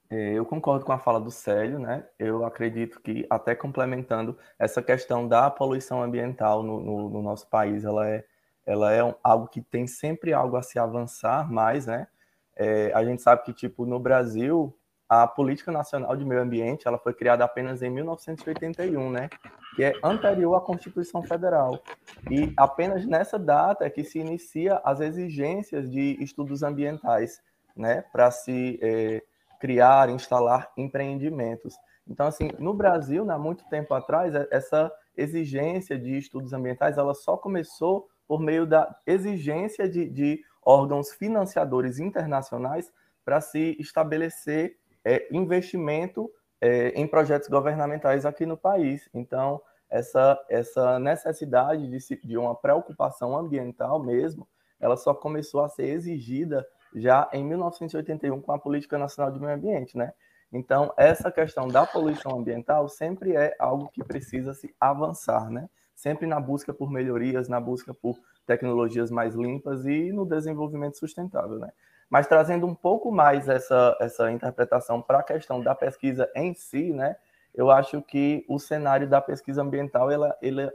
É, 0.09 0.33
eu 0.33 0.45
concordo 0.45 0.85
com 0.85 0.91
a 0.91 0.99
fala 0.99 1.19
do 1.19 1.31
Célio, 1.31 1.79
né? 1.79 2.05
Eu 2.19 2.45
acredito 2.45 3.01
que, 3.01 3.25
até 3.29 3.55
complementando, 3.55 4.37
essa 4.59 4.81
questão 4.81 5.27
da 5.27 5.49
poluição 5.49 6.03
ambiental 6.03 6.61
no, 6.61 6.79
no, 6.79 7.09
no 7.09 7.21
nosso 7.21 7.47
país, 7.47 7.83
ela 7.83 8.07
é, 8.07 8.23
ela 8.65 8.91
é 8.91 9.03
um, 9.03 9.15
algo 9.23 9.47
que 9.47 9.61
tem 9.61 9.87
sempre 9.87 10.31
algo 10.31 10.57
a 10.57 10.61
se 10.61 10.77
avançar 10.77 11.51
mais, 11.51 11.87
né? 11.87 12.07
É, 12.55 12.91
a 12.93 13.03
gente 13.03 13.21
sabe 13.21 13.43
que, 13.43 13.53
tipo, 13.53 13.85
no 13.85 13.99
Brasil, 13.99 14.77
a 15.23 15.27
Política 15.27 15.71
Nacional 15.71 16.15
de 16.15 16.25
Meio 16.25 16.41
Ambiente 16.41 16.87
ela 16.87 16.97
foi 16.97 17.13
criada 17.13 17.43
apenas 17.43 17.81
em 17.81 17.89
1981, 17.89 19.09
né? 19.09 19.29
Que 19.75 19.83
é 19.83 19.93
anterior 20.03 20.55
à 20.55 20.61
Constituição 20.61 21.21
Federal. 21.23 21.81
E 22.29 22.53
apenas 22.57 23.05
nessa 23.05 23.37
data 23.37 23.85
é 23.85 23.89
que 23.89 24.03
se 24.03 24.19
inicia 24.19 24.81
as 24.83 24.99
exigências 24.99 25.89
de 25.89 26.17
estudos 26.21 26.63
ambientais, 26.63 27.41
né? 27.75 28.03
Para 28.11 28.31
se 28.31 28.79
é, 28.81 29.23
criar, 29.59 30.09
instalar 30.09 30.71
empreendimentos. 30.77 31.75
Então, 32.07 32.27
assim, 32.27 32.49
no 32.59 32.73
Brasil, 32.73 33.23
há 33.23 33.25
né, 33.25 33.37
muito 33.37 33.67
tempo 33.69 33.93
atrás, 33.93 34.33
é, 34.35 34.47
essa 34.51 34.91
exigência 35.17 35.97
de 35.97 36.17
estudos 36.17 36.53
ambientais 36.53 36.97
ela 36.97 37.13
só 37.13 37.37
começou 37.37 38.07
por 38.27 38.39
meio 38.39 38.65
da 38.65 38.95
exigência 39.05 39.87
de, 39.87 40.09
de 40.09 40.43
órgãos 40.61 41.11
financiadores 41.11 41.99
internacionais 41.99 42.91
para 43.23 43.41
se 43.41 43.75
estabelecer 43.79 44.77
é, 45.05 45.27
investimento 45.31 46.29
é, 46.59 46.89
em 46.89 47.07
projetos 47.07 47.47
governamentais 47.47 48.25
aqui 48.25 48.45
no 48.45 48.57
país. 48.57 49.07
Então, 49.13 49.61
essa, 49.89 50.43
essa 50.49 50.99
necessidade 50.99 51.87
de, 51.87 52.21
de 52.23 52.37
uma 52.37 52.55
preocupação 52.55 53.37
ambiental 53.37 54.03
mesmo, 54.03 54.47
ela 54.79 54.97
só 54.97 55.13
começou 55.13 55.63
a 55.63 55.69
ser 55.69 55.87
exigida 55.89 56.65
já 56.95 57.29
em 57.31 57.43
1981 57.43 58.41
com 58.41 58.51
a 58.51 58.59
Política 58.59 58.97
Nacional 58.97 59.31
de 59.31 59.39
Meio 59.39 59.53
Ambiente, 59.53 59.97
né? 59.97 60.13
Então, 60.51 60.93
essa 60.95 61.31
questão 61.31 61.67
da 61.67 61.85
poluição 61.85 62.39
ambiental 62.39 62.87
sempre 62.87 63.35
é 63.35 63.55
algo 63.59 63.89
que 63.89 64.03
precisa 64.03 64.53
se 64.53 64.73
avançar, 64.79 65.49
né? 65.49 65.69
Sempre 65.93 66.25
na 66.27 66.39
busca 66.39 66.73
por 66.73 66.89
melhorias, 66.89 67.49
na 67.49 67.59
busca 67.59 67.93
por 67.93 68.17
tecnologias 68.45 69.11
mais 69.11 69.35
limpas 69.35 69.85
e 69.85 70.11
no 70.11 70.25
desenvolvimento 70.25 70.97
sustentável, 70.97 71.59
né? 71.59 71.71
Mas 72.09 72.27
trazendo 72.27 72.65
um 72.67 72.75
pouco 72.75 73.11
mais 73.11 73.49
essa, 73.49 73.97
essa 73.99 74.31
interpretação 74.31 75.01
para 75.01 75.19
a 75.19 75.23
questão 75.23 75.61
da 75.61 75.73
pesquisa 75.73 76.29
em 76.35 76.53
si, 76.53 76.93
né? 76.93 77.15
Eu 77.53 77.71
acho 77.71 78.01
que 78.01 78.45
o 78.47 78.59
cenário 78.59 79.07
da 79.07 79.21
pesquisa 79.21 79.61
ambiental, 79.61 80.11
ela, 80.11 80.37
ele, 80.41 80.69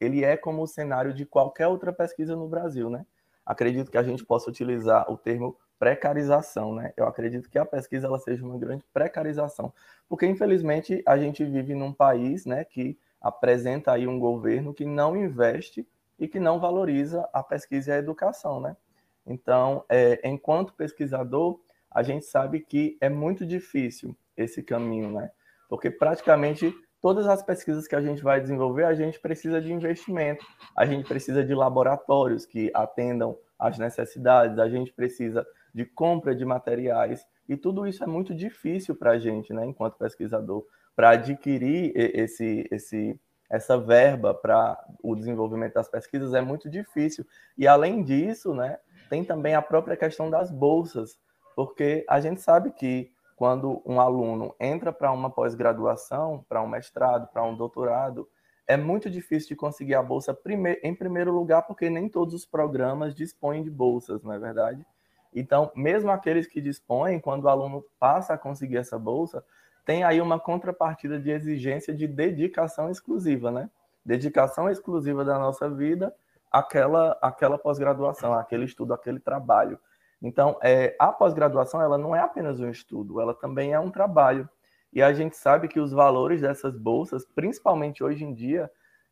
ele 0.00 0.24
é 0.24 0.36
como 0.36 0.62
o 0.62 0.66
cenário 0.66 1.14
de 1.14 1.24
qualquer 1.24 1.68
outra 1.68 1.92
pesquisa 1.92 2.36
no 2.36 2.48
Brasil, 2.48 2.90
né? 2.90 3.06
Acredito 3.46 3.90
que 3.90 3.98
a 3.98 4.02
gente 4.02 4.24
possa 4.24 4.50
utilizar 4.50 5.10
o 5.10 5.16
termo 5.16 5.56
precarização, 5.78 6.74
né? 6.74 6.92
Eu 6.96 7.06
acredito 7.06 7.50
que 7.50 7.58
a 7.58 7.64
pesquisa 7.64 8.06
ela 8.06 8.18
seja 8.18 8.44
uma 8.44 8.58
grande 8.58 8.84
precarização, 8.92 9.72
porque 10.08 10.26
infelizmente 10.26 11.02
a 11.06 11.18
gente 11.18 11.44
vive 11.44 11.74
num 11.74 11.92
país, 11.92 12.46
né, 12.46 12.64
que 12.64 12.98
apresenta 13.20 13.92
aí 13.92 14.06
um 14.06 14.18
governo 14.18 14.72
que 14.72 14.84
não 14.84 15.16
investe 15.16 15.86
e 16.18 16.28
que 16.28 16.38
não 16.38 16.60
valoriza 16.60 17.28
a 17.32 17.42
pesquisa 17.42 17.90
e 17.90 17.94
a 17.94 17.98
educação, 17.98 18.60
né? 18.60 18.76
Então, 19.26 19.84
é, 19.88 20.20
enquanto 20.28 20.74
pesquisador, 20.74 21.58
a 21.90 22.02
gente 22.02 22.26
sabe 22.26 22.60
que 22.60 22.96
é 23.00 23.08
muito 23.08 23.46
difícil 23.46 24.16
esse 24.36 24.62
caminho, 24.62 25.10
né? 25.12 25.30
Porque 25.68 25.90
praticamente 25.90 26.74
todas 27.00 27.26
as 27.26 27.42
pesquisas 27.42 27.86
que 27.86 27.94
a 27.94 28.00
gente 28.00 28.22
vai 28.22 28.40
desenvolver, 28.40 28.84
a 28.84 28.94
gente 28.94 29.20
precisa 29.20 29.60
de 29.60 29.72
investimento, 29.72 30.44
a 30.76 30.86
gente 30.86 31.06
precisa 31.06 31.44
de 31.44 31.54
laboratórios 31.54 32.46
que 32.46 32.70
atendam 32.74 33.36
às 33.58 33.78
necessidades, 33.78 34.58
a 34.58 34.68
gente 34.68 34.90
precisa 34.92 35.46
de 35.74 35.84
compra 35.84 36.34
de 36.34 36.44
materiais, 36.44 37.26
e 37.48 37.56
tudo 37.56 37.86
isso 37.86 38.02
é 38.02 38.06
muito 38.06 38.34
difícil 38.34 38.94
para 38.96 39.12
a 39.12 39.18
gente, 39.18 39.52
né, 39.52 39.66
enquanto 39.66 39.98
pesquisador, 39.98 40.64
para 40.96 41.10
adquirir 41.10 41.92
esse, 41.94 42.66
esse, 42.70 43.20
essa 43.50 43.76
verba 43.76 44.32
para 44.32 44.82
o 45.02 45.14
desenvolvimento 45.14 45.74
das 45.74 45.88
pesquisas 45.88 46.32
é 46.32 46.40
muito 46.40 46.70
difícil. 46.70 47.26
E 47.58 47.66
além 47.66 48.02
disso, 48.02 48.54
né, 48.54 48.78
tem 49.14 49.22
também 49.22 49.54
a 49.54 49.62
própria 49.62 49.96
questão 49.96 50.28
das 50.28 50.50
bolsas, 50.50 51.16
porque 51.54 52.04
a 52.08 52.20
gente 52.20 52.40
sabe 52.40 52.72
que 52.72 53.12
quando 53.36 53.80
um 53.86 54.00
aluno 54.00 54.52
entra 54.58 54.92
para 54.92 55.12
uma 55.12 55.30
pós-graduação, 55.30 56.44
para 56.48 56.60
um 56.60 56.66
mestrado, 56.66 57.28
para 57.28 57.44
um 57.44 57.56
doutorado, 57.56 58.28
é 58.66 58.76
muito 58.76 59.08
difícil 59.08 59.50
de 59.50 59.54
conseguir 59.54 59.94
a 59.94 60.02
bolsa 60.02 60.36
em 60.82 60.94
primeiro 60.96 61.30
lugar, 61.30 61.62
porque 61.62 61.88
nem 61.88 62.08
todos 62.08 62.34
os 62.34 62.44
programas 62.44 63.14
dispõem 63.14 63.62
de 63.62 63.70
bolsas, 63.70 64.20
não 64.20 64.32
é 64.32 64.38
verdade? 64.38 64.84
Então, 65.32 65.70
mesmo 65.76 66.10
aqueles 66.10 66.48
que 66.48 66.60
dispõem, 66.60 67.20
quando 67.20 67.44
o 67.44 67.48
aluno 67.48 67.84
passa 68.00 68.34
a 68.34 68.38
conseguir 68.38 68.78
essa 68.78 68.98
bolsa, 68.98 69.44
tem 69.86 70.02
aí 70.02 70.20
uma 70.20 70.40
contrapartida 70.40 71.20
de 71.20 71.30
exigência 71.30 71.94
de 71.94 72.08
dedicação 72.08 72.90
exclusiva, 72.90 73.52
né? 73.52 73.70
Dedicação 74.04 74.68
exclusiva 74.68 75.24
da 75.24 75.38
nossa 75.38 75.70
vida 75.70 76.12
aquela, 76.54 77.18
aquela 77.20 77.58
pós-graduação, 77.58 78.32
aquele 78.32 78.64
estudo, 78.64 78.94
aquele 78.94 79.18
trabalho. 79.18 79.76
Então, 80.22 80.56
é, 80.62 80.94
a 81.00 81.08
pós-graduação 81.08 81.82
ela 81.82 81.98
não 81.98 82.14
é 82.14 82.20
apenas 82.20 82.60
um 82.60 82.70
estudo, 82.70 83.20
ela 83.20 83.34
também 83.34 83.72
é 83.72 83.80
um 83.80 83.90
trabalho. 83.90 84.48
E 84.92 85.02
a 85.02 85.12
gente 85.12 85.36
sabe 85.36 85.66
que 85.66 85.80
os 85.80 85.90
valores 85.90 86.42
dessas 86.42 86.78
bolsas, 86.78 87.26
principalmente 87.34 88.04
hoje 88.04 88.24
em 88.24 88.32
dia, 88.32 88.70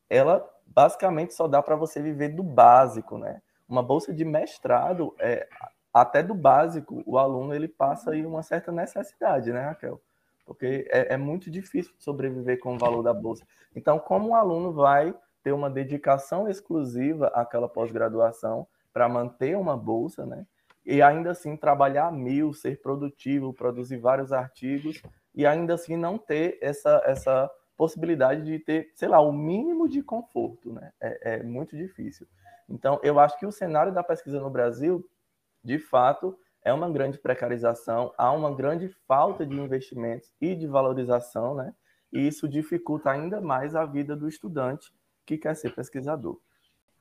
ela 0.08 0.48
basicamente 0.64 1.34
só 1.34 1.48
dá 1.48 1.60
para 1.60 1.74
você 1.74 2.00
viver 2.00 2.28
do 2.28 2.44
básico, 2.44 3.18
né? 3.18 3.42
Uma 3.68 3.82
bolsa 3.82 4.14
de 4.14 4.24
mestrado, 4.24 5.12
é, 5.18 5.48
até 5.92 6.22
do 6.22 6.34
básico, 6.34 7.02
o 7.04 7.18
aluno 7.18 7.52
ele 7.52 7.66
passa 7.66 8.12
aí 8.12 8.24
uma 8.24 8.44
certa 8.44 8.70
necessidade, 8.70 9.52
né, 9.52 9.62
Raquel? 9.62 10.00
Porque 10.46 10.88
é, 10.92 11.14
é 11.14 11.16
muito 11.16 11.50
difícil 11.50 11.92
sobreviver 11.98 12.60
com 12.60 12.76
o 12.76 12.78
valor 12.78 13.02
da 13.02 13.12
bolsa. 13.12 13.44
Então, 13.74 13.98
como 13.98 14.28
o 14.28 14.34
aluno 14.36 14.72
vai 14.72 15.12
ter 15.42 15.52
uma 15.52 15.68
dedicação 15.68 16.48
exclusiva 16.48 17.28
àquela 17.28 17.68
pós-graduação 17.68 18.66
para 18.92 19.08
manter 19.08 19.56
uma 19.56 19.76
bolsa, 19.76 20.24
né? 20.24 20.46
E 20.84 21.00
ainda 21.00 21.30
assim 21.30 21.56
trabalhar 21.56 22.12
mil, 22.12 22.52
ser 22.52 22.80
produtivo, 22.80 23.52
produzir 23.52 23.98
vários 23.98 24.32
artigos 24.32 25.02
e 25.34 25.46
ainda 25.46 25.74
assim 25.74 25.96
não 25.96 26.18
ter 26.18 26.58
essa, 26.60 27.02
essa 27.04 27.50
possibilidade 27.76 28.44
de 28.44 28.58
ter, 28.58 28.90
sei 28.94 29.08
lá, 29.08 29.20
o 29.20 29.32
mínimo 29.32 29.88
de 29.88 30.02
conforto, 30.02 30.72
né? 30.72 30.92
É, 31.00 31.34
é 31.34 31.42
muito 31.42 31.76
difícil. 31.76 32.26
Então, 32.68 33.00
eu 33.02 33.18
acho 33.18 33.38
que 33.38 33.46
o 33.46 33.52
cenário 33.52 33.92
da 33.92 34.02
pesquisa 34.02 34.40
no 34.40 34.50
Brasil, 34.50 35.08
de 35.62 35.78
fato, 35.78 36.36
é 36.64 36.72
uma 36.72 36.90
grande 36.90 37.18
precarização, 37.18 38.12
há 38.16 38.30
uma 38.32 38.54
grande 38.54 38.88
falta 39.06 39.44
de 39.44 39.54
investimentos 39.58 40.32
e 40.40 40.54
de 40.54 40.66
valorização, 40.66 41.54
né? 41.54 41.74
E 42.12 42.26
isso 42.26 42.48
dificulta 42.48 43.10
ainda 43.10 43.40
mais 43.40 43.74
a 43.74 43.84
vida 43.84 44.14
do 44.14 44.28
estudante 44.28 44.92
que 45.26 45.38
quer 45.38 45.54
ser 45.54 45.74
pesquisador. 45.74 46.38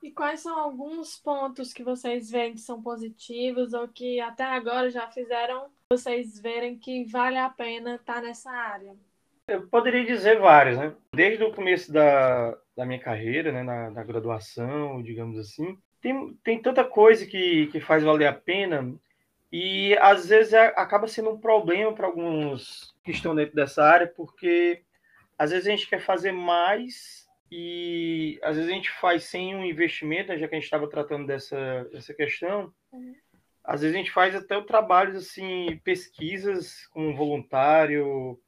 E 0.01 0.11
quais 0.11 0.39
são 0.39 0.57
alguns 0.57 1.15
pontos 1.15 1.71
que 1.73 1.83
vocês 1.83 2.31
veem 2.31 2.53
que 2.53 2.61
são 2.61 2.81
positivos 2.81 3.73
ou 3.73 3.87
que 3.87 4.19
até 4.19 4.43
agora 4.43 4.89
já 4.89 5.07
fizeram 5.07 5.69
vocês 5.91 6.39
verem 6.39 6.77
que 6.77 7.05
vale 7.05 7.37
a 7.37 7.49
pena 7.49 7.95
estar 7.95 8.21
nessa 8.21 8.49
área? 8.49 8.95
Eu 9.47 9.67
poderia 9.67 10.05
dizer 10.05 10.39
vários, 10.39 10.77
né? 10.77 10.93
Desde 11.13 11.43
o 11.43 11.53
começo 11.53 11.91
da, 11.91 12.57
da 12.75 12.85
minha 12.85 12.99
carreira, 12.99 13.51
né, 13.51 13.61
na, 13.61 13.91
na 13.91 14.03
graduação, 14.03 15.03
digamos 15.03 15.37
assim, 15.37 15.77
tem, 16.01 16.33
tem 16.43 16.61
tanta 16.61 16.83
coisa 16.83 17.25
que, 17.25 17.67
que 17.67 17.79
faz 17.79 18.03
valer 18.03 18.27
a 18.27 18.33
pena 18.33 18.95
e 19.51 19.95
às 19.97 20.29
vezes 20.29 20.53
é, 20.53 20.67
acaba 20.77 21.07
sendo 21.07 21.31
um 21.31 21.39
problema 21.39 21.93
para 21.93 22.07
alguns 22.07 22.95
que 23.03 23.11
estão 23.11 23.35
dentro 23.35 23.53
dessa 23.53 23.83
área, 23.83 24.07
porque 24.07 24.81
às 25.37 25.51
vezes 25.51 25.67
a 25.67 25.71
gente 25.71 25.89
quer 25.89 25.99
fazer 25.99 26.31
mais 26.31 27.27
e 27.51 28.39
às 28.41 28.55
vezes 28.55 28.71
a 28.71 28.73
gente 28.73 28.89
faz 28.91 29.25
sem 29.25 29.53
um 29.53 29.65
investimento, 29.65 30.29
né, 30.29 30.37
já 30.37 30.47
que 30.47 30.55
a 30.55 30.57
gente 30.57 30.63
estava 30.63 30.89
tratando 30.89 31.27
dessa, 31.27 31.83
dessa 31.91 32.13
questão. 32.13 32.73
Às 33.63 33.81
vezes 33.81 33.93
a 33.93 33.99
gente 33.99 34.11
faz 34.11 34.33
até 34.33 34.57
o 34.57 34.65
trabalho 34.65 35.17
assim, 35.17 35.79
pesquisas 35.83 36.87
como 36.87 37.15
voluntário, 37.15 38.39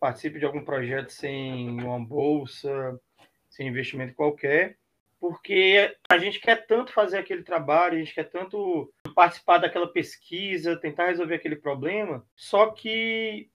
participe 0.00 0.40
de 0.40 0.44
algum 0.44 0.64
projeto 0.64 1.10
sem 1.10 1.80
uma 1.80 2.00
bolsa, 2.00 3.00
sem 3.48 3.68
investimento 3.68 4.14
qualquer, 4.14 4.76
porque 5.20 5.94
a 6.08 6.18
gente 6.18 6.40
quer 6.40 6.66
tanto 6.66 6.92
fazer 6.92 7.18
aquele 7.18 7.44
trabalho, 7.44 7.94
a 7.94 7.98
gente 7.98 8.14
quer 8.14 8.28
tanto 8.28 8.92
participar 9.14 9.58
daquela 9.58 9.86
pesquisa, 9.86 10.78
tentar 10.78 11.06
resolver 11.06 11.36
aquele 11.36 11.56
problema, 11.56 12.26
só 12.34 12.70
que 12.70 13.48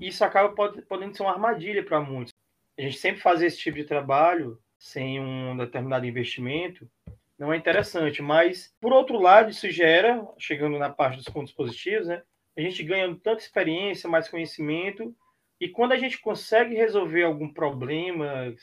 isso 0.00 0.24
acaba 0.24 0.54
podendo 0.88 1.16
ser 1.16 1.22
uma 1.22 1.32
armadilha 1.32 1.84
para 1.84 2.00
muitos. 2.00 2.37
A 2.78 2.82
gente 2.82 2.98
sempre 2.98 3.20
fazer 3.20 3.46
esse 3.46 3.58
tipo 3.58 3.76
de 3.76 3.84
trabalho 3.84 4.58
sem 4.78 5.20
um 5.20 5.56
determinado 5.56 6.06
investimento 6.06 6.88
não 7.38 7.52
é 7.52 7.56
interessante, 7.56 8.22
mas 8.22 8.74
por 8.80 8.92
outro 8.92 9.18
lado 9.18 9.50
isso 9.50 9.70
gera, 9.70 10.26
chegando 10.38 10.78
na 10.78 10.90
parte 10.90 11.16
dos 11.16 11.28
pontos 11.28 11.52
positivos, 11.52 12.08
né? 12.08 12.22
A 12.56 12.60
gente 12.60 12.82
ganha 12.82 13.08
tanta 13.22 13.42
experiência, 13.42 14.08
mais 14.08 14.28
conhecimento 14.28 15.14
e 15.60 15.68
quando 15.68 15.92
a 15.92 15.96
gente 15.96 16.20
consegue 16.20 16.74
resolver 16.74 17.24
algum 17.24 17.52
problema 17.52 18.54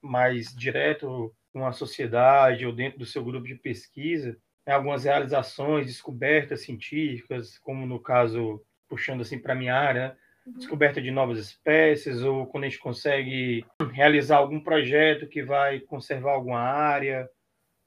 mais 0.00 0.54
direto 0.54 1.34
com 1.52 1.66
a 1.66 1.72
sociedade 1.72 2.66
ou 2.66 2.72
dentro 2.72 2.98
do 2.98 3.06
seu 3.06 3.22
grupo 3.24 3.46
de 3.46 3.54
pesquisa, 3.54 4.36
né, 4.66 4.74
algumas 4.74 5.04
realizações, 5.04 5.86
descobertas 5.86 6.62
científicas, 6.62 7.58
como 7.58 7.86
no 7.86 8.00
caso, 8.00 8.62
puxando 8.88 9.22
assim 9.22 9.38
para 9.38 9.54
minha 9.54 9.74
área, 9.74 10.10
uhum. 10.10 10.16
Descoberta 10.56 11.00
de 11.00 11.10
novas 11.10 11.38
espécies, 11.38 12.22
ou 12.22 12.46
quando 12.46 12.64
a 12.64 12.68
gente 12.68 12.80
consegue 12.80 13.64
realizar 13.92 14.38
algum 14.38 14.60
projeto 14.60 15.26
que 15.26 15.42
vai 15.42 15.80
conservar 15.80 16.32
alguma 16.32 16.60
área, 16.60 17.28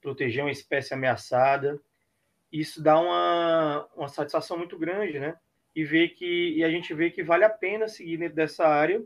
proteger 0.02 0.44
uma 0.44 0.52
espécie 0.52 0.94
ameaçada, 0.94 1.80
isso 2.52 2.82
dá 2.82 3.00
uma, 3.00 3.88
uma 3.96 4.08
satisfação 4.08 4.58
muito 4.58 4.78
grande, 4.78 5.20
né? 5.20 5.36
e 5.76 5.84
ver 5.84 6.10
que 6.10 6.54
e 6.56 6.64
a 6.64 6.70
gente 6.70 6.94
vê 6.94 7.10
que 7.10 7.24
vale 7.24 7.44
a 7.44 7.50
pena 7.50 7.88
seguir 7.88 8.18
dentro 8.18 8.36
dessa 8.36 8.68
área, 8.68 9.02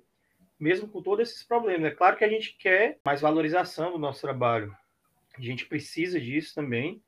mesmo 0.59 0.87
com 0.87 1.01
todos 1.01 1.29
esses 1.29 1.43
problemas. 1.43 1.91
É 1.91 1.95
claro 1.95 2.17
que 2.17 2.23
a 2.23 2.29
gente 2.29 2.57
quer 2.57 2.99
mais 3.05 3.21
valorização 3.21 3.91
do 3.91 3.99
nosso 3.99 4.21
trabalho. 4.21 4.75
A 5.37 5.41
gente 5.41 5.65
precisa 5.65 6.19
disso 6.19 6.55
também. 6.55 7.01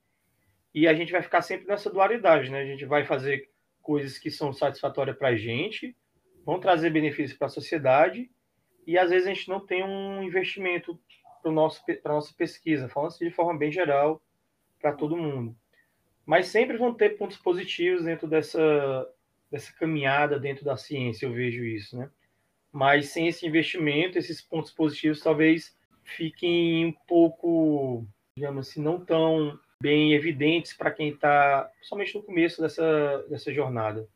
E 0.73 0.87
a 0.87 0.93
gente 0.93 1.11
vai 1.11 1.21
ficar 1.21 1.41
sempre 1.41 1.65
nessa 1.65 1.89
dualidade, 1.89 2.51
né? 2.51 2.61
A 2.61 2.65
gente 2.65 2.85
vai 2.85 3.03
fazer 3.03 3.49
coisas 3.81 4.19
que 4.19 4.29
são 4.29 4.53
satisfatórias 4.53 5.17
para 5.17 5.29
a 5.29 5.35
gente, 5.35 5.95
vão 6.47 6.61
trazer 6.61 6.91
benefícios 6.91 7.37
para 7.37 7.47
a 7.47 7.49
sociedade, 7.49 8.31
e 8.85 8.97
às 8.97 9.09
vezes 9.09 9.27
a 9.27 9.33
gente 9.33 9.49
não 9.49 9.59
tem 9.59 9.83
um 9.83 10.23
investimento 10.23 10.97
para 11.43 11.51
a 11.51 12.15
nossa 12.15 12.33
pesquisa, 12.33 12.87
falando 12.87 13.09
assim 13.09 13.25
de 13.25 13.35
forma 13.35 13.59
bem 13.59 13.69
geral 13.69 14.21
para 14.79 14.93
todo 14.93 15.17
mundo. 15.17 15.53
Mas 16.25 16.47
sempre 16.47 16.77
vão 16.77 16.93
ter 16.93 17.17
pontos 17.17 17.35
positivos 17.35 18.05
dentro 18.05 18.29
dessa, 18.29 19.09
dessa 19.51 19.73
caminhada 19.73 20.39
dentro 20.39 20.63
da 20.63 20.77
ciência, 20.77 21.25
eu 21.25 21.33
vejo 21.33 21.65
isso, 21.65 21.97
né? 21.97 22.09
Mas 22.71 23.09
sem 23.09 23.27
esse 23.27 23.45
investimento, 23.45 24.17
esses 24.17 24.41
pontos 24.41 24.71
positivos 24.71 25.19
talvez 25.19 25.77
fiquem 26.05 26.85
um 26.85 26.93
pouco, 27.05 28.07
digamos 28.37 28.69
assim, 28.69 28.81
não 28.81 29.03
tão 29.03 29.59
bem 29.81 30.13
evidentes 30.13 30.73
para 30.73 30.91
quem 30.91 31.09
está, 31.09 31.69
somente 31.81 32.15
no 32.15 32.23
começo 32.23 32.61
dessa, 32.61 33.25
dessa 33.29 33.53
jornada. 33.53 34.07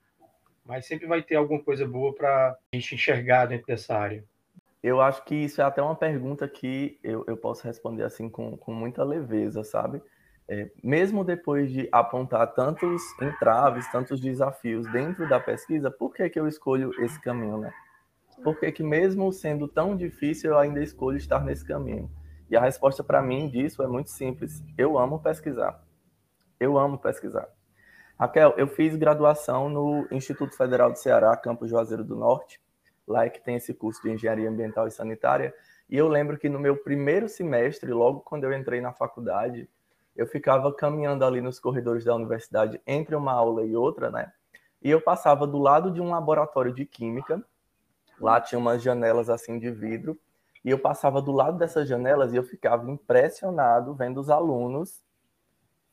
Mas 0.72 0.86
sempre 0.86 1.06
vai 1.06 1.22
ter 1.22 1.36
alguma 1.36 1.62
coisa 1.62 1.86
boa 1.86 2.16
para 2.16 2.58
a 2.72 2.76
gente 2.78 2.96
enxergar 2.96 3.46
dentro 3.46 3.68
dessa 3.68 3.94
área. 3.94 4.24
Eu 4.82 5.02
acho 5.02 5.22
que 5.26 5.36
isso 5.36 5.60
é 5.60 5.66
até 5.66 5.82
uma 5.82 5.98
pergunta 5.98 6.48
que 6.48 6.98
eu, 7.04 7.26
eu 7.28 7.36
posso 7.36 7.68
responder 7.68 8.04
assim 8.04 8.30
com, 8.30 8.56
com 8.56 8.74
muita 8.74 9.04
leveza, 9.04 9.66
sabe? 9.66 10.02
É, 10.48 10.72
mesmo 10.82 11.26
depois 11.26 11.70
de 11.70 11.90
apontar 11.92 12.54
tantos 12.54 13.02
entraves, 13.22 13.86
tantos 13.92 14.22
desafios 14.22 14.90
dentro 14.94 15.28
da 15.28 15.42
pesquisa, 15.42 15.92
por 15.92 16.14
que, 16.14 16.30
que 16.30 16.40
eu 16.40 16.48
escolho 16.48 16.94
esse 17.04 17.20
caminho, 17.20 17.58
né? 17.58 17.74
Por 18.42 18.58
que, 18.58 18.72
que 18.72 18.82
mesmo 18.82 19.30
sendo 19.34 19.68
tão 19.68 19.94
difícil, 19.94 20.52
eu 20.52 20.58
ainda 20.58 20.82
escolho 20.82 21.18
estar 21.18 21.44
nesse 21.44 21.68
caminho? 21.68 22.10
E 22.50 22.56
a 22.56 22.62
resposta 22.62 23.04
para 23.04 23.22
mim 23.22 23.50
disso 23.50 23.84
é 23.84 23.88
muito 23.88 24.10
simples. 24.10 24.64
Eu 24.78 24.98
amo 24.98 25.20
pesquisar. 25.20 25.84
Eu 26.58 26.78
amo 26.78 26.98
pesquisar. 26.98 27.50
Raquel, 28.22 28.54
eu 28.56 28.68
fiz 28.68 28.96
graduação 28.96 29.68
no 29.68 30.08
Instituto 30.12 30.56
Federal 30.56 30.92
do 30.92 30.96
Ceará, 31.00 31.36
Campo 31.36 31.68
Juazeiro 31.68 32.04
do 32.04 32.16
Norte, 32.16 32.62
lá 33.08 33.26
é 33.26 33.30
que 33.32 33.42
tem 33.42 33.56
esse 33.56 33.74
curso 33.74 34.00
de 34.04 34.12
Engenharia 34.12 34.48
Ambiental 34.48 34.88
e 34.88 34.92
Sanitária, 34.92 35.52
e 35.90 35.98
eu 35.98 36.08
lembro 36.08 36.38
que 36.38 36.48
no 36.48 36.60
meu 36.60 36.78
primeiro 36.78 37.28
semestre, 37.28 37.92
logo 37.92 38.20
quando 38.20 38.44
eu 38.44 38.54
entrei 38.54 38.80
na 38.80 38.94
faculdade, 38.94 39.68
eu 40.16 40.28
ficava 40.28 40.72
caminhando 40.72 41.26
ali 41.26 41.42
nos 41.42 41.60
corredores 41.60 42.06
da 42.06 42.14
universidade 42.14 42.80
entre 42.86 43.16
uma 43.16 43.32
aula 43.34 43.66
e 43.66 43.76
outra, 43.76 44.12
né? 44.12 44.32
E 44.84 44.92
eu 44.92 45.02
passava 45.02 45.48
do 45.48 45.58
lado 45.58 45.90
de 45.90 46.00
um 46.00 46.12
laboratório 46.12 46.72
de 46.72 46.86
química. 46.86 47.44
Lá 48.20 48.40
tinha 48.40 48.60
umas 48.60 48.84
janelas 48.84 49.32
assim 49.32 49.58
de 49.58 49.72
vidro. 49.72 50.16
E 50.64 50.70
eu 50.70 50.78
passava 50.78 51.24
do 51.24 51.32
lado 51.32 51.58
dessas 51.58 51.90
janelas 51.90 52.34
e 52.34 52.36
eu 52.36 52.44
ficava 52.44 52.88
impressionado 52.92 53.96
vendo 53.96 54.20
os 54.20 54.30
alunos 54.30 55.02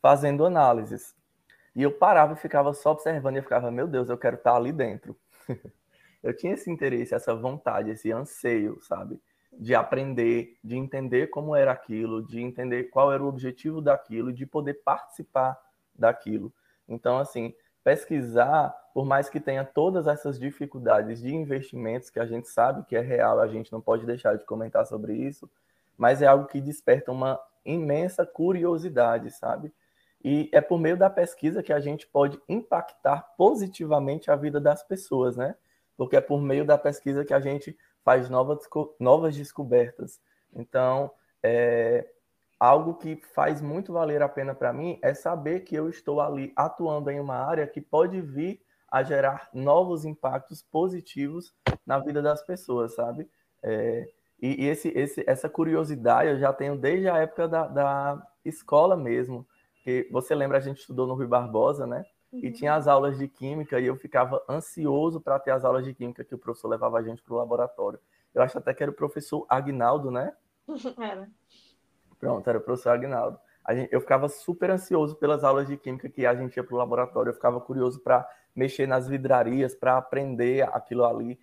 fazendo 0.03 0.45
análises. 0.45 1.17
E 1.75 1.83
eu 1.83 1.93
parava 1.93 2.35
e 2.35 2.37
ficava 2.37 2.73
só 2.73 2.93
observando 2.93 3.37
e 3.37 3.39
eu 3.39 3.43
ficava, 3.43 3.71
meu 3.71 3.87
Deus, 3.87 4.09
eu 4.09 4.19
quero 4.19 4.37
estar 4.37 4.55
ali 4.55 4.73
dentro. 4.73 5.17
eu 6.23 6.37
tinha 6.37 6.55
esse 6.55 6.71
interesse, 6.71 7.15
essa 7.15 7.35
vontade, 7.35 7.91
esse 7.91 8.11
anseio, 8.11 8.79
sabe? 8.83 9.21
de 9.53 9.75
aprender, 9.75 10.57
de 10.63 10.77
entender 10.77 11.29
como 11.29 11.55
era 11.55 11.73
aquilo, 11.73 12.23
de 12.23 12.41
entender 12.41 12.85
qual 12.85 13.13
era 13.13 13.23
o 13.23 13.27
objetivo 13.27 13.81
daquilo, 13.81 14.33
de 14.33 14.47
poder 14.47 14.75
participar 14.85 15.59
daquilo. 15.95 16.53
Então, 16.89 17.19
assim, 17.19 17.55
pesquisar, 17.83 18.71
por 18.95 19.05
mais 19.05 19.29
que 19.29 19.41
tenha 19.41 19.65
todas 19.65 20.07
essas 20.07 20.39
dificuldades 20.39 21.21
de 21.21 21.35
investimentos 21.35 22.09
que 22.09 22.21
a 22.21 22.27
gente 22.27 22.49
sabe 22.49 22.85
que 22.85 22.97
é 22.97 23.01
real, 23.01 23.41
a 23.41 23.49
gente 23.49 23.73
não 23.73 23.81
pode 23.81 24.07
deixar 24.07 24.37
de 24.37 24.45
comentar 24.45 24.87
sobre 24.87 25.15
isso, 25.15 25.51
mas 25.97 26.23
é 26.23 26.27
algo 26.27 26.47
que 26.47 26.61
desperta 26.61 27.11
uma 27.11 27.41
imensa 27.65 28.25
curiosidade, 28.25 29.31
sabe? 29.33 29.73
E 30.25 30.51
é 30.53 30.61
por 30.61 30.79
meio 30.79 30.97
da 30.97 31.09
pesquisa 31.09 31.63
que 31.63 31.73
a 31.73 31.81
gente 31.81 32.07
pode 32.07 32.41
impactar 32.49 33.23
positivamente 33.37 34.31
a 34.31 34.37
vida 34.37 34.61
das 34.61 34.83
pessoas, 34.83 35.37
né? 35.37 35.55
Porque 35.97 36.17
é 36.17 36.21
por 36.21 36.41
meio 36.41 36.65
da 36.65 36.77
pesquisa 36.77 37.25
que 37.25 37.35
a 37.35 37.41
gente 37.41 37.77
faz 38.05 38.29
novas, 38.29 38.67
novas 38.99 39.37
descobertas. 39.37 40.21
Então, 40.55 41.11
é, 41.43 42.09
algo 42.59 42.95
que 42.95 43.21
faz 43.35 43.61
muito 43.61 43.93
valer 43.93 44.23
a 44.23 44.29
pena 44.29 44.55
para 44.55 44.73
mim 44.73 44.99
é 45.03 45.15
saber 45.15 45.61
que 45.61 45.75
eu 45.75 45.89
estou 45.89 46.21
ali 46.21 46.53
atuando 46.57 47.11
em 47.11 47.21
uma 47.21 47.37
área 47.37 47.67
que 47.67 47.81
pode 47.81 48.21
vir 48.21 48.61
a 48.91 49.03
gerar 49.03 49.49
novos 49.53 50.05
impactos 50.05 50.63
positivos 50.63 51.55
na 51.87 51.99
vida 51.99 52.23
das 52.23 52.43
pessoas, 52.43 52.95
sabe? 52.95 53.29
É, 53.63 54.09
e, 54.41 54.67
esse, 54.67 54.89
esse, 54.89 55.25
essa 55.27 55.49
curiosidade 55.49 56.31
eu 56.31 56.39
já 56.39 56.53
tenho 56.53 56.77
desde 56.77 57.09
a 57.09 57.19
época 57.19 57.47
da, 57.49 57.67
da 57.67 58.27
escola 58.45 58.97
mesmo. 58.97 59.47
Que 59.89 60.07
você 60.11 60.35
lembra, 60.35 60.59
a 60.59 60.61
gente 60.61 60.81
estudou 60.81 61.07
no 61.07 61.15
Rui 61.15 61.27
Barbosa, 61.27 61.87
né? 61.87 62.05
Uhum. 62.31 62.41
E 62.43 62.53
tinha 62.53 62.75
as 62.75 62.87
aulas 62.87 63.17
de 63.17 63.27
química 63.27 63.81
e 63.81 63.87
eu 63.87 63.97
ficava 63.97 64.45
ansioso 64.47 65.19
para 65.19 65.39
ter 65.39 65.51
as 65.51 65.65
aulas 65.65 65.83
de 65.83 65.95
química 65.95 66.23
que 66.23 66.35
o 66.35 66.39
professor 66.39 66.69
levava 66.69 66.99
a 66.99 67.03
gente 67.03 67.23
para 67.23 67.33
o 67.33 67.39
laboratório. 67.39 67.99
Eu 68.35 68.43
acho 68.43 68.59
até 68.59 68.75
que 68.75 68.83
era 68.83 68.93
o 68.93 68.95
professor 68.95 69.47
Agnaldo, 69.49 70.11
né? 70.11 70.37
Era. 71.01 71.27
Pronto, 72.21 72.47
era 72.51 72.59
o 72.59 72.61
professor 72.61 72.91
Agnaldo. 72.91 73.39
gente, 73.71 73.91
eu 73.91 74.03
ficava 74.03 74.29
super 74.29 74.71
ansioso 74.71 75.17
pelas 75.17 75.43
aulas 75.43 75.67
de 75.67 75.79
química 75.79 76.07
que 76.11 76.27
a 76.27 76.35
gente 76.35 76.55
ia 76.59 76.63
para 76.63 76.75
o 76.75 76.79
laboratório, 76.79 77.31
eu 77.31 77.35
ficava 77.35 77.59
curioso 77.59 78.01
para 78.01 78.29
mexer 78.55 78.87
nas 78.87 79.09
vidrarias, 79.09 79.75
para 79.75 79.97
aprender 79.97 80.69
aquilo 80.75 81.07
ali. 81.07 81.41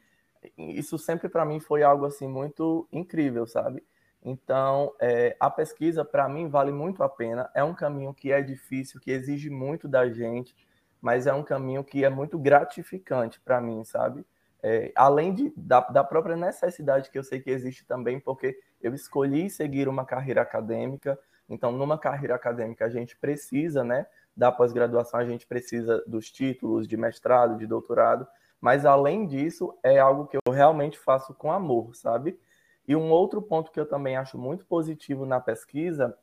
Isso 0.56 1.00
sempre 1.00 1.30
para 1.30 1.46
mim 1.46 1.60
foi 1.60 1.82
algo 1.82 2.06
assim 2.06 2.28
muito 2.28 2.88
incrível, 2.92 3.48
sabe? 3.48 3.84
Então, 4.28 4.92
é, 5.00 5.38
a 5.40 5.52
pesquisa, 5.52 6.04
para 6.04 6.28
mim, 6.28 6.50
vale 6.50 6.72
muito 6.72 7.04
a 7.04 7.08
pena. 7.08 7.48
É 7.54 7.64
um 7.64 7.76
caminho 7.76 8.12
que 8.12 8.32
é 8.32 8.42
difícil, 8.42 9.00
que 9.00 9.12
exige 9.12 9.52
muito 9.52 9.88
da 9.88 10.10
gente, 10.10 10.56
mas 11.00 11.28
é 11.28 11.34
um 11.34 11.44
caminho 11.44 11.84
que 11.84 12.04
é 12.04 12.10
muito 12.10 12.40
gratificante 12.40 13.40
para 13.40 13.62
mim, 13.62 13.84
sabe? 13.84 14.26
É, 14.64 14.92
além 14.96 15.32
de, 15.32 15.54
da, 15.56 15.80
da, 15.82 16.04
própria 16.04 16.36
necessidade 16.36 17.12
que 17.12 17.20
eu 17.20 17.24
sei 17.24 17.40
que 17.40 17.52
existe 17.52 17.86
também, 17.86 18.20
porque 18.20 18.58
eu 18.82 18.96
escolhi 18.96 19.48
seguir 19.48 19.88
uma 19.88 20.04
carreira 20.04 20.42
acadêmica. 20.42 21.20
Então, 21.48 21.72
numa 21.72 22.00
carreira 22.00 22.34
acadêmica, 22.34 22.84
a 22.84 22.90
gente 22.90 23.16
precisa, 23.16 23.84
né? 23.84 24.08
Da 24.36 24.52
pós-graduação, 24.52 25.20
a 25.20 25.26
gente 25.26 25.46
precisa 25.46 26.04
dos 26.08 26.32
títulos 26.32 26.88
de 26.88 26.98
mestrado, 26.98 27.60
de 27.60 27.68
doutorado. 27.68 28.26
Mas, 28.60 28.88
além 28.88 29.28
disso, 29.28 29.78
é 29.84 30.00
algo 30.00 30.26
que 30.26 30.38
eu 30.44 30.52
realmente 30.52 30.98
faço 30.98 31.32
com 31.36 31.52
amor, 31.52 31.96
sabe? 31.96 32.40
E 32.88 32.96
um 32.96 33.10
outro 33.10 33.42
ponto 33.42 33.72
que 33.72 33.80
eu 33.80 33.86
também 33.86 34.16
acho 34.16 34.38
muito 34.38 34.66
positivo 34.66 35.26
na 35.26 35.40
pesquisa 35.40 36.18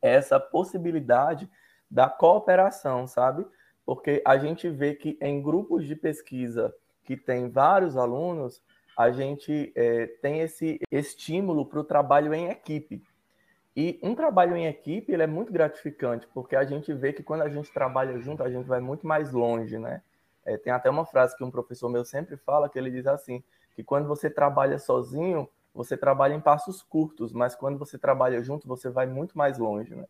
é 0.00 0.14
essa 0.14 0.38
possibilidade 0.38 1.50
da 1.90 2.08
cooperação, 2.08 3.06
sabe? 3.06 3.46
Porque 3.84 4.22
a 4.24 4.36
gente 4.36 4.68
vê 4.68 4.94
que 4.94 5.18
em 5.20 5.42
grupos 5.42 5.86
de 5.86 5.94
pesquisa 5.94 6.74
que 7.04 7.16
tem 7.16 7.48
vários 7.48 7.96
alunos, 7.96 8.62
a 8.96 9.10
gente 9.10 9.72
é, 9.76 10.06
tem 10.20 10.40
esse 10.40 10.80
estímulo 10.90 11.66
para 11.66 11.80
o 11.80 11.84
trabalho 11.84 12.34
em 12.34 12.48
equipe. 12.48 13.02
E 13.76 14.00
um 14.02 14.14
trabalho 14.14 14.56
em 14.56 14.66
equipe 14.66 15.12
ele 15.12 15.22
é 15.22 15.26
muito 15.26 15.52
gratificante, 15.52 16.26
porque 16.32 16.56
a 16.56 16.64
gente 16.64 16.92
vê 16.94 17.12
que 17.12 17.22
quando 17.22 17.42
a 17.42 17.48
gente 17.48 17.70
trabalha 17.72 18.18
junto, 18.18 18.42
a 18.42 18.50
gente 18.50 18.66
vai 18.66 18.80
muito 18.80 19.06
mais 19.06 19.32
longe, 19.32 19.78
né? 19.78 20.02
É, 20.44 20.56
tem 20.56 20.72
até 20.72 20.88
uma 20.88 21.04
frase 21.04 21.36
que 21.36 21.44
um 21.44 21.50
professor 21.50 21.88
meu 21.88 22.04
sempre 22.04 22.36
fala, 22.36 22.68
que 22.68 22.78
ele 22.78 22.90
diz 22.90 23.06
assim, 23.06 23.42
que 23.74 23.84
quando 23.84 24.08
você 24.08 24.30
trabalha 24.30 24.78
sozinho, 24.78 25.48
você 25.76 25.96
trabalha 25.96 26.34
em 26.34 26.40
passos 26.40 26.82
curtos, 26.82 27.32
mas 27.32 27.54
quando 27.54 27.78
você 27.78 27.98
trabalha 27.98 28.42
junto, 28.42 28.66
você 28.66 28.88
vai 28.88 29.06
muito 29.06 29.36
mais 29.36 29.58
longe, 29.58 29.94
né? 29.94 30.06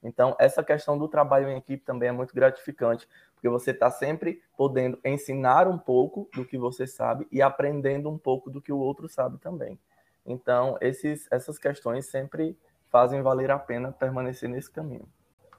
Então, 0.00 0.36
essa 0.38 0.62
questão 0.62 0.96
do 0.96 1.08
trabalho 1.08 1.48
em 1.48 1.56
equipe 1.56 1.84
também 1.84 2.08
é 2.08 2.12
muito 2.12 2.32
gratificante, 2.32 3.08
porque 3.34 3.48
você 3.48 3.72
está 3.72 3.90
sempre 3.90 4.40
podendo 4.56 4.96
ensinar 5.04 5.66
um 5.66 5.76
pouco 5.76 6.28
do 6.32 6.44
que 6.44 6.56
você 6.56 6.86
sabe 6.86 7.26
e 7.32 7.42
aprendendo 7.42 8.08
um 8.08 8.16
pouco 8.16 8.48
do 8.48 8.62
que 8.62 8.72
o 8.72 8.78
outro 8.78 9.08
sabe 9.08 9.38
também. 9.38 9.76
Então, 10.24 10.78
esses, 10.80 11.26
essas 11.32 11.58
questões 11.58 12.06
sempre 12.06 12.56
fazem 12.88 13.20
valer 13.22 13.50
a 13.50 13.58
pena 13.58 13.90
permanecer 13.90 14.48
nesse 14.48 14.70
caminho. 14.70 15.08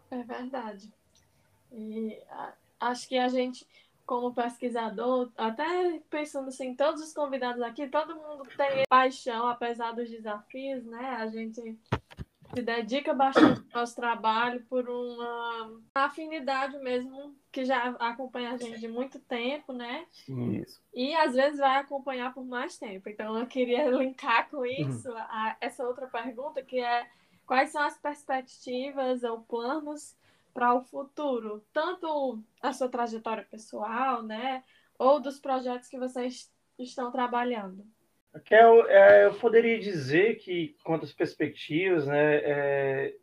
É 0.10 0.24
verdade. 0.24 0.91
E 1.72 2.17
acho 2.80 3.10
que 3.10 3.17
a 3.17 3.28
gente 3.28 3.67
como 4.10 4.34
pesquisador, 4.34 5.30
até 5.38 6.02
pensando 6.10 6.48
assim, 6.48 6.74
todos 6.74 7.00
os 7.00 7.13
convidados 7.13 7.62
aqui, 7.62 7.88
todo 7.88 8.15
mundo 8.15 8.43
tem 8.58 8.84
paixão, 8.89 9.48
apesar 9.48 9.91
dos 9.91 10.10
desafios, 10.10 10.84
né? 10.84 11.17
A 11.19 11.28
gente 11.28 11.78
se 12.56 12.62
dedica 12.63 13.13
bastante 13.13 13.62
ao 13.72 13.82
nosso 13.82 13.95
trabalho 13.95 14.65
por 14.67 14.89
uma 14.89 15.80
afinidade 15.93 16.76
mesmo 16.80 17.36
que 17.52 17.63
já 17.63 17.89
acompanha 18.00 18.54
a 18.54 18.58
gente 18.58 18.80
de 18.80 18.88
muito 18.88 19.19
tempo, 19.19 19.74
né? 19.74 20.08
Isso. 20.28 20.82
E 20.91 21.13
às 21.13 21.36
vezes 21.36 21.60
vai 21.60 21.78
acompanhar 21.78 22.34
por 22.34 22.43
mais 22.43 22.80
tempo. 22.80 23.08
Então 23.10 23.38
eu 23.38 23.45
queria 23.45 23.88
linkar 23.95 24.50
com 24.50 24.65
isso 24.65 25.08
uhum. 25.08 25.17
a, 25.19 25.56
essa 25.62 25.84
outra 25.84 26.08
pergunta 26.08 26.63
que 26.63 26.80
é 26.80 27.08
quais 27.45 27.69
são 27.69 27.84
as 27.84 27.95
perspectivas 27.95 29.24
ou 29.24 29.41
planos 29.41 30.17
para 30.60 30.74
o 30.74 30.84
futuro, 30.84 31.65
tanto 31.72 32.43
a 32.62 32.74
sua 32.74 32.89
trajetória 32.89 33.48
pessoal, 33.50 34.22
né, 34.22 34.62
ou 34.98 35.17
dos 35.22 35.39
projetos 35.39 35.88
que 35.88 35.98
vocês 35.98 36.52
estão 36.78 37.10
trabalhando? 37.13 37.88
Raquel, 38.34 38.86
é, 38.89 39.24
eu 39.24 39.36
poderia 39.36 39.80
dizer 39.80 40.36
que, 40.36 40.76
quanto 40.84 41.06
às 41.06 41.13
perspectivas, 41.13 42.06
né, 42.06 42.36
é, 42.43 43.15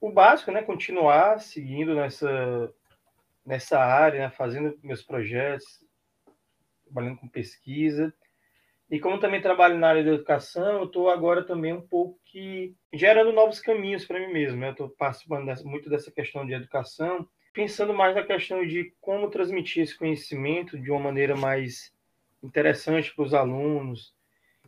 o 0.00 0.10
básico, 0.10 0.50
né, 0.50 0.62
continuar 0.62 1.40
seguindo 1.40 1.94
nessa, 1.94 2.72
nessa 3.44 3.78
área, 3.78 4.20
né, 4.20 4.30
fazendo 4.30 4.78
meus 4.82 5.02
projetos, 5.02 5.84
trabalhando 6.86 7.18
com 7.18 7.28
pesquisa, 7.28 8.14
e 8.90 8.98
como 8.98 9.20
também 9.20 9.40
trabalho 9.40 9.76
na 9.78 9.88
área 9.88 10.02
da 10.02 10.12
educação, 10.12 10.78
eu 10.78 10.84
estou 10.84 11.10
agora 11.10 11.44
também 11.44 11.74
um 11.74 11.86
pouco 11.86 12.18
que 12.24 12.74
gerando 12.92 13.32
novos 13.32 13.60
caminhos 13.60 14.06
para 14.06 14.18
mim 14.18 14.32
mesmo. 14.32 14.58
Né? 14.58 14.70
Estou 14.70 14.88
participando 14.88 15.44
dessa, 15.44 15.62
muito 15.64 15.90
dessa 15.90 16.10
questão 16.10 16.46
de 16.46 16.54
educação, 16.54 17.28
pensando 17.52 17.92
mais 17.92 18.14
na 18.14 18.22
questão 18.22 18.66
de 18.66 18.94
como 19.00 19.28
transmitir 19.28 19.82
esse 19.82 19.96
conhecimento 19.96 20.78
de 20.78 20.90
uma 20.90 21.00
maneira 21.00 21.36
mais 21.36 21.92
interessante 22.42 23.14
para 23.14 23.24
os 23.24 23.34
alunos. 23.34 24.14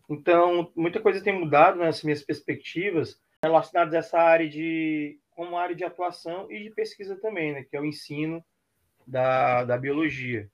Então, 0.07 0.71
muita 0.77 1.01
coisa 1.01 1.23
tem 1.23 1.39
mudado 1.39 1.79
nessas 1.79 2.03
minhas 2.03 2.23
perspectivas 2.23 3.19
relacionadas 3.43 3.95
a 3.95 3.99
essa 3.99 4.19
área 4.19 4.49
de 4.49 5.19
como 5.31 5.57
área 5.57 5.75
de 5.75 5.85
atuação 5.85 6.51
e 6.53 6.65
de 6.65 6.71
pesquisa 6.71 7.17
também, 7.17 7.55
né? 7.55 7.65
que 7.65 7.75
é 7.75 7.81
o 7.81 7.87
ensino 7.87 8.45
da, 9.07 9.65
da 9.65 9.79
biologia. 9.79 10.51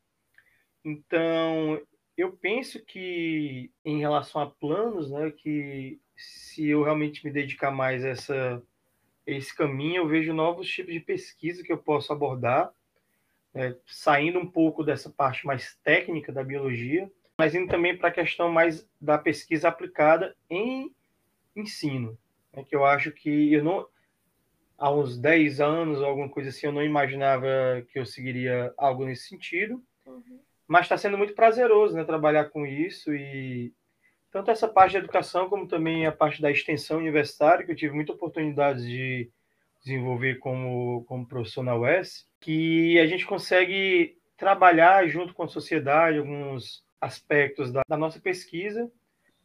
Então, 0.84 1.80
eu 2.16 2.32
penso 2.32 2.82
que, 2.82 3.70
em 3.84 3.98
relação 3.98 4.40
a 4.40 4.50
planos, 4.50 5.10
né, 5.10 5.30
que 5.30 6.00
se 6.16 6.66
eu 6.66 6.82
realmente 6.82 7.24
me 7.24 7.30
dedicar 7.30 7.70
mais 7.70 8.04
a 8.04 8.08
essa, 8.08 8.62
esse 9.26 9.54
caminho, 9.54 9.96
eu 9.96 10.08
vejo 10.08 10.32
novos 10.32 10.66
tipos 10.68 10.94
de 10.94 11.00
pesquisa 11.00 11.62
que 11.62 11.70
eu 11.70 11.76
posso 11.76 12.12
abordar, 12.12 12.72
né, 13.52 13.76
saindo 13.84 14.38
um 14.38 14.50
pouco 14.50 14.82
dessa 14.82 15.10
parte 15.10 15.46
mais 15.46 15.76
técnica 15.84 16.32
da 16.32 16.42
biologia, 16.42 17.10
mas 17.36 17.54
indo 17.54 17.68
também 17.68 17.96
para 17.96 18.08
a 18.08 18.12
questão 18.12 18.50
mais 18.50 18.88
da 18.98 19.18
pesquisa 19.18 19.68
aplicada 19.68 20.34
em 20.48 20.90
ensino, 21.54 22.18
né, 22.50 22.64
que 22.64 22.74
eu 22.74 22.86
acho 22.86 23.12
que 23.12 23.52
eu 23.52 23.62
não 23.62 23.86
há 24.78 24.90
uns 24.90 25.18
10 25.18 25.60
anos 25.60 26.02
alguma 26.02 26.30
coisa 26.30 26.48
assim, 26.48 26.66
eu 26.66 26.72
não 26.72 26.82
imaginava 26.82 27.46
que 27.90 27.98
eu 27.98 28.06
seguiria 28.06 28.72
algo 28.78 29.04
nesse 29.04 29.28
sentido. 29.28 29.82
Uhum 30.06 30.45
mas 30.66 30.82
está 30.82 30.96
sendo 30.96 31.16
muito 31.18 31.34
prazeroso 31.34 31.94
né, 31.94 32.04
trabalhar 32.04 32.46
com 32.46 32.66
isso 32.66 33.14
e 33.14 33.72
tanto 34.30 34.50
essa 34.50 34.68
parte 34.68 34.92
de 34.92 34.98
educação 34.98 35.48
como 35.48 35.66
também 35.66 36.06
a 36.06 36.12
parte 36.12 36.42
da 36.42 36.50
extensão 36.50 36.98
universitária 36.98 37.64
que 37.64 37.72
eu 37.72 37.76
tive 37.76 37.94
muita 37.94 38.12
oportunidade 38.12 38.84
de 38.84 39.30
desenvolver 39.82 40.36
como, 40.36 41.04
como 41.06 41.26
professor 41.26 41.62
na 41.62 41.76
UES, 41.76 42.28
que 42.40 42.98
a 42.98 43.06
gente 43.06 43.24
consegue 43.24 44.18
trabalhar 44.36 45.06
junto 45.08 45.32
com 45.32 45.44
a 45.44 45.48
sociedade 45.48 46.18
alguns 46.18 46.84
aspectos 47.00 47.72
da, 47.72 47.82
da 47.88 47.96
nossa 47.96 48.18
pesquisa, 48.18 48.90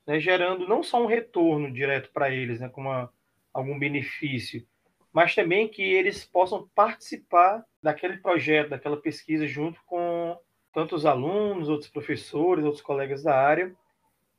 né, 0.05 0.19
gerando 0.19 0.67
não 0.67 0.81
só 0.81 1.01
um 1.01 1.05
retorno 1.05 1.71
direto 1.71 2.11
para 2.11 2.31
eles, 2.31 2.59
né, 2.59 2.69
como 2.69 2.89
uma, 2.89 3.13
algum 3.53 3.77
benefício, 3.77 4.65
mas 5.13 5.35
também 5.35 5.67
que 5.67 5.83
eles 5.83 6.25
possam 6.25 6.67
participar 6.73 7.63
daquele 7.81 8.17
projeto, 8.17 8.69
daquela 8.69 8.97
pesquisa 8.97 9.45
junto 9.47 9.79
com 9.85 10.37
tanto 10.73 10.95
os 10.95 11.05
alunos, 11.05 11.69
outros 11.69 11.89
professores, 11.89 12.63
outros 12.63 12.81
colegas 12.81 13.23
da 13.23 13.35
área, 13.35 13.73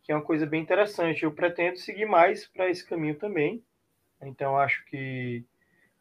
que 0.03 0.11
é 0.11 0.15
uma 0.15 0.25
coisa 0.25 0.47
bem 0.47 0.63
interessante. 0.63 1.23
Eu 1.23 1.33
pretendo 1.33 1.79
seguir 1.79 2.07
mais 2.07 2.47
para 2.47 2.69
esse 2.71 2.85
caminho 2.85 3.15
também. 3.15 3.63
Então, 4.23 4.57
acho 4.57 4.85
que 4.87 5.45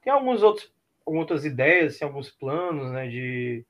tem 0.02 0.12
alguns 0.12 0.42
outros, 0.42 0.72
outras 1.06 1.46
ideias, 1.46 2.02
alguns 2.02 2.30
planos 2.30 2.92
né, 2.92 3.08
de 3.08 3.66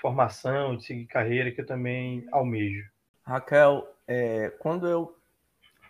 formação, 0.00 0.76
de 0.76 0.84
seguir 0.84 1.06
carreira, 1.06 1.50
que 1.50 1.60
eu 1.60 1.66
também 1.66 2.26
almejo. 2.30 2.88
Raquel, 3.22 3.88
é, 4.06 4.50
quando 4.58 4.86
eu 4.86 5.16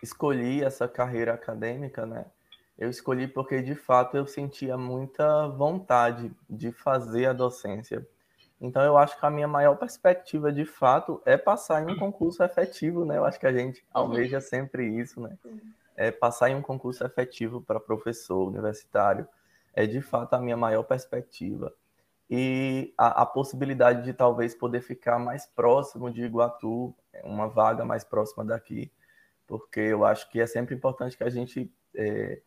escolhi 0.01 0.63
essa 0.63 0.87
carreira 0.87 1.33
acadêmica, 1.33 2.05
né, 2.05 2.25
eu 2.77 2.89
escolhi 2.89 3.27
porque, 3.27 3.61
de 3.61 3.75
fato, 3.75 4.17
eu 4.17 4.25
sentia 4.25 4.77
muita 4.77 5.47
vontade 5.47 6.31
de 6.49 6.71
fazer 6.71 7.27
a 7.27 7.33
docência 7.33 8.05
então, 8.59 8.81
eu 8.81 8.97
acho 8.97 9.19
que 9.19 9.25
a 9.25 9.29
minha 9.29 9.47
maior 9.47 9.75
perspectiva, 9.75 10.51
de 10.51 10.65
fato, 10.65 11.21
é 11.25 11.37
passar 11.37 11.83
em 11.83 11.91
um 11.91 11.97
concurso 11.97 12.41
efetivo, 12.43 13.05
né? 13.05 13.17
Eu 13.17 13.25
acho 13.25 13.39
que 13.39 13.45
a 13.45 13.51
gente 13.51 13.81
uhum. 13.81 14.01
almeja 14.01 14.39
sempre 14.39 14.87
isso, 14.87 15.19
né? 15.19 15.37
É 15.95 16.11
passar 16.11 16.49
em 16.49 16.55
um 16.55 16.61
concurso 16.61 17.03
efetivo 17.05 17.61
para 17.61 17.79
professor 17.79 18.47
universitário. 18.47 19.27
É, 19.73 19.85
de 19.85 20.01
fato, 20.01 20.33
a 20.33 20.39
minha 20.39 20.55
maior 20.55 20.83
perspectiva. 20.83 21.73
E 22.29 22.93
a, 22.97 23.23
a 23.23 23.25
possibilidade 23.25 24.03
de 24.03 24.13
talvez 24.13 24.55
poder 24.55 24.81
ficar 24.81 25.19
mais 25.19 25.45
próximo 25.45 26.09
de 26.09 26.23
Iguatu, 26.23 26.95
uma 27.23 27.47
vaga 27.47 27.83
mais 27.83 28.03
próxima 28.03 28.43
daqui, 28.43 28.89
porque 29.45 29.81
eu 29.81 30.05
acho 30.05 30.29
que 30.31 30.39
é 30.39 30.47
sempre 30.47 30.73
importante 30.73 31.17
que 31.17 31.23
a 31.23 31.29
gente 31.29 31.71
é, 31.93 32.41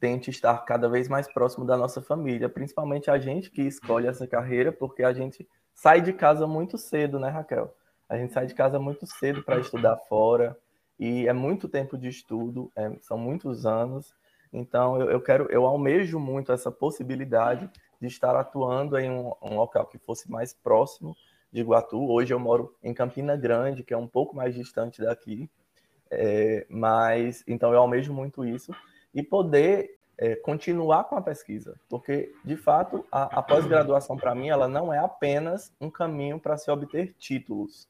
tente 0.00 0.30
estar 0.30 0.56
cada 0.64 0.88
vez 0.88 1.08
mais 1.08 1.26
próximo 1.32 1.64
da 1.64 1.76
nossa 1.76 2.00
família, 2.00 2.48
principalmente 2.48 3.10
a 3.10 3.18
gente 3.18 3.50
que 3.50 3.62
escolhe 3.62 4.06
essa 4.06 4.26
carreira, 4.26 4.72
porque 4.72 5.02
a 5.02 5.12
gente 5.12 5.48
sai 5.74 6.00
de 6.00 6.12
casa 6.12 6.46
muito 6.46 6.78
cedo, 6.78 7.18
né, 7.18 7.28
Raquel? 7.28 7.74
A 8.08 8.16
gente 8.16 8.32
sai 8.32 8.46
de 8.46 8.54
casa 8.54 8.78
muito 8.78 9.06
cedo 9.06 9.42
para 9.42 9.58
estudar 9.58 9.96
fora 10.08 10.56
e 10.98 11.26
é 11.28 11.32
muito 11.32 11.68
tempo 11.68 11.98
de 11.98 12.08
estudo, 12.08 12.70
é, 12.74 12.90
são 13.00 13.18
muitos 13.18 13.66
anos. 13.66 14.14
Então, 14.52 15.00
eu, 15.00 15.10
eu 15.10 15.20
quero, 15.20 15.50
eu 15.50 15.66
almejo 15.66 16.18
muito 16.18 16.52
essa 16.52 16.70
possibilidade 16.70 17.68
de 18.00 18.06
estar 18.06 18.34
atuando 18.34 18.96
em 18.98 19.10
um, 19.10 19.32
um 19.42 19.56
local 19.56 19.86
que 19.86 19.98
fosse 19.98 20.30
mais 20.30 20.54
próximo 20.54 21.16
de 21.52 21.60
Iguatu. 21.60 22.08
Hoje 22.08 22.32
eu 22.32 22.38
moro 22.38 22.74
em 22.82 22.94
Campina 22.94 23.36
Grande, 23.36 23.82
que 23.82 23.92
é 23.92 23.96
um 23.96 24.08
pouco 24.08 24.34
mais 24.34 24.54
distante 24.54 25.02
daqui, 25.02 25.50
é, 26.10 26.66
mas 26.70 27.44
então 27.46 27.72
eu 27.72 27.80
almejo 27.80 28.12
muito 28.14 28.44
isso 28.44 28.72
e 29.14 29.22
poder 29.22 29.98
é, 30.16 30.34
continuar 30.34 31.04
com 31.04 31.16
a 31.16 31.22
pesquisa, 31.22 31.78
porque 31.88 32.32
de 32.44 32.56
fato 32.56 33.06
a, 33.10 33.38
a 33.38 33.42
pós-graduação 33.42 34.16
para 34.16 34.34
mim 34.34 34.48
ela 34.48 34.66
não 34.66 34.92
é 34.92 34.98
apenas 34.98 35.72
um 35.80 35.90
caminho 35.90 36.40
para 36.40 36.56
se 36.56 36.70
obter 36.70 37.14
títulos. 37.14 37.88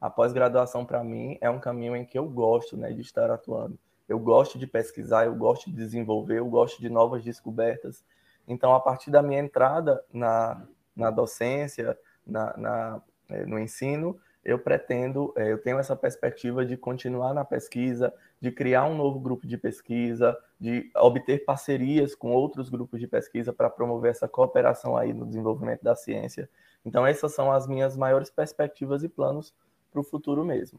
A 0.00 0.08
pós-graduação 0.08 0.84
para 0.84 1.02
mim 1.04 1.36
é 1.40 1.50
um 1.50 1.58
caminho 1.58 1.96
em 1.96 2.04
que 2.04 2.18
eu 2.18 2.28
gosto, 2.28 2.76
né, 2.76 2.92
de 2.92 3.00
estar 3.00 3.30
atuando. 3.30 3.78
Eu 4.08 4.18
gosto 4.18 4.58
de 4.58 4.66
pesquisar, 4.66 5.26
eu 5.26 5.34
gosto 5.34 5.70
de 5.70 5.76
desenvolver, 5.76 6.38
eu 6.38 6.46
gosto 6.46 6.80
de 6.80 6.88
novas 6.88 7.24
descobertas. 7.24 8.04
Então, 8.46 8.74
a 8.74 8.80
partir 8.80 9.10
da 9.10 9.22
minha 9.22 9.40
entrada 9.40 10.04
na, 10.12 10.62
na 10.94 11.10
docência, 11.10 11.98
na, 12.24 12.56
na 12.56 13.02
é, 13.28 13.44
no 13.44 13.58
ensino, 13.58 14.18
eu 14.46 14.60
pretendo, 14.60 15.34
é, 15.36 15.50
eu 15.50 15.58
tenho 15.58 15.76
essa 15.76 15.96
perspectiva 15.96 16.64
de 16.64 16.76
continuar 16.76 17.34
na 17.34 17.44
pesquisa, 17.44 18.14
de 18.40 18.52
criar 18.52 18.86
um 18.86 18.94
novo 18.94 19.18
grupo 19.18 19.44
de 19.44 19.58
pesquisa, 19.58 20.38
de 20.58 20.88
obter 20.94 21.44
parcerias 21.44 22.14
com 22.14 22.30
outros 22.30 22.68
grupos 22.68 23.00
de 23.00 23.08
pesquisa 23.08 23.52
para 23.52 23.68
promover 23.68 24.12
essa 24.12 24.28
cooperação 24.28 24.96
aí 24.96 25.12
no 25.12 25.26
desenvolvimento 25.26 25.82
da 25.82 25.96
ciência. 25.96 26.48
Então, 26.84 27.04
essas 27.04 27.34
são 27.34 27.50
as 27.50 27.66
minhas 27.66 27.96
maiores 27.96 28.30
perspectivas 28.30 29.02
e 29.02 29.08
planos 29.08 29.52
para 29.90 30.00
o 30.00 30.04
futuro 30.04 30.44
mesmo. 30.44 30.78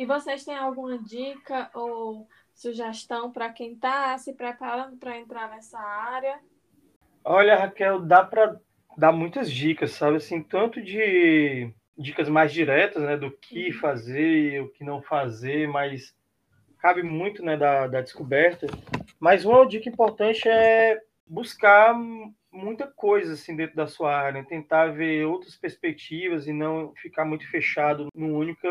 E 0.00 0.06
vocês 0.06 0.46
têm 0.46 0.56
alguma 0.56 0.96
dica 0.96 1.70
ou 1.74 2.26
sugestão 2.54 3.30
para 3.30 3.52
quem 3.52 3.74
está 3.74 4.16
se 4.16 4.32
preparando 4.32 4.96
para 4.96 5.18
entrar 5.18 5.50
nessa 5.50 5.78
área? 5.78 6.40
Olha, 7.22 7.54
Raquel, 7.54 8.00
dá 8.00 8.24
para 8.24 8.58
dar 8.96 9.12
muitas 9.12 9.52
dicas, 9.52 9.90
sabe? 9.90 10.16
Assim, 10.16 10.42
tanto 10.42 10.80
de 10.80 11.70
dicas 11.98 12.30
mais 12.30 12.50
diretas, 12.50 13.02
né, 13.02 13.14
do 13.14 13.30
que 13.30 13.66
uhum. 13.66 13.78
fazer, 13.78 14.62
o 14.62 14.70
que 14.70 14.82
não 14.82 15.02
fazer, 15.02 15.68
mas 15.68 16.16
cabe 16.78 17.02
muito, 17.02 17.44
né, 17.44 17.58
da, 17.58 17.86
da 17.86 18.00
descoberta. 18.00 18.68
Mas 19.20 19.44
uma 19.44 19.66
dica 19.66 19.90
importante 19.90 20.48
é 20.48 20.98
buscar 21.26 21.94
muita 22.50 22.86
coisa 22.86 23.34
assim 23.34 23.54
dentro 23.54 23.76
da 23.76 23.86
sua 23.86 24.16
área, 24.16 24.42
tentar 24.46 24.92
ver 24.92 25.26
outras 25.26 25.56
perspectivas 25.56 26.46
e 26.46 26.54
não 26.54 26.94
ficar 26.94 27.26
muito 27.26 27.46
fechado 27.50 28.08
num 28.14 28.34
único 28.34 28.66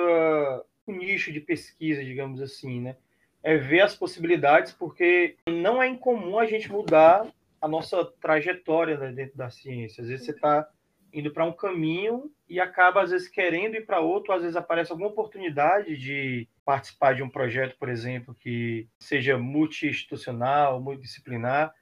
nicho 0.91 1.31
de 1.31 1.39
pesquisa, 1.39 2.03
digamos 2.03 2.41
assim, 2.41 2.81
né? 2.81 2.95
é 3.43 3.57
ver 3.57 3.81
as 3.81 3.95
possibilidades, 3.95 4.71
porque 4.71 5.37
não 5.47 5.81
é 5.81 5.87
incomum 5.87 6.39
a 6.39 6.45
gente 6.45 6.71
mudar 6.71 7.25
a 7.61 7.67
nossa 7.67 8.05
trajetória 8.21 8.97
né, 8.97 9.11
dentro 9.11 9.37
da 9.37 9.49
ciência. 9.49 10.01
Às 10.01 10.09
vezes 10.09 10.25
você 10.25 10.31
está 10.31 10.67
indo 11.11 11.31
para 11.31 11.45
um 11.45 11.51
caminho 11.51 12.31
e 12.47 12.59
acaba, 12.59 13.01
às 13.01 13.11
vezes, 13.11 13.27
querendo 13.27 13.75
ir 13.75 13.85
para 13.85 13.99
outro, 13.99 14.33
às 14.33 14.41
vezes 14.41 14.55
aparece 14.55 14.91
alguma 14.91 15.09
oportunidade 15.09 15.97
de 15.97 16.47
participar 16.63 17.15
de 17.15 17.23
um 17.23 17.29
projeto, 17.29 17.77
por 17.79 17.89
exemplo, 17.89 18.35
que 18.35 18.87
seja 18.99 19.37
multi-institucional, 19.37 20.79
multidisciplinar, 20.79 21.73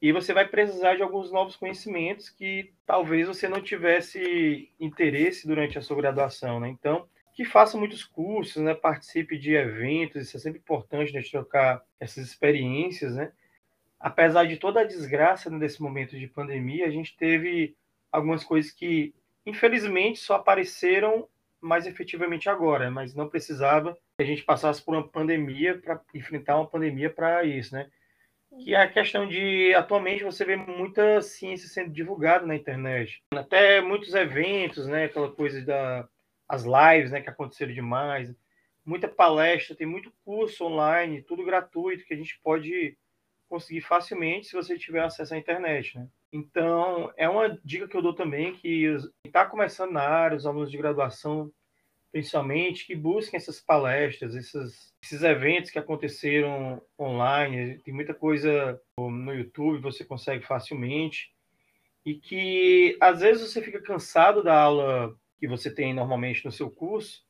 e 0.00 0.12
você 0.12 0.34
vai 0.34 0.46
precisar 0.46 0.96
de 0.96 1.02
alguns 1.02 1.32
novos 1.32 1.56
conhecimentos 1.56 2.28
que 2.28 2.70
talvez 2.84 3.26
você 3.26 3.48
não 3.48 3.62
tivesse 3.62 4.70
interesse 4.78 5.46
durante 5.46 5.78
a 5.78 5.80
sua 5.80 5.96
graduação, 5.96 6.60
né? 6.60 6.68
Então, 6.68 7.08
que 7.36 7.44
faça 7.44 7.76
muitos 7.76 8.02
cursos, 8.02 8.62
né? 8.62 8.74
participe 8.74 9.38
de 9.38 9.52
eventos, 9.52 10.22
isso 10.22 10.38
é 10.38 10.40
sempre 10.40 10.58
importante, 10.58 11.12
né? 11.12 11.20
trocar 11.20 11.84
essas 12.00 12.24
experiências, 12.26 13.14
né? 13.14 13.30
Apesar 14.00 14.46
de 14.46 14.56
toda 14.56 14.80
a 14.80 14.84
desgraça 14.84 15.50
né, 15.50 15.66
momento 15.78 16.18
de 16.18 16.26
pandemia, 16.26 16.86
a 16.86 16.90
gente 16.90 17.14
teve 17.14 17.76
algumas 18.10 18.42
coisas 18.42 18.72
que, 18.72 19.14
infelizmente, 19.44 20.18
só 20.18 20.36
apareceram 20.36 21.28
mais 21.60 21.86
efetivamente 21.86 22.48
agora, 22.48 22.90
mas 22.90 23.14
não 23.14 23.28
precisava 23.28 23.92
que 24.16 24.22
a 24.22 24.26
gente 24.26 24.42
passasse 24.42 24.82
por 24.82 24.94
uma 24.94 25.06
pandemia 25.06 25.78
para 25.78 26.00
enfrentar 26.14 26.56
uma 26.56 26.66
pandemia 26.66 27.10
para 27.10 27.44
isso, 27.44 27.74
né? 27.74 27.90
Que 28.58 28.74
é 28.74 28.80
a 28.80 28.88
questão 28.88 29.28
de, 29.28 29.74
atualmente, 29.74 30.24
você 30.24 30.42
vê 30.42 30.56
muita 30.56 31.20
ciência 31.20 31.68
sendo 31.68 31.90
divulgada 31.90 32.46
na 32.46 32.56
internet. 32.56 33.22
Até 33.34 33.82
muitos 33.82 34.14
eventos, 34.14 34.86
né? 34.86 35.04
Aquela 35.04 35.30
coisa 35.30 35.60
da 35.62 36.08
as 36.48 36.64
lives 36.64 37.10
né, 37.10 37.20
que 37.20 37.30
aconteceram 37.30 37.72
demais, 37.72 38.34
muita 38.84 39.08
palestra, 39.08 39.74
tem 39.74 39.86
muito 39.86 40.12
curso 40.24 40.64
online, 40.64 41.22
tudo 41.22 41.44
gratuito 41.44 42.04
que 42.04 42.14
a 42.14 42.16
gente 42.16 42.38
pode 42.42 42.96
conseguir 43.48 43.80
facilmente 43.80 44.46
se 44.46 44.54
você 44.54 44.78
tiver 44.78 45.02
acesso 45.02 45.34
à 45.34 45.38
internet, 45.38 45.98
né? 45.98 46.08
Então, 46.32 47.12
é 47.16 47.28
uma 47.28 47.58
dica 47.64 47.88
que 47.88 47.96
eu 47.96 48.02
dou 48.02 48.14
também 48.14 48.54
que 48.54 48.84
está 49.24 49.46
começando 49.46 49.92
na 49.92 50.02
área, 50.02 50.36
os 50.36 50.46
alunos 50.46 50.70
de 50.70 50.76
graduação, 50.76 51.50
principalmente, 52.12 52.86
que 52.86 52.94
busquem 52.94 53.36
essas 53.36 53.60
palestras, 53.60 54.34
esses, 54.34 54.94
esses 55.02 55.22
eventos 55.22 55.70
que 55.70 55.78
aconteceram 55.78 56.82
online, 56.98 57.78
tem 57.78 57.94
muita 57.94 58.12
coisa 58.12 58.80
no 58.98 59.32
YouTube, 59.32 59.80
você 59.80 60.04
consegue 60.04 60.44
facilmente, 60.44 61.32
e 62.04 62.14
que 62.14 62.96
às 63.00 63.20
vezes 63.20 63.50
você 63.50 63.62
fica 63.62 63.80
cansado 63.80 64.42
da 64.42 64.60
aula 64.60 65.16
que 65.38 65.46
você 65.46 65.70
tem 65.70 65.94
normalmente 65.94 66.44
no 66.44 66.52
seu 66.52 66.70
curso, 66.70 67.24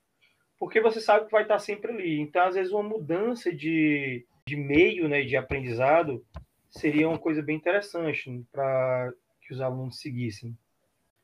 porque 0.59 0.81
você 0.81 1.01
sabe 1.01 1.27
que 1.27 1.33
vai 1.33 1.43
estar 1.43 1.59
sempre 1.59 1.93
ali. 1.93 2.21
Então, 2.21 2.43
às 2.43 2.55
vezes, 2.55 2.73
uma 2.73 2.83
mudança 2.83 3.53
de, 3.53 4.27
de 4.47 4.57
meio 4.57 5.09
né, 5.09 5.23
de 5.23 5.37
aprendizado 5.37 6.25
seria 6.71 7.09
uma 7.09 7.19
coisa 7.19 7.43
bem 7.43 7.57
interessante 7.57 8.45
para 8.53 9.13
que 9.41 9.53
os 9.53 9.61
alunos 9.61 9.99
seguissem. 9.99 10.57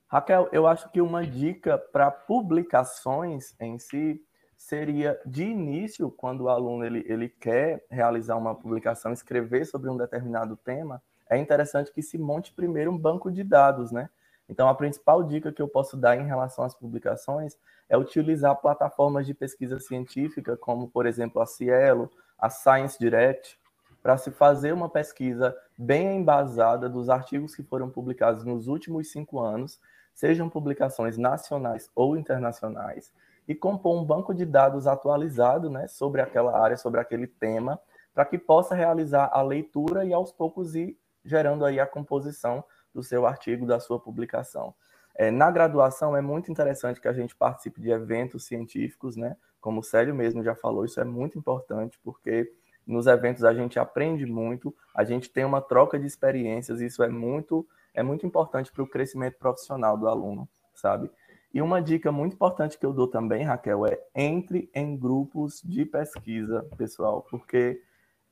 Raquel, 0.07 0.49
eu 0.53 0.67
acho 0.67 0.91
que 0.91 1.01
uma 1.01 1.27
dica 1.27 1.79
para 1.79 2.11
publicações 2.11 3.59
em 3.59 3.79
si 3.79 4.23
seria, 4.57 5.19
de 5.25 5.43
início, 5.43 6.11
quando 6.11 6.43
o 6.43 6.49
aluno 6.49 6.85
ele, 6.85 7.05
ele 7.09 7.29
quer 7.29 7.85
realizar 7.91 8.37
uma 8.37 8.55
publicação, 8.55 9.13
escrever 9.13 9.65
sobre 9.65 9.91
um 9.91 9.97
determinado 9.97 10.57
tema, 10.57 11.03
é 11.29 11.39
interessante 11.39 11.93
que 11.93 12.03
se 12.03 12.19
monte 12.19 12.53
primeiro 12.53 12.93
um 12.93 12.99
banco 12.99 13.31
de 13.31 13.43
dados, 13.43 13.91
né? 13.91 14.11
Então, 14.49 14.69
a 14.69 14.75
principal 14.75 15.23
dica 15.23 15.53
que 15.53 15.63
eu 15.63 15.69
posso 15.69 15.97
dar 15.97 16.17
em 16.17 16.27
relação 16.27 16.65
às 16.65 16.75
publicações 16.75 17.57
é 17.89 17.97
utilizar 17.97 18.57
plataformas 18.57 19.27
de 19.27 19.35
pesquisa 19.35 19.79
científica, 19.79 20.57
como, 20.57 20.89
por 20.89 21.07
exemplo, 21.07 21.41
a 21.41 21.47
Cielo, 21.47 22.11
a 22.39 22.51
Science 22.51 22.99
Direct, 22.99 23.59
para 24.03 24.17
se 24.17 24.31
fazer 24.31 24.73
uma 24.73 24.89
pesquisa 24.89 25.57
bem 25.79 26.19
embasada 26.19 26.89
dos 26.89 27.09
artigos 27.09 27.55
que 27.55 27.63
foram 27.63 27.89
publicados 27.89 28.45
nos 28.45 28.67
últimos 28.67 29.11
cinco 29.13 29.41
anos, 29.41 29.81
sejam 30.13 30.49
publicações 30.49 31.17
nacionais 31.17 31.89
ou 31.95 32.17
internacionais, 32.17 33.13
e 33.47 33.55
compor 33.55 33.97
um 33.97 34.05
banco 34.05 34.35
de 34.35 34.45
dados 34.45 34.87
atualizado 34.87 35.71
né, 35.71 35.87
sobre 35.87 36.21
aquela 36.21 36.59
área, 36.59 36.77
sobre 36.77 37.01
aquele 37.01 37.27
tema, 37.27 37.81
para 38.15 38.25
que 38.25 38.39
possa 38.39 38.75
realizar 38.75 39.31
a 39.33 39.41
leitura 39.41 40.05
e 40.05 40.13
aos 40.13 40.33
poucos 40.33 40.75
ir 40.75 40.99
gerando 41.25 41.65
aí 41.65 41.81
a 41.81 41.87
composição 41.87 42.65
do 42.95 43.03
seu 43.03 43.27
artigo, 43.27 43.67
da 43.67 43.81
sua 43.81 43.99
publicação. 43.99 44.75
É, 45.15 45.31
na 45.31 45.51
graduação 45.51 46.17
é 46.17 46.21
muito 46.21 46.51
interessante 46.51 47.01
que 47.01 47.09
a 47.09 47.13
gente 47.13 47.37
participe 47.37 47.81
de 47.81 47.91
eventos 47.91 48.45
científicos, 48.45 49.17
né? 49.17 49.37
Como 49.61 49.81
o 49.81 49.83
Célio 49.83 50.15
mesmo 50.15 50.43
já 50.43 50.55
falou, 50.55 50.85
isso 50.85 51.01
é 51.01 51.05
muito 51.05 51.39
importante 51.39 51.99
porque 52.03 52.51
nos 52.87 53.07
eventos 53.07 53.45
a 53.45 53.55
gente 53.55 53.79
aprende 53.79 54.27
muito, 54.27 54.75
a 54.95 55.05
gente 55.05 55.31
tem 55.31 55.45
uma 55.45 55.61
troca 55.61 55.99
de 55.99 56.07
experiências, 56.07 56.81
isso 56.81 57.03
é 57.03 57.09
muito 57.09 57.67
é 57.95 58.03
muito 58.03 58.27
importante 58.27 58.73
para 58.73 58.83
o 58.83 58.87
crescimento 58.87 59.37
profissional 59.39 59.99
do 59.99 60.09
aluno, 60.09 60.49
sabe? 60.75 61.11
E 61.53 61.61
uma 61.61 61.83
dica 61.83 62.11
muito 62.11 62.33
importante 62.33 62.79
que 62.79 62.87
eu 62.87 62.93
dou 62.93 63.07
também, 63.07 63.45
Raquel, 63.45 63.87
é 63.87 64.01
entre 64.15 64.71
em 64.75 64.97
grupos 64.97 65.61
de 65.63 65.85
pesquisa, 65.85 66.67
pessoal, 66.79 67.27
porque 67.29 67.83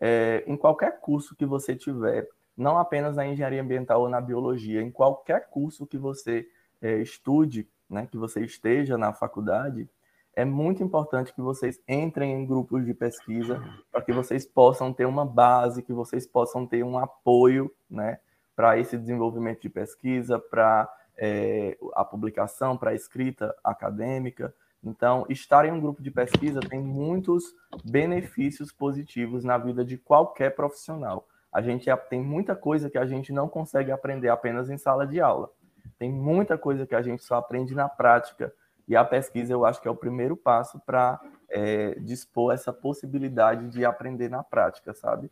é, 0.00 0.42
em 0.46 0.56
qualquer 0.56 0.98
curso 1.00 1.36
que 1.36 1.44
você 1.44 1.76
tiver, 1.76 2.26
não 2.60 2.76
apenas 2.76 3.16
na 3.16 3.26
engenharia 3.26 3.62
ambiental 3.62 4.02
ou 4.02 4.08
na 4.08 4.20
biologia, 4.20 4.82
em 4.82 4.90
qualquer 4.90 5.48
curso 5.48 5.86
que 5.86 5.96
você 5.96 6.46
é, 6.82 6.98
estude, 6.98 7.66
né, 7.88 8.06
que 8.06 8.18
você 8.18 8.44
esteja 8.44 8.98
na 8.98 9.14
faculdade, 9.14 9.88
é 10.36 10.44
muito 10.44 10.82
importante 10.82 11.32
que 11.32 11.40
vocês 11.40 11.80
entrem 11.88 12.32
em 12.32 12.46
grupos 12.46 12.84
de 12.84 12.92
pesquisa 12.92 13.62
para 13.90 14.02
que 14.02 14.12
vocês 14.12 14.44
possam 14.44 14.92
ter 14.92 15.06
uma 15.06 15.24
base, 15.24 15.82
que 15.82 15.92
vocês 15.92 16.26
possam 16.26 16.66
ter 16.66 16.84
um 16.84 16.98
apoio, 16.98 17.74
né, 17.88 18.20
para 18.54 18.78
esse 18.78 18.98
desenvolvimento 18.98 19.62
de 19.62 19.70
pesquisa, 19.70 20.38
para 20.38 20.86
é, 21.16 21.78
a 21.94 22.04
publicação, 22.04 22.76
para 22.76 22.90
a 22.90 22.94
escrita 22.94 23.56
acadêmica. 23.64 24.54
Então, 24.84 25.24
estar 25.30 25.64
em 25.64 25.72
um 25.72 25.80
grupo 25.80 26.02
de 26.02 26.10
pesquisa 26.10 26.60
tem 26.60 26.78
muitos 26.78 27.54
benefícios 27.82 28.70
positivos 28.70 29.44
na 29.44 29.56
vida 29.56 29.82
de 29.82 29.96
qualquer 29.96 30.54
profissional 30.54 31.26
a 31.52 31.60
gente 31.60 31.86
tem 32.08 32.20
muita 32.20 32.54
coisa 32.54 32.88
que 32.88 32.98
a 32.98 33.06
gente 33.06 33.32
não 33.32 33.48
consegue 33.48 33.90
aprender 33.90 34.28
apenas 34.28 34.70
em 34.70 34.78
sala 34.78 35.06
de 35.06 35.20
aula. 35.20 35.50
Tem 35.98 36.10
muita 36.10 36.56
coisa 36.56 36.86
que 36.86 36.94
a 36.94 37.02
gente 37.02 37.24
só 37.24 37.36
aprende 37.36 37.74
na 37.74 37.88
prática. 37.88 38.52
E 38.86 38.96
a 38.96 39.04
pesquisa, 39.04 39.52
eu 39.52 39.64
acho 39.64 39.80
que 39.80 39.88
é 39.88 39.90
o 39.90 39.96
primeiro 39.96 40.36
passo 40.36 40.80
para 40.80 41.20
é, 41.48 41.94
dispor 42.00 42.52
essa 42.52 42.72
possibilidade 42.72 43.68
de 43.68 43.84
aprender 43.84 44.28
na 44.28 44.42
prática, 44.42 44.94
sabe? 44.94 45.30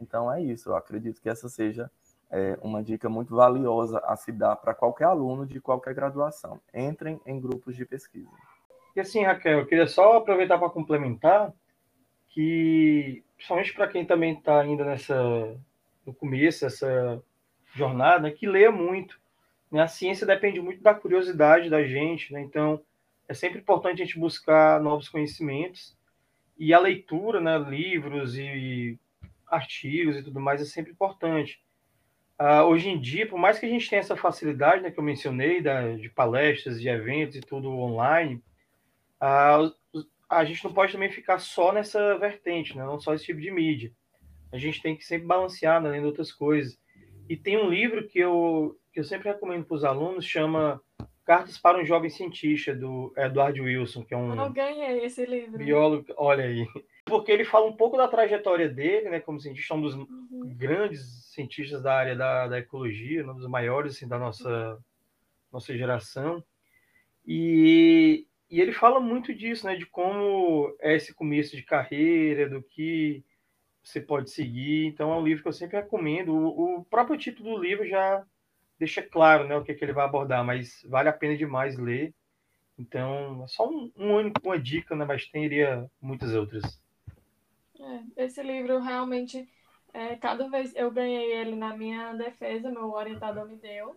Então 0.00 0.30
é 0.32 0.42
isso. 0.42 0.70
Eu 0.70 0.76
acredito 0.76 1.20
que 1.20 1.28
essa 1.28 1.48
seja 1.48 1.90
é, 2.30 2.58
uma 2.62 2.82
dica 2.82 3.08
muito 3.08 3.34
valiosa 3.34 4.00
a 4.04 4.16
se 4.16 4.32
dar 4.32 4.56
para 4.56 4.74
qualquer 4.74 5.06
aluno 5.06 5.46
de 5.46 5.60
qualquer 5.60 5.94
graduação. 5.94 6.60
Entrem 6.72 7.20
em 7.26 7.40
grupos 7.40 7.74
de 7.74 7.84
pesquisa. 7.84 8.30
E 8.94 9.00
assim, 9.00 9.24
Raquel, 9.24 9.60
eu 9.60 9.66
queria 9.66 9.86
só 9.86 10.16
aproveitar 10.16 10.58
para 10.58 10.70
complementar 10.70 11.52
que, 12.30 13.22
principalmente 13.36 13.72
para 13.74 13.88
quem 13.88 14.04
também 14.04 14.34
está 14.34 14.60
ainda 14.60 14.84
nessa 14.84 15.56
no 16.06 16.14
começo 16.14 16.64
dessa 16.64 17.22
jornada, 17.74 18.30
que 18.30 18.46
leia 18.46 18.72
muito. 18.72 19.20
Né? 19.70 19.82
A 19.82 19.88
ciência 19.88 20.26
depende 20.26 20.60
muito 20.60 20.82
da 20.82 20.94
curiosidade 20.94 21.68
da 21.68 21.84
gente, 21.84 22.32
né? 22.32 22.40
então 22.40 22.80
é 23.28 23.34
sempre 23.34 23.60
importante 23.60 24.02
a 24.02 24.04
gente 24.04 24.18
buscar 24.18 24.80
novos 24.80 25.08
conhecimentos 25.08 25.96
e 26.58 26.74
a 26.74 26.80
leitura, 26.80 27.40
né, 27.40 27.56
livros 27.58 28.36
e 28.36 28.98
artigos 29.46 30.16
e 30.16 30.22
tudo 30.22 30.40
mais 30.40 30.60
é 30.60 30.64
sempre 30.64 30.92
importante. 30.92 31.62
Uh, 32.38 32.64
hoje 32.64 32.88
em 32.88 33.00
dia, 33.00 33.26
por 33.26 33.38
mais 33.38 33.58
que 33.58 33.66
a 33.66 33.68
gente 33.68 33.88
tenha 33.88 34.00
essa 34.00 34.16
facilidade, 34.16 34.82
né, 34.82 34.90
que 34.90 34.98
eu 34.98 35.04
mencionei, 35.04 35.62
da, 35.62 35.92
de 35.92 36.08
palestras, 36.10 36.80
de 36.80 36.88
eventos 36.88 37.36
e 37.36 37.40
tudo 37.40 37.70
online, 37.70 38.42
uh, 39.22 39.72
a 40.30 40.44
gente 40.44 40.62
não 40.64 40.72
pode 40.72 40.92
também 40.92 41.10
ficar 41.10 41.38
só 41.38 41.72
nessa 41.72 42.16
vertente, 42.18 42.76
né, 42.76 42.84
não 42.84 43.00
só 43.00 43.12
esse 43.14 43.24
tipo 43.24 43.40
de 43.40 43.50
mídia. 43.50 43.92
A 44.52 44.58
gente 44.58 44.80
tem 44.80 44.96
que 44.96 45.04
sempre 45.04 45.26
balancear, 45.26 45.80
né, 45.80 45.88
além 45.88 46.00
de 46.00 46.06
outras 46.06 46.32
coisas. 46.32 46.78
E 47.28 47.36
tem 47.36 47.56
um 47.56 47.68
livro 47.68 48.06
que 48.06 48.18
eu, 48.18 48.76
que 48.92 49.00
eu 49.00 49.04
sempre 49.04 49.28
recomendo 49.28 49.64
para 49.64 49.74
os 49.76 49.84
alunos, 49.84 50.24
chama 50.24 50.80
Cartas 51.24 51.58
para 51.58 51.78
um 51.78 51.84
Jovem 51.84 52.10
Cientista, 52.10 52.74
do 52.74 53.12
Edward 53.16 53.60
Wilson, 53.60 54.04
que 54.04 54.14
é 54.14 54.16
um... 54.16 54.34
Eu 54.34 54.50
ganhei 54.50 55.04
esse 55.04 55.24
livro. 55.26 55.58
Biólogo, 55.58 56.06
olha 56.16 56.44
aí 56.44 56.66
porque 57.10 57.32
ele 57.32 57.44
fala 57.44 57.66
um 57.66 57.76
pouco 57.76 57.96
da 57.96 58.06
trajetória 58.06 58.68
dele, 58.68 59.10
né, 59.10 59.20
como 59.20 59.40
cientista, 59.40 59.74
um 59.74 59.82
dos 59.82 59.94
uhum. 59.94 60.54
grandes 60.56 61.26
cientistas 61.32 61.82
da 61.82 61.92
área 61.92 62.14
da, 62.14 62.46
da 62.46 62.58
ecologia, 62.58 63.28
um 63.28 63.34
dos 63.34 63.48
maiores 63.48 63.96
assim, 63.96 64.06
da 64.06 64.16
nossa, 64.16 64.78
nossa 65.52 65.76
geração. 65.76 66.42
E, 67.26 68.26
e 68.50 68.60
ele 68.60 68.72
fala 68.72 68.98
muito 68.98 69.32
disso, 69.32 69.64
né, 69.66 69.76
de 69.76 69.86
como 69.86 70.74
é 70.80 70.96
esse 70.96 71.14
começo 71.14 71.56
de 71.56 71.62
carreira, 71.62 72.48
do 72.48 72.60
que 72.60 73.24
você 73.82 74.00
pode 74.00 74.30
seguir. 74.30 74.86
Então 74.86 75.12
é 75.12 75.16
um 75.16 75.24
livro 75.24 75.42
que 75.42 75.48
eu 75.48 75.52
sempre 75.52 75.76
recomendo. 75.76 76.34
O, 76.34 76.80
o 76.80 76.84
próprio 76.84 77.16
título 77.16 77.56
do 77.56 77.62
livro 77.62 77.86
já 77.86 78.24
deixa 78.78 79.02
claro 79.02 79.46
né, 79.46 79.56
o 79.56 79.62
que, 79.62 79.70
é 79.70 79.74
que 79.74 79.84
ele 79.84 79.92
vai 79.92 80.04
abordar, 80.04 80.44
mas 80.44 80.84
vale 80.88 81.08
a 81.08 81.12
pena 81.12 81.36
demais 81.36 81.78
ler. 81.78 82.12
Então, 82.76 83.44
é 83.44 83.46
só 83.46 83.68
um, 83.68 83.92
um, 83.94 84.32
uma 84.42 84.58
dica, 84.58 84.96
né, 84.96 85.04
mas 85.04 85.26
teria 85.26 85.88
muitas 86.00 86.34
outras. 86.34 86.80
É, 87.78 88.24
esse 88.24 88.42
livro 88.42 88.80
realmente, 88.80 89.46
é, 89.92 90.16
cada 90.16 90.48
vez 90.48 90.74
eu 90.74 90.90
ganhei 90.90 91.32
ele 91.32 91.54
na 91.54 91.76
minha 91.76 92.14
defesa, 92.14 92.70
meu 92.70 92.90
orientador 92.90 93.46
me 93.46 93.56
deu. 93.56 93.94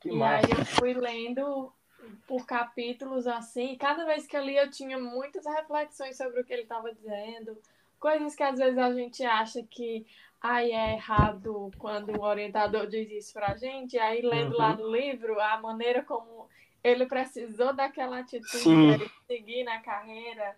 Que 0.00 0.10
e 0.10 0.16
massa. 0.16 0.46
aí 0.46 0.58
eu 0.58 0.64
fui 0.66 0.92
lendo 0.92 1.72
por 2.26 2.46
capítulos 2.46 3.26
assim, 3.26 3.76
cada 3.76 4.04
vez 4.04 4.26
que 4.26 4.36
eu 4.36 4.44
li 4.44 4.56
eu 4.56 4.70
tinha 4.70 4.98
muitas 4.98 5.44
reflexões 5.46 6.16
sobre 6.16 6.40
o 6.40 6.44
que 6.44 6.52
ele 6.52 6.62
estava 6.62 6.92
dizendo, 6.92 7.56
coisas 7.98 8.34
que 8.34 8.42
às 8.42 8.58
vezes 8.58 8.78
a 8.78 8.92
gente 8.92 9.24
acha 9.24 9.62
que 9.62 10.06
ai, 10.40 10.72
é 10.72 10.94
errado 10.94 11.70
quando 11.78 12.16
o 12.16 12.22
orientador 12.22 12.86
diz 12.86 13.10
isso 13.10 13.32
pra 13.32 13.56
gente, 13.56 13.98
aí 13.98 14.22
lendo 14.22 14.52
uhum. 14.52 14.58
lá 14.58 14.76
no 14.76 14.94
livro 14.94 15.40
a 15.40 15.60
maneira 15.60 16.02
como 16.02 16.48
ele 16.84 17.06
precisou 17.06 17.72
daquela 17.72 18.20
atitude 18.20 18.58
Sim. 18.58 18.96
de 18.96 19.10
seguir 19.26 19.64
na 19.64 19.80
carreira 19.80 20.56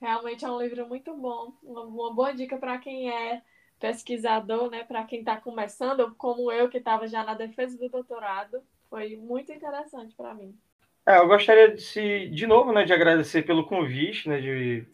Realmente 0.00 0.44
é 0.44 0.50
um 0.50 0.60
livro 0.60 0.86
muito 0.86 1.14
bom, 1.16 1.52
uma, 1.62 2.12
boa 2.12 2.32
dica 2.32 2.56
para 2.56 2.78
quem 2.78 3.10
é 3.10 3.42
pesquisador, 3.80 4.70
né? 4.70 4.84
Para 4.84 5.04
quem 5.04 5.20
está 5.20 5.36
começando, 5.36 6.14
como 6.16 6.52
eu 6.52 6.68
que 6.68 6.78
estava 6.78 7.08
já 7.08 7.24
na 7.24 7.34
defesa 7.34 7.76
do 7.76 7.88
doutorado, 7.88 8.62
foi 8.88 9.16
muito 9.16 9.52
interessante 9.52 10.14
para 10.14 10.34
mim. 10.34 10.56
É, 11.08 11.16
eu 11.16 11.26
gostaria 11.26 11.74
de, 11.74 11.80
se, 11.80 12.28
de 12.28 12.46
novo, 12.46 12.70
né, 12.70 12.84
de 12.84 12.92
agradecer 12.92 13.42
pelo 13.42 13.66
convite, 13.66 14.28
né, 14.28 14.40
de 14.40 14.86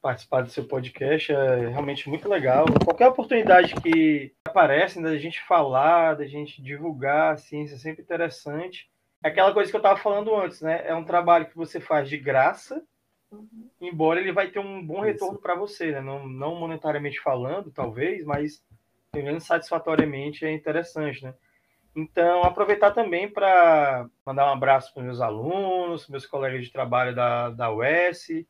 participar 0.00 0.42
do 0.42 0.50
seu 0.50 0.64
podcast, 0.64 1.32
é 1.32 1.68
realmente 1.68 2.08
muito 2.08 2.28
legal. 2.28 2.66
Qualquer 2.84 3.06
oportunidade 3.06 3.74
que 3.76 4.34
aparece, 4.44 5.00
né, 5.00 5.10
da 5.10 5.18
gente 5.18 5.40
falar, 5.46 6.14
da 6.14 6.26
gente 6.26 6.60
divulgar 6.60 7.34
a 7.34 7.36
ciência, 7.36 7.76
é 7.76 7.78
sempre 7.78 8.02
interessante. 8.02 8.90
É 9.22 9.28
aquela 9.28 9.52
coisa 9.52 9.70
que 9.70 9.76
eu 9.76 9.78
estava 9.78 10.00
falando 10.00 10.34
antes, 10.34 10.60
né? 10.60 10.82
É 10.84 10.92
um 10.92 11.04
trabalho 11.04 11.46
que 11.46 11.56
você 11.56 11.78
faz 11.78 12.08
de 12.08 12.18
graça, 12.18 12.82
Uhum. 13.32 13.70
Embora 13.80 14.20
ele 14.20 14.30
vai 14.30 14.50
ter 14.50 14.58
um 14.58 14.86
bom 14.86 15.00
retorno 15.00 15.38
para 15.38 15.54
você, 15.54 15.90
né? 15.90 16.00
Não, 16.00 16.28
não 16.28 16.54
monetariamente 16.54 17.18
falando, 17.18 17.70
talvez, 17.70 18.24
mas 18.24 18.62
pelo 19.10 19.24
menos 19.24 19.44
satisfatoriamente 19.44 20.44
é 20.44 20.52
interessante, 20.52 21.24
né? 21.24 21.34
Então, 21.94 22.42
aproveitar 22.42 22.90
também 22.92 23.28
para 23.28 24.08
mandar 24.24 24.46
um 24.46 24.52
abraço 24.52 24.94
para 24.94 25.02
meus 25.02 25.20
alunos, 25.20 26.08
meus 26.08 26.26
colegas 26.26 26.64
de 26.64 26.72
trabalho 26.72 27.14
da, 27.14 27.50
da 27.50 27.72
UES, 27.72 28.46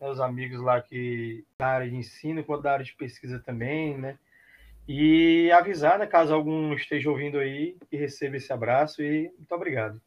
meus 0.00 0.18
amigos 0.18 0.60
lá 0.60 0.80
que 0.80 1.44
da 1.58 1.66
área 1.66 1.90
de 1.90 1.96
ensino, 1.96 2.42
quanto 2.42 2.62
da 2.62 2.72
área 2.72 2.84
de 2.84 2.94
pesquisa 2.94 3.38
também, 3.38 3.98
né? 3.98 4.18
E 4.88 5.50
avisar, 5.50 5.98
né, 5.98 6.06
caso 6.06 6.32
algum 6.32 6.72
esteja 6.72 7.10
ouvindo 7.10 7.38
aí, 7.38 7.76
que 7.90 7.96
receba 7.96 8.36
esse 8.36 8.52
abraço 8.52 9.02
e 9.02 9.30
muito 9.36 9.52
obrigado. 9.52 10.00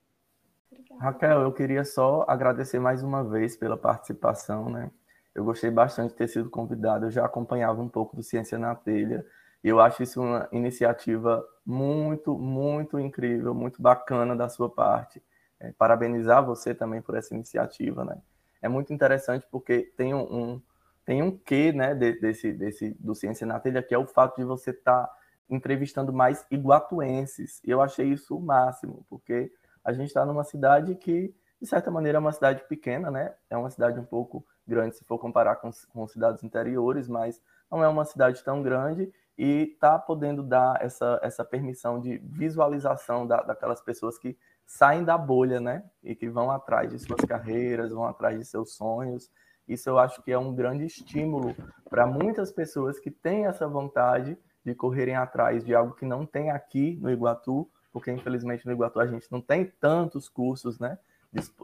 Raquel, 0.99 1.41
eu 1.41 1.51
queria 1.51 1.83
só 1.83 2.25
agradecer 2.27 2.79
mais 2.79 3.03
uma 3.03 3.23
vez 3.23 3.55
pela 3.55 3.77
participação, 3.77 4.69
né? 4.69 4.89
Eu 5.35 5.43
gostei 5.43 5.69
bastante 5.69 6.11
de 6.11 6.15
ter 6.15 6.27
sido 6.27 6.49
convidado, 6.49 7.05
eu 7.05 7.11
já 7.11 7.25
acompanhava 7.25 7.81
um 7.81 7.89
pouco 7.89 8.15
do 8.15 8.23
Ciência 8.23 8.57
na 8.57 8.73
Telha, 8.73 9.25
e 9.25 9.38
eu 9.63 9.79
acho 9.79 10.03
isso 10.03 10.21
uma 10.21 10.47
iniciativa 10.51 11.45
muito, 11.65 12.37
muito 12.37 12.99
incrível, 12.99 13.53
muito 13.53 13.81
bacana 13.81 14.35
da 14.35 14.47
sua 14.49 14.69
parte. 14.69 15.21
É, 15.59 15.73
parabenizar 15.73 16.45
você 16.45 16.73
também 16.73 17.01
por 17.01 17.15
essa 17.15 17.33
iniciativa, 17.33 18.05
né? 18.05 18.17
É 18.61 18.69
muito 18.69 18.93
interessante 18.93 19.45
porque 19.51 19.91
tem 19.97 20.13
um, 20.13 20.21
um 20.21 20.61
tem 21.05 21.23
um 21.23 21.35
quê, 21.35 21.71
né, 21.71 21.95
desse, 21.95 22.53
desse, 22.53 22.91
do 22.99 23.15
Ciência 23.15 23.47
na 23.47 23.59
Telha, 23.59 23.81
que 23.81 23.95
é 23.95 23.97
o 23.97 24.05
fato 24.05 24.37
de 24.37 24.43
você 24.43 24.69
estar 24.69 25.07
tá 25.07 25.13
entrevistando 25.49 26.13
mais 26.13 26.45
iguatuenses. 26.51 27.59
E 27.65 27.71
eu 27.71 27.81
achei 27.81 28.07
isso 28.07 28.37
o 28.37 28.39
máximo, 28.39 29.03
porque 29.09 29.51
a 29.83 29.91
gente 29.91 30.09
está 30.09 30.23
numa 30.23 30.43
cidade 30.43 30.93
que, 30.93 31.33
de 31.59 31.67
certa 31.67 31.89
maneira, 31.89 32.17
é 32.17 32.21
uma 32.21 32.31
cidade 32.31 32.63
pequena, 32.69 33.09
né? 33.09 33.33
É 33.49 33.57
uma 33.57 33.71
cidade 33.71 33.99
um 33.99 34.05
pouco 34.05 34.45
grande 34.67 34.97
se 34.97 35.03
for 35.03 35.17
comparar 35.17 35.55
com, 35.55 35.71
com 35.91 36.07
cidades 36.07 36.43
interiores, 36.43 37.07
mas 37.07 37.41
não 37.71 37.83
é 37.83 37.87
uma 37.87 38.05
cidade 38.05 38.43
tão 38.43 38.61
grande 38.61 39.11
e 39.39 39.71
está 39.71 39.97
podendo 39.97 40.43
dar 40.43 40.83
essa, 40.83 41.17
essa 41.23 41.45
permissão 41.45 41.97
de 41.97 42.17
visualização 42.17 43.25
da, 43.25 43.37
daquelas 43.41 43.79
pessoas 43.79 44.19
que 44.19 44.37
saem 44.65 45.05
da 45.05 45.17
bolha, 45.17 45.61
né? 45.61 45.85
E 46.03 46.13
que 46.13 46.27
vão 46.27 46.51
atrás 46.51 46.91
de 46.91 46.99
suas 46.99 47.21
carreiras, 47.21 47.93
vão 47.93 48.03
atrás 48.03 48.37
de 48.37 48.43
seus 48.43 48.73
sonhos. 48.73 49.31
Isso 49.65 49.89
eu 49.89 49.97
acho 49.97 50.21
que 50.23 50.31
é 50.33 50.37
um 50.37 50.53
grande 50.53 50.83
estímulo 50.83 51.55
para 51.89 52.05
muitas 52.05 52.51
pessoas 52.51 52.99
que 52.99 53.09
têm 53.09 53.45
essa 53.45 53.65
vontade 53.65 54.37
de 54.65 54.75
correrem 54.75 55.15
atrás 55.15 55.63
de 55.63 55.73
algo 55.73 55.95
que 55.95 56.05
não 56.05 56.25
tem 56.25 56.51
aqui 56.51 56.99
no 57.01 57.09
Iguatu, 57.09 57.65
porque 57.93 58.11
infelizmente 58.11 58.65
no 58.65 58.73
Iguatu 58.73 58.99
a 58.99 59.07
gente 59.07 59.31
não 59.31 59.39
tem 59.39 59.71
tantos 59.79 60.27
cursos 60.27 60.77
né, 60.79 60.99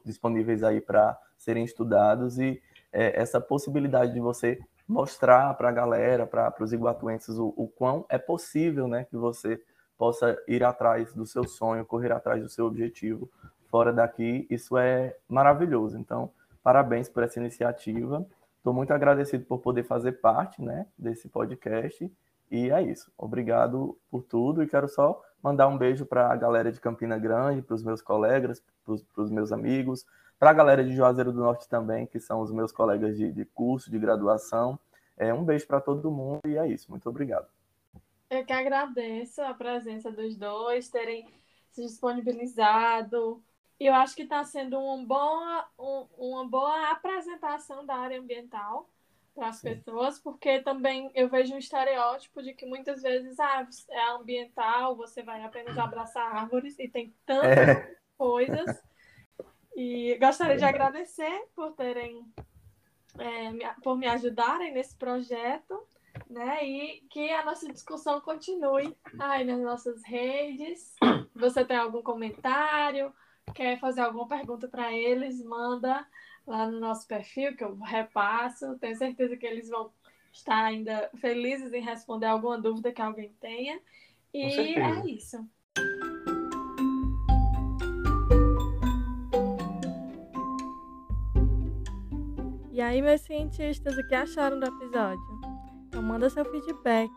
disponíveis 0.05 0.63
aí 0.63 0.79
para 0.79 1.19
serem 1.37 1.65
estudados 1.65 2.39
e 2.39 2.61
é, 2.93 3.21
essa 3.21 3.41
possibilidade 3.41 4.13
de 4.13 4.21
você 4.21 4.61
mostrar 4.87 5.53
para 5.55 5.69
a 5.69 5.71
galera, 5.71 6.25
para 6.27 6.53
os 6.59 6.73
iguatuenses, 6.73 7.37
o, 7.37 7.53
o 7.55 7.67
quão 7.67 8.05
é 8.09 8.17
possível 8.17 8.87
né, 8.87 9.05
que 9.05 9.17
você 9.17 9.61
possa 9.97 10.37
ir 10.47 10.63
atrás 10.63 11.13
do 11.13 11.25
seu 11.25 11.45
sonho, 11.45 11.85
correr 11.85 12.11
atrás 12.11 12.41
do 12.41 12.49
seu 12.49 12.65
objetivo 12.65 13.29
fora 13.75 13.91
daqui, 13.91 14.47
isso 14.49 14.77
é 14.77 15.17
maravilhoso. 15.27 15.97
Então, 15.97 16.31
parabéns 16.63 17.09
por 17.09 17.23
essa 17.23 17.39
iniciativa. 17.39 18.25
Estou 18.57 18.73
muito 18.73 18.91
agradecido 18.91 19.43
por 19.43 19.59
poder 19.59 19.83
fazer 19.83 20.13
parte 20.13 20.61
né, 20.61 20.85
desse 20.97 21.27
podcast. 21.27 22.09
E 22.49 22.71
é 22.71 22.81
isso. 22.81 23.11
Obrigado 23.17 23.97
por 24.09 24.23
tudo 24.23 24.63
e 24.63 24.67
quero 24.67 24.87
só 24.87 25.21
mandar 25.43 25.67
um 25.67 25.77
beijo 25.77 26.05
para 26.05 26.31
a 26.31 26.35
galera 26.37 26.71
de 26.71 26.79
Campina 26.79 27.17
Grande, 27.17 27.61
para 27.61 27.75
os 27.75 27.83
meus 27.83 28.01
colegas, 28.01 28.63
para 28.85 29.23
os 29.23 29.29
meus 29.29 29.51
amigos, 29.51 30.05
para 30.39 30.49
a 30.49 30.53
galera 30.53 30.83
de 30.83 30.95
Juazeiro 30.95 31.31
do 31.31 31.39
Norte 31.39 31.67
também, 31.67 32.05
que 32.05 32.19
são 32.19 32.41
os 32.41 32.51
meus 32.51 32.71
colegas 32.71 33.17
de, 33.17 33.31
de 33.31 33.45
curso, 33.45 33.89
de 33.89 33.97
graduação. 33.97 34.77
É, 35.17 35.33
um 35.33 35.43
beijo 35.43 35.65
para 35.65 35.79
todo 35.79 36.11
mundo 36.11 36.41
e 36.45 36.57
é 36.57 36.67
isso. 36.67 36.89
Muito 36.89 37.07
obrigado. 37.09 37.47
Eu 38.29 38.45
que 38.45 38.51
agradeço 38.51 39.41
a 39.41 39.53
presença 39.53 40.11
dos 40.11 40.35
dois, 40.35 40.89
terem 40.89 41.25
se 41.71 41.81
disponibilizado. 41.83 43.41
Eu 43.79 43.93
acho 43.93 44.15
que 44.15 44.23
está 44.23 44.43
sendo 44.43 44.79
uma 44.79 45.05
boa, 45.05 45.67
um, 45.77 46.07
uma 46.17 46.47
boa 46.47 46.91
apresentação 46.91 47.85
da 47.85 47.95
área 47.95 48.19
ambiental 48.19 48.89
para 49.33 49.49
as 49.49 49.61
pessoas, 49.61 50.17
porque 50.17 50.61
também 50.61 51.11
eu 51.13 51.27
vejo 51.27 51.53
um 51.53 51.57
estereótipo 51.57 52.41
de 52.41 52.53
que 52.53 52.65
muitas 52.65 53.01
vezes 53.01 53.37
ah, 53.37 53.67
é 53.89 54.11
ambiental, 54.11 54.95
você 54.95 55.21
vai 55.21 55.43
apenas 55.43 55.77
abraçar 55.77 56.33
árvores 56.33 56.79
e 56.79 56.87
tem 56.87 57.13
tantas 57.25 57.67
é. 57.67 57.97
coisas. 58.17 58.81
E 59.75 60.17
gostaria 60.17 60.55
de 60.55 60.63
agradecer 60.63 61.47
por 61.53 61.73
terem, 61.73 62.25
é, 63.19 63.73
por 63.83 63.97
me 63.97 64.07
ajudarem 64.07 64.73
nesse 64.73 64.95
projeto, 64.95 65.85
né? 66.29 66.65
E 66.65 67.01
que 67.09 67.29
a 67.31 67.43
nossa 67.43 67.71
discussão 67.71 68.21
continue 68.21 68.95
aí 69.19 69.43
nas 69.43 69.59
nossas 69.59 70.01
redes. 70.05 70.95
Você 71.35 71.65
tem 71.65 71.75
algum 71.75 72.01
comentário, 72.01 73.13
quer 73.53 73.77
fazer 73.77 74.01
alguma 74.01 74.27
pergunta 74.27 74.67
para 74.67 74.93
eles, 74.93 75.43
manda 75.43 76.07
lá 76.47 76.67
no 76.67 76.79
nosso 76.79 77.05
perfil, 77.05 77.55
que 77.57 77.63
eu 77.63 77.75
repasso. 77.75 78.77
Tenho 78.79 78.95
certeza 78.95 79.35
que 79.35 79.45
eles 79.45 79.69
vão 79.69 79.91
estar 80.31 80.63
ainda 80.63 81.09
felizes 81.15 81.73
em 81.73 81.81
responder 81.81 82.27
alguma 82.27 82.57
dúvida 82.57 82.93
que 82.93 83.01
alguém 83.01 83.33
tenha. 83.41 83.79
E 84.33 84.43
é 84.43 85.05
isso. 85.07 85.45
E 92.75 92.81
aí, 92.81 93.01
meus 93.01 93.21
cientistas, 93.21 93.97
o 93.97 94.05
que 94.05 94.13
acharam 94.13 94.59
do 94.59 94.65
episódio? 94.65 95.39
Então, 95.87 96.01
manda 96.01 96.29
seu 96.29 96.43
feedback, 96.43 97.09